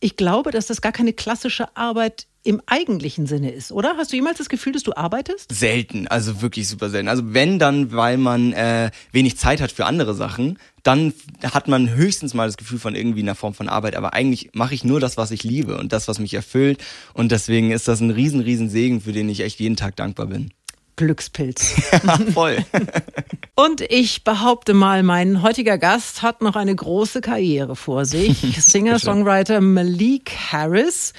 ich 0.00 0.16
glaube, 0.16 0.50
dass 0.50 0.66
das 0.66 0.80
gar 0.80 0.92
keine 0.92 1.12
klassische 1.12 1.76
Arbeit 1.76 2.26
im 2.44 2.60
eigentlichen 2.66 3.26
Sinne 3.26 3.52
ist, 3.52 3.70
oder? 3.70 3.96
Hast 3.96 4.12
du 4.12 4.16
jemals 4.16 4.38
das 4.38 4.48
Gefühl, 4.48 4.72
dass 4.72 4.82
du 4.82 4.96
arbeitest? 4.96 5.54
Selten, 5.54 6.08
also 6.08 6.42
wirklich 6.42 6.68
super 6.68 6.90
selten. 6.90 7.08
Also 7.08 7.34
wenn 7.34 7.60
dann, 7.60 7.92
weil 7.92 8.16
man 8.18 8.52
äh, 8.52 8.90
wenig 9.12 9.38
Zeit 9.38 9.60
hat 9.60 9.70
für 9.70 9.86
andere 9.86 10.14
Sachen, 10.14 10.58
dann 10.82 11.14
hat 11.44 11.68
man 11.68 11.94
höchstens 11.94 12.34
mal 12.34 12.48
das 12.48 12.56
Gefühl 12.56 12.80
von 12.80 12.96
irgendwie 12.96 13.20
einer 13.20 13.36
Form 13.36 13.54
von 13.54 13.68
Arbeit. 13.68 13.94
Aber 13.94 14.12
eigentlich 14.12 14.50
mache 14.54 14.74
ich 14.74 14.82
nur 14.82 14.98
das, 14.98 15.16
was 15.16 15.30
ich 15.30 15.44
liebe 15.44 15.78
und 15.78 15.92
das, 15.92 16.08
was 16.08 16.18
mich 16.18 16.34
erfüllt. 16.34 16.82
Und 17.14 17.30
deswegen 17.30 17.70
ist 17.70 17.86
das 17.86 18.00
ein 18.00 18.10
riesen, 18.10 18.40
riesen 18.40 18.68
Segen, 18.68 19.00
für 19.00 19.12
den 19.12 19.28
ich 19.28 19.40
echt 19.40 19.60
jeden 19.60 19.76
Tag 19.76 19.94
dankbar 19.94 20.26
bin. 20.26 20.50
Glückspilz. 20.96 21.74
Voll. 22.34 22.58
Und 23.54 23.80
ich 23.82 24.24
behaupte 24.24 24.74
mal, 24.74 25.02
mein 25.02 25.42
heutiger 25.42 25.78
Gast 25.78 26.22
hat 26.22 26.42
noch 26.42 26.56
eine 26.56 26.74
große 26.74 27.20
Karriere 27.20 27.76
vor 27.76 28.04
sich. 28.04 28.38
Singer-Songwriter 28.58 29.60
Malik 29.60 30.32
Harris. 30.52 31.12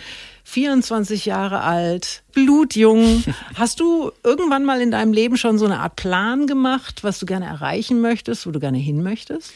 24 0.45 1.25
Jahre 1.25 1.61
alt, 1.61 2.21
blutjung. 2.33 3.23
Hast 3.55 3.79
du 3.79 4.11
irgendwann 4.23 4.65
mal 4.65 4.81
in 4.81 4.91
deinem 4.91 5.13
Leben 5.13 5.37
schon 5.37 5.57
so 5.57 5.65
eine 5.65 5.79
Art 5.79 5.95
Plan 5.95 6.47
gemacht, 6.47 7.03
was 7.03 7.17
du 7.17 7.25
gerne 7.25 7.45
erreichen 7.45 8.01
möchtest, 8.01 8.45
wo 8.45 8.51
du 8.51 8.59
gerne 8.59 8.77
hin 8.77 9.01
möchtest? 9.01 9.53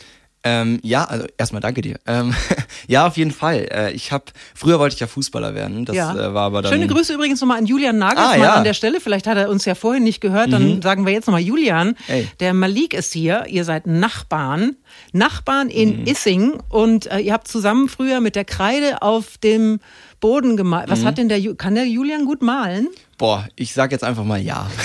Ähm, 0.48 0.80
ja, 0.84 1.04
also 1.04 1.26
erstmal 1.38 1.62
danke 1.62 1.82
dir. 1.82 1.98
Ähm, 2.06 2.34
ja, 2.88 3.06
auf 3.08 3.18
jeden 3.18 3.32
Fall. 3.32 3.68
Äh, 3.72 3.92
ich 3.92 4.12
habe 4.12 4.26
früher 4.56 4.80
wollte 4.80 4.94
ich 4.94 5.00
ja 5.00 5.08
Fußballer 5.08 5.56
werden. 5.56 5.84
Das 5.86 5.96
ja. 5.96 6.14
äh, 6.14 6.34
war 6.34 6.46
aber 6.46 6.62
dann. 6.62 6.72
Schöne 6.72 6.88
Grüße 6.88 7.14
übrigens 7.14 7.42
nochmal 7.42 7.58
an 7.58 7.66
Julian 7.66 7.98
Nagelsmann 7.98 8.40
Ah, 8.40 8.44
ja. 8.44 8.52
Mhm. 8.52 8.58
an 8.60 8.64
der 8.64 8.74
Stelle. 8.74 9.02
Vielleicht 9.02 9.28
hat 9.28 9.38
er 9.38 9.50
uns 9.50 9.66
ja 9.66 9.76
vorhin 9.76 10.04
nicht 10.04 10.22
gehört. 10.22 10.54
Dann 10.54 10.82
sagen 10.82 11.06
wir 11.06 11.14
jetzt 11.14 11.28
nochmal 11.28 11.42
Julian. 11.42 11.96
Ey. 12.08 12.28
Der 12.40 12.54
Malik 12.54 12.94
ist 12.94 13.14
hier. 13.14 13.46
Ihr 13.48 13.66
seid 13.66 13.88
Nachbarn. 13.88 14.78
Nachbarn 15.12 15.70
in 15.70 16.04
Mhm.Issing. 16.04 16.60
Und 16.70 17.08
äh, 17.12 17.20
ihr 17.20 17.34
habt 17.34 17.48
zusammen 17.48 17.90
früher 17.90 18.22
mit 18.22 18.36
der 18.36 18.46
Kreide 18.46 19.02
auf 19.02 19.38
dem 19.38 19.80
Boden 20.20 20.58
gemalt. 20.58 20.88
Mhm. 20.88 20.92
Was 20.92 21.06
hat 21.06 21.18
denn 21.18 21.30
der, 21.30 21.42
kann 21.56 21.76
der 21.76 21.86
Julian 21.88 22.26
gut 22.26 22.42
malen? 22.42 22.88
Boah, 23.18 23.48
ich 23.56 23.74
sag 23.74 23.92
jetzt 23.92 24.04
einfach 24.04 24.24
mal 24.24 24.40
ja. 24.40 24.70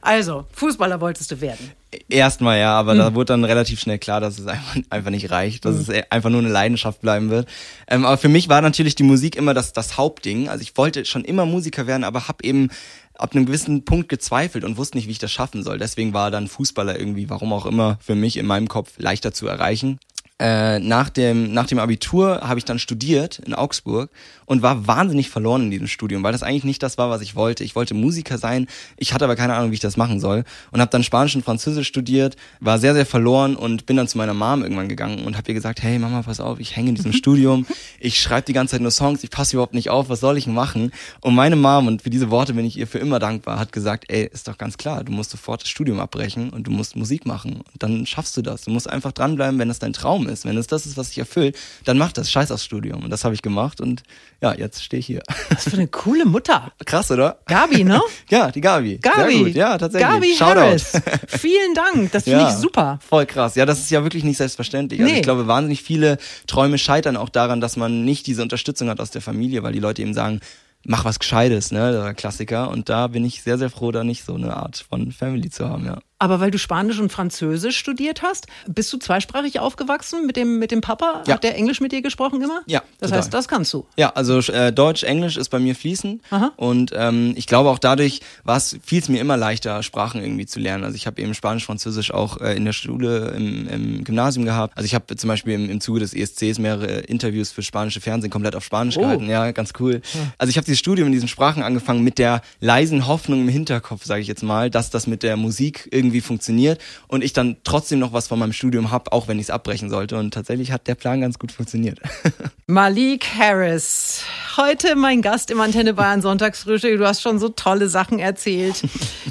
Also, 0.00 0.44
Fußballer 0.52 1.00
wolltest 1.00 1.30
du 1.30 1.40
werden. 1.40 1.72
Erstmal 2.10 2.58
ja, 2.58 2.74
aber 2.78 2.92
Hm. 2.92 2.98
da 2.98 3.14
wurde 3.14 3.26
dann 3.32 3.44
relativ 3.44 3.80
schnell 3.80 3.98
klar, 3.98 4.20
dass 4.20 4.38
es 4.38 4.46
einfach, 4.46 4.76
einfach 4.90 5.10
nicht 5.10 5.30
reicht, 5.30 5.64
dass 5.64 5.76
es 5.76 5.88
einfach 6.10 6.28
nur 6.28 6.40
eine 6.40 6.50
Leidenschaft 6.50 7.00
bleiben 7.00 7.30
wird. 7.30 7.48
Ähm, 7.88 8.04
aber 8.04 8.18
für 8.18 8.28
mich 8.28 8.50
war 8.50 8.60
natürlich 8.60 8.94
die 8.96 9.02
Musik 9.02 9.34
immer 9.34 9.54
das, 9.54 9.72
das 9.72 9.96
Hauptding. 9.96 10.48
Also 10.50 10.60
ich 10.60 10.76
wollte 10.76 11.06
schon 11.06 11.24
immer 11.24 11.46
Musiker 11.46 11.86
werden, 11.86 12.04
aber 12.04 12.28
habe 12.28 12.44
eben 12.44 12.68
ab 13.16 13.34
einem 13.34 13.46
gewissen 13.46 13.84
Punkt 13.86 14.10
gezweifelt 14.10 14.64
und 14.64 14.76
wusste 14.76 14.98
nicht, 14.98 15.06
wie 15.06 15.12
ich 15.12 15.18
das 15.18 15.32
schaffen 15.32 15.62
soll. 15.62 15.78
Deswegen 15.78 16.12
war 16.12 16.30
dann 16.30 16.48
Fußballer 16.48 16.98
irgendwie, 16.98 17.30
warum 17.30 17.52
auch 17.54 17.64
immer, 17.64 17.98
für 18.02 18.14
mich 18.14 18.36
in 18.36 18.44
meinem 18.46 18.68
Kopf 18.68 18.92
leichter 18.98 19.32
zu 19.32 19.46
erreichen. 19.46 19.98
Äh, 20.40 20.80
nach 20.80 21.10
dem 21.10 21.52
nach 21.52 21.68
dem 21.68 21.78
Abitur 21.78 22.40
habe 22.40 22.58
ich 22.58 22.64
dann 22.64 22.80
studiert 22.80 23.38
in 23.46 23.54
Augsburg 23.54 24.10
und 24.46 24.62
war 24.62 24.88
wahnsinnig 24.88 25.30
verloren 25.30 25.62
in 25.62 25.70
diesem 25.70 25.86
Studium, 25.86 26.24
weil 26.24 26.32
das 26.32 26.42
eigentlich 26.42 26.64
nicht 26.64 26.82
das 26.82 26.98
war, 26.98 27.08
was 27.08 27.22
ich 27.22 27.36
wollte. 27.36 27.62
Ich 27.62 27.76
wollte 27.76 27.94
Musiker 27.94 28.36
sein, 28.36 28.66
ich 28.96 29.14
hatte 29.14 29.24
aber 29.26 29.36
keine 29.36 29.54
Ahnung, 29.54 29.70
wie 29.70 29.74
ich 29.74 29.80
das 29.80 29.96
machen 29.96 30.18
soll 30.18 30.42
und 30.72 30.80
habe 30.80 30.90
dann 30.90 31.04
Spanisch 31.04 31.36
und 31.36 31.44
Französisch 31.44 31.86
studiert, 31.86 32.34
war 32.58 32.80
sehr 32.80 32.94
sehr 32.94 33.06
verloren 33.06 33.54
und 33.54 33.86
bin 33.86 33.96
dann 33.96 34.08
zu 34.08 34.18
meiner 34.18 34.34
Mom 34.34 34.64
irgendwann 34.64 34.88
gegangen 34.88 35.24
und 35.24 35.36
habe 35.36 35.46
ihr 35.48 35.54
gesagt, 35.54 35.84
hey 35.84 36.00
Mama, 36.00 36.22
pass 36.22 36.40
auf, 36.40 36.58
ich 36.58 36.74
hänge 36.74 36.88
in 36.88 36.94
diesem 36.96 37.12
Studium, 37.14 37.64
ich 38.00 38.20
schreibe 38.20 38.46
die 38.46 38.54
ganze 38.54 38.72
Zeit 38.72 38.80
nur 38.80 38.90
Songs, 38.90 39.22
ich 39.22 39.30
passe 39.30 39.54
überhaupt 39.54 39.74
nicht 39.74 39.90
auf, 39.90 40.08
was 40.08 40.18
soll 40.18 40.36
ich 40.36 40.48
machen? 40.48 40.90
Und 41.20 41.36
meine 41.36 41.54
Mom 41.54 41.86
und 41.86 42.02
für 42.02 42.10
diese 42.10 42.30
Worte 42.30 42.54
bin 42.54 42.64
ich 42.64 42.76
ihr 42.76 42.88
für 42.88 42.98
immer 42.98 43.20
dankbar, 43.20 43.60
hat 43.60 43.70
gesagt, 43.70 44.06
ey, 44.08 44.28
ist 44.32 44.48
doch 44.48 44.58
ganz 44.58 44.78
klar, 44.78 45.04
du 45.04 45.12
musst 45.12 45.30
sofort 45.30 45.62
das 45.62 45.68
Studium 45.68 46.00
abbrechen 46.00 46.50
und 46.50 46.66
du 46.66 46.72
musst 46.72 46.96
Musik 46.96 47.24
machen 47.24 47.62
und 47.72 47.82
dann 47.82 48.04
schaffst 48.04 48.36
du 48.36 48.42
das. 48.42 48.62
Du 48.62 48.72
musst 48.72 48.90
einfach 48.90 49.12
dranbleiben, 49.12 49.60
wenn 49.60 49.68
das 49.68 49.78
dein 49.78 49.92
Traum 49.92 50.23
ist, 50.28 50.44
wenn 50.44 50.56
es 50.56 50.66
das 50.66 50.86
ist, 50.86 50.96
was 50.96 51.08
dich 51.08 51.18
erfüllt, 51.18 51.56
dann 51.84 51.98
mach 51.98 52.12
das, 52.12 52.30
scheiß 52.30 52.50
aufs 52.50 52.64
Studium 52.64 53.04
und 53.04 53.10
das 53.10 53.24
habe 53.24 53.34
ich 53.34 53.42
gemacht 53.42 53.80
und 53.80 54.02
ja, 54.40 54.54
jetzt 54.54 54.82
stehe 54.82 55.00
ich 55.00 55.06
hier. 55.06 55.22
Was 55.50 55.64
für 55.64 55.74
eine 55.76 55.88
coole 55.88 56.24
Mutter. 56.24 56.72
Krass, 56.84 57.10
oder? 57.10 57.38
Gabi, 57.46 57.84
ne? 57.84 58.00
Ja, 58.30 58.50
die 58.50 58.60
Gabi. 58.60 58.98
Gabi. 58.98 59.32
Sehr 59.32 59.44
gut. 59.44 59.54
Ja, 59.54 59.78
tatsächlich. 59.78 60.08
Gabi 60.10 60.34
Shoutout. 60.34 60.60
Harris. 60.60 60.92
Vielen 61.28 61.74
Dank. 61.74 62.12
Das 62.12 62.24
finde 62.24 62.40
Ja, 62.40 62.48
ich 62.48 62.54
super. 62.56 62.98
Voll 63.08 63.26
krass. 63.26 63.54
Ja, 63.54 63.64
das 63.66 63.78
ist 63.80 63.90
ja 63.90 64.02
wirklich 64.02 64.24
nicht 64.24 64.36
selbstverständlich. 64.36 65.00
Also 65.00 65.10
Nee. 65.12 65.18
ich 65.18 65.22
glaube, 65.24 65.46
wahnsinnig 65.46 65.82
viele 65.82 66.18
Träume 66.46 66.78
scheitern 66.78 67.16
auch 67.16 67.28
daran, 67.28 67.60
dass 67.60 67.76
man 67.76 68.04
nicht 68.04 68.26
diese 68.26 68.42
Unterstützung 68.42 68.88
hat 68.88 69.00
aus 69.00 69.10
der 69.10 69.22
Familie, 69.22 69.62
weil 69.62 69.72
die 69.72 69.80
Leute 69.80 70.02
eben 70.02 70.14
sagen, 70.14 70.40
mach 70.86 71.04
was 71.06 71.18
Gescheites, 71.18 71.72
ne, 71.72 71.92
der 71.92 72.14
Klassiker. 72.14 72.68
Und 72.70 72.88
da 72.90 73.06
bin 73.06 73.24
ich 73.24 73.42
sehr, 73.42 73.56
sehr 73.56 73.70
froh, 73.70 73.90
da 73.92 74.04
nicht 74.04 74.24
so 74.24 74.34
eine 74.34 74.54
Art 74.56 74.84
von 74.88 75.12
Family 75.12 75.48
zu 75.48 75.66
haben, 75.68 75.86
ja. 75.86 75.98
Aber 76.18 76.38
weil 76.40 76.50
du 76.52 76.58
Spanisch 76.58 77.00
und 77.00 77.10
Französisch 77.10 77.76
studiert 77.76 78.22
hast, 78.22 78.46
bist 78.68 78.92
du 78.92 78.98
zweisprachig 78.98 79.58
aufgewachsen 79.58 80.26
mit 80.26 80.36
dem, 80.36 80.58
mit 80.58 80.70
dem 80.70 80.80
Papa? 80.80 81.22
Ja. 81.26 81.34
Hat 81.34 81.44
der 81.44 81.56
Englisch 81.56 81.80
mit 81.80 81.92
dir 81.92 82.02
gesprochen 82.02 82.40
immer? 82.40 82.62
Ja, 82.66 82.82
Das 83.00 83.10
total. 83.10 83.18
heißt, 83.24 83.34
das 83.34 83.48
kannst 83.48 83.72
du. 83.74 83.86
Ja, 83.96 84.10
also 84.10 84.38
äh, 84.52 84.72
Deutsch, 84.72 85.02
Englisch 85.02 85.36
ist 85.36 85.48
bei 85.48 85.58
mir 85.58 85.74
fließend 85.74 86.22
Aha. 86.30 86.52
und 86.56 86.92
ähm, 86.94 87.34
ich 87.36 87.46
glaube 87.46 87.68
auch 87.68 87.78
dadurch 87.80 88.20
war 88.44 88.56
es 88.56 88.78
fiel 88.84 89.00
es 89.00 89.08
mir 89.08 89.20
immer 89.20 89.36
leichter 89.36 89.82
Sprachen 89.82 90.22
irgendwie 90.22 90.46
zu 90.46 90.60
lernen. 90.60 90.84
Also 90.84 90.94
ich 90.96 91.06
habe 91.06 91.20
eben 91.20 91.34
Spanisch, 91.34 91.64
Französisch 91.66 92.12
auch 92.14 92.40
äh, 92.40 92.54
in 92.56 92.64
der 92.64 92.72
Schule 92.72 93.32
im, 93.36 93.68
im 93.68 94.04
Gymnasium 94.04 94.44
gehabt. 94.44 94.76
Also 94.78 94.86
ich 94.86 94.94
habe 94.94 95.14
zum 95.16 95.28
Beispiel 95.28 95.54
im, 95.54 95.68
im 95.68 95.80
Zuge 95.80 95.98
des 96.00 96.14
ESCs 96.14 96.58
mehrere 96.58 97.00
Interviews 97.00 97.50
für 97.50 97.62
spanische 97.62 98.00
Fernsehen 98.00 98.30
komplett 98.30 98.54
auf 98.56 98.64
Spanisch 98.64 98.96
Oh. 98.96 99.00
gehalten. 99.00 99.28
Ja, 99.28 99.50
ganz 99.50 99.72
cool. 99.80 100.00
Also 100.38 100.48
ich 100.50 100.56
habe 100.56 100.64
dieses 100.64 100.78
Studium 100.78 101.06
in 101.08 101.12
diesen 101.12 101.28
Sprachen 101.28 101.62
angefangen 101.64 102.04
mit 102.04 102.18
der 102.18 102.40
leisen 102.60 103.08
Hoffnung 103.08 103.40
im 103.40 103.48
Hinterkopf, 103.48 104.04
sage 104.04 104.20
ich 104.22 104.28
jetzt 104.28 104.44
mal, 104.44 104.70
dass 104.70 104.90
das 104.90 105.06
mit 105.08 105.22
der 105.24 105.36
Musik 105.36 105.88
irgendwie 105.90 106.03
funktioniert 106.20 106.80
und 107.08 107.22
ich 107.24 107.32
dann 107.32 107.56
trotzdem 107.64 107.98
noch 107.98 108.12
was 108.12 108.28
von 108.28 108.38
meinem 108.38 108.52
Studium 108.52 108.90
habe, 108.90 109.12
auch 109.12 109.28
wenn 109.28 109.38
ich 109.38 109.44
es 109.46 109.50
abbrechen 109.50 109.90
sollte. 109.90 110.16
Und 110.16 110.32
tatsächlich 110.34 110.72
hat 110.72 110.86
der 110.88 110.94
Plan 110.94 111.20
ganz 111.20 111.38
gut 111.38 111.52
funktioniert. 111.52 112.00
Malik 112.66 113.26
Harris. 113.38 114.22
Heute 114.56 114.96
mein 114.96 115.22
Gast 115.22 115.50
im 115.50 115.60
Antenne 115.60 115.94
Bayern 115.94 116.22
Sonntagsfrühstück. 116.22 116.98
Du 116.98 117.06
hast 117.06 117.22
schon 117.22 117.38
so 117.38 117.48
tolle 117.48 117.88
Sachen 117.88 118.18
erzählt. 118.18 118.82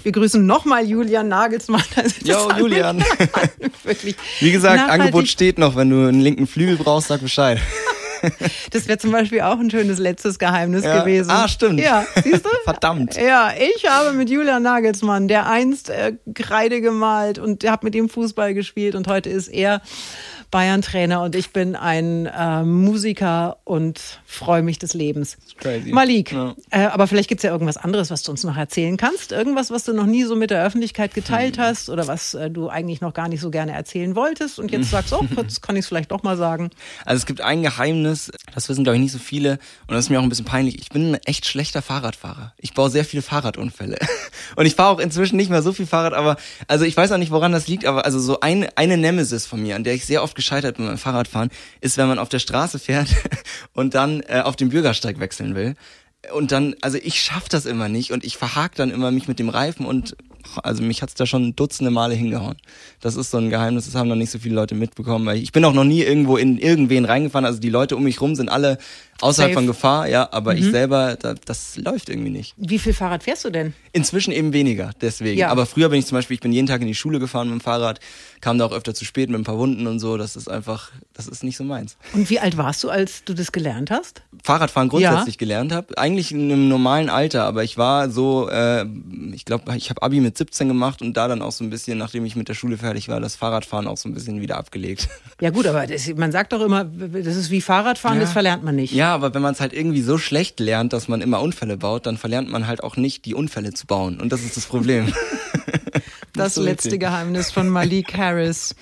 Wir 0.04 0.12
grüßen 0.12 0.46
nochmal 0.46 0.86
Julian 0.86 1.28
Nagelsmann. 1.30 1.84
Hat 1.96 2.58
Julian. 2.60 3.04
Wirklich. 3.84 4.16
Wie 4.40 4.52
gesagt, 4.52 4.80
nachhaltig- 4.80 4.90
Angebot 4.92 5.28
steht 5.28 5.58
noch. 5.58 5.76
Wenn 5.76 5.90
du 5.90 6.08
einen 6.08 6.22
linken 6.22 6.48
Flügel 6.48 6.76
brauchst, 6.78 7.08
sag 7.08 7.22
Bescheid. 7.22 7.60
Das 8.72 8.88
wäre 8.88 8.98
zum 8.98 9.12
Beispiel 9.12 9.42
auch 9.42 9.60
ein 9.60 9.70
schönes 9.70 10.00
letztes 10.00 10.40
Geheimnis 10.40 10.84
Ja. 10.84 11.00
gewesen. 11.02 11.30
Ah, 11.32 11.48
stimmt. 11.48 11.80
Ja, 11.80 12.06
siehst 12.24 12.46
du? 12.46 12.50
Verdammt. 12.64 13.16
Ja, 13.16 13.52
ich 13.76 13.88
habe 13.90 14.14
mit 14.14 14.30
Julian 14.30 14.64
Nagelsmann, 14.64 15.28
der 15.28 15.48
einst 15.50 15.90
äh, 15.90 16.14
Kreide 16.34 16.82
gemalt 16.82 17.40
und 17.40 17.70
hat 17.70 17.84
mit 17.84 17.96
ihm 17.96 18.10
Fußball 18.10 18.54
gespielt 18.54 18.96
und 18.96 19.08
heute 19.08 19.30
ist 19.30 19.48
er 19.48 19.82
Bayern-Trainer 20.54 21.24
und 21.24 21.36
ich 21.36 21.50
bin 21.52 21.76
ein 21.76 22.28
äh, 22.28 22.64
Musiker 22.64 23.58
und 23.64 24.00
freue 24.24 24.62
mich 24.62 24.78
des 24.78 24.94
Lebens. 24.94 25.38
Crazy. 25.58 25.92
Malik, 25.92 26.32
Ja. 26.32 26.54
äh, 26.70 26.86
aber 26.86 27.08
vielleicht 27.08 27.28
gibt's 27.28 27.44
ja 27.44 27.50
irgendwas 27.52 27.78
anderes, 27.78 28.12
was 28.12 28.22
du 28.22 28.30
uns 28.32 28.44
noch 28.44 28.56
erzählen 28.56 28.96
kannst. 28.98 29.32
Irgendwas, 29.32 29.72
was 29.72 29.84
du 29.84 29.94
noch 29.94 30.06
nie 30.06 30.24
so 30.26 30.36
mit 30.36 30.52
der 30.52 30.64
Öffentlichkeit 30.64 31.16
geteilt 31.16 31.58
Hm. 31.58 31.64
hast 31.64 31.90
oder 31.90 32.06
was 32.08 32.36
äh, 32.36 32.52
du 32.52 32.70
eigentlich 32.70 33.02
noch 33.02 33.16
gar 33.16 33.30
nicht 33.30 33.42
so 33.42 33.50
gerne 33.50 33.72
erzählen 33.74 34.16
wolltest 34.16 34.60
und 34.60 34.72
jetzt 34.72 34.92
sagst, 34.92 35.12
oh, 35.12 35.26
jetzt 35.38 35.64
kann 35.64 35.76
ich 35.76 35.82
es 35.82 35.88
vielleicht 35.88 36.12
doch 36.12 36.22
mal 36.22 36.38
sagen. 36.38 36.70
Also 37.04 37.18
es 37.22 37.26
gibt 37.26 37.42
ein 37.42 37.64
Geheimnis, 37.64 38.32
das 38.54 38.70
wissen 38.70 38.84
glaube 38.84 38.98
ich 38.98 39.02
nicht 39.02 39.12
so 39.12 39.18
viele 39.20 39.54
und 39.88 39.96
das 39.96 40.06
ist 40.06 40.10
mir 40.12 40.20
auch 40.20 40.24
ein 40.24 40.30
bisschen 40.30 40.46
peinlich. 40.46 40.78
Ich 40.80 40.90
bin 40.90 41.14
ein 41.16 41.20
echt 41.26 41.48
schlechter 41.48 41.82
Fahrradfahrer. 41.82 42.54
Ich 42.60 42.76
baue 42.76 42.92
sehr 42.92 43.06
viele 43.06 43.24
Fahrradunfälle 43.24 43.98
und 44.56 44.68
ich 44.68 44.76
fahre 44.76 44.90
auch 44.96 45.00
inzwischen 45.00 45.36
nicht 45.38 45.50
mehr 45.50 45.64
so 45.64 45.74
viel 45.74 45.88
Fahrrad, 45.88 46.14
aber 46.14 46.38
also 46.68 46.86
ich 46.86 46.96
weiß 46.96 47.12
auch 47.12 47.18
nicht, 47.18 47.32
woran 47.32 47.52
das 47.52 47.68
liegt, 47.68 47.86
aber 47.86 48.06
also 48.06 48.20
so 48.20 48.40
eine 48.42 48.70
eine 48.78 48.98
Nemesis 48.98 49.48
von 49.48 49.62
mir, 49.64 49.76
an 49.76 49.84
der 49.84 49.96
ich 49.96 50.06
sehr 50.06 50.22
oft 50.22 50.36
gescheitert 50.44 50.78
beim 50.78 50.98
Fahrradfahren, 50.98 51.50
ist, 51.82 51.98
wenn 51.98 52.08
man 52.08 52.20
auf 52.20 52.30
der 52.30 52.40
Straße 52.40 52.78
fährt 52.80 53.10
und 53.74 53.96
dann 53.96 54.22
äh, 54.28 54.42
auf 54.44 54.56
den 54.56 54.70
Bürgersteig 54.70 55.20
wechseln 55.20 55.56
will. 55.56 55.76
Und 56.34 56.52
dann, 56.52 56.76
also 56.82 56.98
ich 57.02 57.22
schaff 57.22 57.50
das 57.50 57.66
immer 57.66 57.90
nicht 57.90 58.12
und 58.12 58.24
ich 58.24 58.38
verhake 58.38 58.76
dann 58.76 58.92
immer 58.92 59.12
mich 59.12 59.28
mit 59.28 59.40
dem 59.40 59.50
Reifen 59.50 59.86
und 59.86 60.16
also 60.62 60.84
mich 60.84 61.02
hat's 61.02 61.14
da 61.14 61.26
schon 61.26 61.56
dutzende 61.56 61.92
Male 61.92 62.14
hingehauen. 62.14 62.58
Das 63.02 63.16
ist 63.16 63.32
so 63.32 63.38
ein 63.38 63.50
Geheimnis, 63.50 63.86
das 63.86 63.96
haben 63.96 64.08
noch 64.08 64.16
nicht 64.16 64.32
so 64.32 64.40
viele 64.40 64.56
Leute 64.56 64.76
mitbekommen, 64.76 65.26
weil 65.26 65.38
ich 65.38 65.52
bin 65.52 65.66
auch 65.66 65.74
noch 65.74 65.84
nie 65.84 66.02
irgendwo 66.02 66.38
in 66.38 66.58
irgendwen 66.58 67.06
reingefahren, 67.06 67.46
also 67.46 67.60
die 67.60 67.70
Leute 67.70 67.96
um 67.96 68.04
mich 68.04 68.22
rum 68.22 68.36
sind 68.36 68.50
alle 68.50 68.78
außerhalb 69.22 69.52
Safe. 69.52 69.54
von 69.54 69.68
Gefahr, 69.68 70.08
ja, 70.08 70.28
aber 70.32 70.56
ich 70.56 70.66
selber, 70.66 71.16
da, 71.16 71.34
das 71.34 71.78
läuft 71.78 72.10
irgendwie 72.10 72.30
nicht. 72.30 72.56
Wie 72.58 72.80
viel 72.80 72.94
Fahrrad 72.94 73.24
fährst 73.24 73.46
du 73.46 73.50
denn? 73.50 73.74
Inzwischen 73.94 74.34
eben 74.34 74.54
weniger, 74.54 74.92
deswegen. 75.02 75.40
Ja. 75.40 75.50
Aber 75.50 75.66
früher 75.66 75.90
bin 75.90 76.00
ich 76.00 76.06
zum 76.06 76.18
Beispiel, 76.18 76.36
ich 76.36 76.42
bin 76.42 76.52
jeden 76.52 76.68
Tag 76.68 76.82
in 76.82 76.88
die 76.88 76.96
Schule 76.96 77.20
gefahren 77.20 77.50
mit 77.50 77.60
dem 77.60 77.62
Fahrrad, 77.62 78.00
kam 78.42 78.58
da 78.58 78.66
auch 78.66 78.74
öfter 78.74 78.94
zu 78.94 79.06
spät 79.06 79.30
mit 79.30 79.40
ein 79.40 79.44
paar 79.44 79.58
Wunden 79.58 79.88
und 79.88 80.00
so, 80.00 80.18
das 80.18 80.36
ist 80.36 80.50
einfach, 80.50 80.92
das 81.14 81.28
ist 81.28 81.44
nicht 81.44 81.58
so 81.58 81.64
meins. 81.64 81.98
Und 82.14 82.30
wie 82.30 82.40
alt 82.40 82.58
warst 82.58 82.84
du, 82.84 82.90
als 82.90 83.24
du 83.24 83.34
das 83.34 83.52
gelernt 83.52 83.92
hast? 83.92 84.24
Fahrradfahren 84.44 84.90
grundsätzlich 84.90 85.38
gelernt 85.38 85.72
habe. 85.72 85.98
Eigentlich 85.98 86.32
in 86.32 86.52
einem 86.52 86.68
normalen 86.68 87.10
Alter, 87.10 87.46
aber 87.46 87.64
ich 87.64 87.78
war 87.78 88.10
so, 88.10 88.50
äh, 88.50 88.86
ich 89.34 89.46
glaube, 89.46 89.76
ich 89.78 89.90
habe 89.90 90.02
Abi 90.02 90.20
mit 90.20 90.33
17 90.38 90.68
gemacht 90.68 91.02
und 91.02 91.16
da 91.16 91.28
dann 91.28 91.42
auch 91.42 91.52
so 91.52 91.64
ein 91.64 91.70
bisschen, 91.70 91.98
nachdem 91.98 92.26
ich 92.26 92.36
mit 92.36 92.48
der 92.50 92.54
Schule 92.54 92.78
fertig 92.78 93.10
war, 93.10 93.20
das 93.20 93.36
Fahrradfahren 93.36 93.88
auch 93.88 93.98
so 93.98 94.08
ein 94.10 94.14
bisschen 94.14 94.42
wieder 94.42 94.58
abgelegt. 94.58 95.10
Ja 95.42 95.50
gut, 95.50 95.68
aber 95.68 95.86
das, 95.88 96.08
man 96.16 96.32
sagt 96.32 96.54
doch 96.54 96.62
immer, 96.62 96.86
das 96.86 97.36
ist 97.36 97.50
wie 97.50 97.60
Fahrradfahren, 97.60 98.18
Ja. 98.18 98.24
das 98.24 98.32
verlernt 98.32 98.64
man 98.64 98.76
nicht. 98.76 98.94
Ja, 98.94 99.14
aber 99.14 99.34
wenn 99.34 99.42
man 99.42 99.54
es 99.54 99.60
halt 99.60 99.74
irgendwie 99.74 100.02
so 100.02 100.18
schlecht 100.18 100.60
lernt, 100.62 100.94
dass 100.94 101.08
man 101.10 101.20
immer 101.22 101.42
Unfälle 101.42 101.76
baut, 101.76 102.06
dann 102.06 102.18
verlernt 102.18 102.50
man 102.50 102.66
halt 102.68 102.82
auch 102.84 102.96
nicht, 102.96 103.26
die 103.26 103.34
Unfälle 103.34 103.74
zu 103.74 103.86
bauen. 103.86 104.22
Und 104.22 104.32
das 104.32 104.42
ist 104.44 104.56
das 104.56 104.66
Problem. 104.66 105.12
Das 106.36 106.56
so 106.56 106.64
letzte 106.64 106.88
witzig. 106.88 107.02
Geheimnis 107.02 107.52
von 107.52 107.70
Malik 107.70 108.18
Harris. 108.18 108.76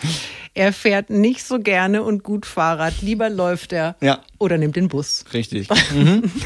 Er 0.54 0.72
fährt 0.72 1.10
nicht 1.10 1.44
so 1.44 1.60
gerne 1.60 2.02
und 2.02 2.24
gut 2.24 2.46
Fahrrad. 2.46 3.02
Lieber 3.02 3.30
läuft 3.30 3.74
er 3.74 3.98
Ja. 4.02 4.20
Oder 4.42 4.58
nimmt 4.58 4.76
den 4.76 4.88
Bus. 4.88 5.24
Richtig. 5.34 5.68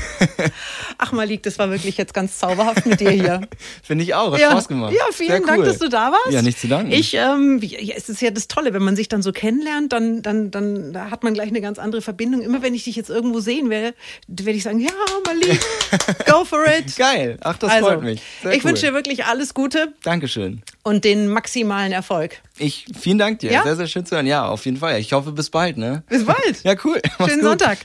Ach 0.97 1.11
Malik, 1.13 1.43
das 1.43 1.57
war 1.57 1.71
wirklich 1.71 1.97
jetzt 1.97 2.13
ganz 2.13 2.37
zauberhaft 2.37 2.85
mit 2.85 2.99
dir 2.99 3.09
hier. 3.09 3.47
Finde 3.83 4.03
ich 4.03 4.13
auch. 4.13 4.33
Hat 4.33 4.39
ja, 4.41 4.51
Spaß 4.51 4.67
gemacht. 4.67 4.93
Ja, 4.93 5.05
vielen 5.11 5.29
Sehr 5.29 5.39
Dank, 5.39 5.59
cool. 5.59 5.65
dass 5.65 5.79
du 5.79 5.87
da 5.87 6.11
warst. 6.11 6.31
Ja, 6.31 6.41
nicht 6.41 6.59
zu 6.59 6.67
danken. 6.67 6.91
Ich, 6.91 7.13
ähm, 7.13 7.59
ja, 7.61 7.95
es 7.95 8.09
ist 8.09 8.21
ja 8.21 8.31
das 8.31 8.49
Tolle, 8.49 8.73
wenn 8.73 8.83
man 8.83 8.97
sich 8.97 9.07
dann 9.07 9.21
so 9.21 9.31
kennenlernt, 9.31 9.93
dann, 9.93 10.21
dann, 10.21 10.51
dann 10.51 10.91
da 10.91 11.09
hat 11.09 11.23
man 11.23 11.33
gleich 11.33 11.47
eine 11.47 11.61
ganz 11.61 11.79
andere 11.79 12.01
Verbindung. 12.01 12.41
Immer 12.41 12.61
wenn 12.61 12.75
ich 12.75 12.83
dich 12.83 12.97
jetzt 12.97 13.09
irgendwo 13.09 13.39
sehen 13.39 13.69
werde, 13.69 13.95
werde 14.27 14.57
ich 14.57 14.63
sagen, 14.63 14.79
ja, 14.81 14.91
Malik, 15.25 15.59
go 16.25 16.43
for 16.43 16.65
it. 16.67 16.97
Geil. 16.97 17.37
Ach, 17.41 17.57
das 17.57 17.71
also, 17.71 17.87
freut 17.87 18.03
mich. 18.03 18.21
Sehr 18.43 18.51
ich 18.51 18.59
cool. 18.59 18.71
wünsche 18.71 18.87
dir 18.87 18.93
wirklich 18.93 19.23
alles 19.23 19.53
Gute 19.53 19.93
Dankeschön. 20.03 20.63
und 20.83 21.05
den 21.05 21.29
maximalen 21.29 21.93
Erfolg. 21.93 22.41
Ich, 22.57 22.85
vielen 22.97 23.17
Dank 23.17 23.39
dir. 23.39 23.51
Ja? 23.51 23.63
Sehr, 23.63 23.75
sehr 23.75 23.87
schön 23.87 24.05
zu 24.05 24.15
hören. 24.15 24.27
Ja, 24.27 24.47
auf 24.47 24.65
jeden 24.65 24.77
Fall. 24.77 24.99
Ich 24.99 25.13
hoffe, 25.13 25.31
bis 25.31 25.49
bald, 25.49 25.77
ne? 25.77 26.03
Bis 26.09 26.25
bald. 26.25 26.63
Ja, 26.63 26.75
cool. 26.83 27.01
Mach's 27.19 27.29
Schönen 27.29 27.41
gut. 27.41 27.49
Sonntag. 27.49 27.84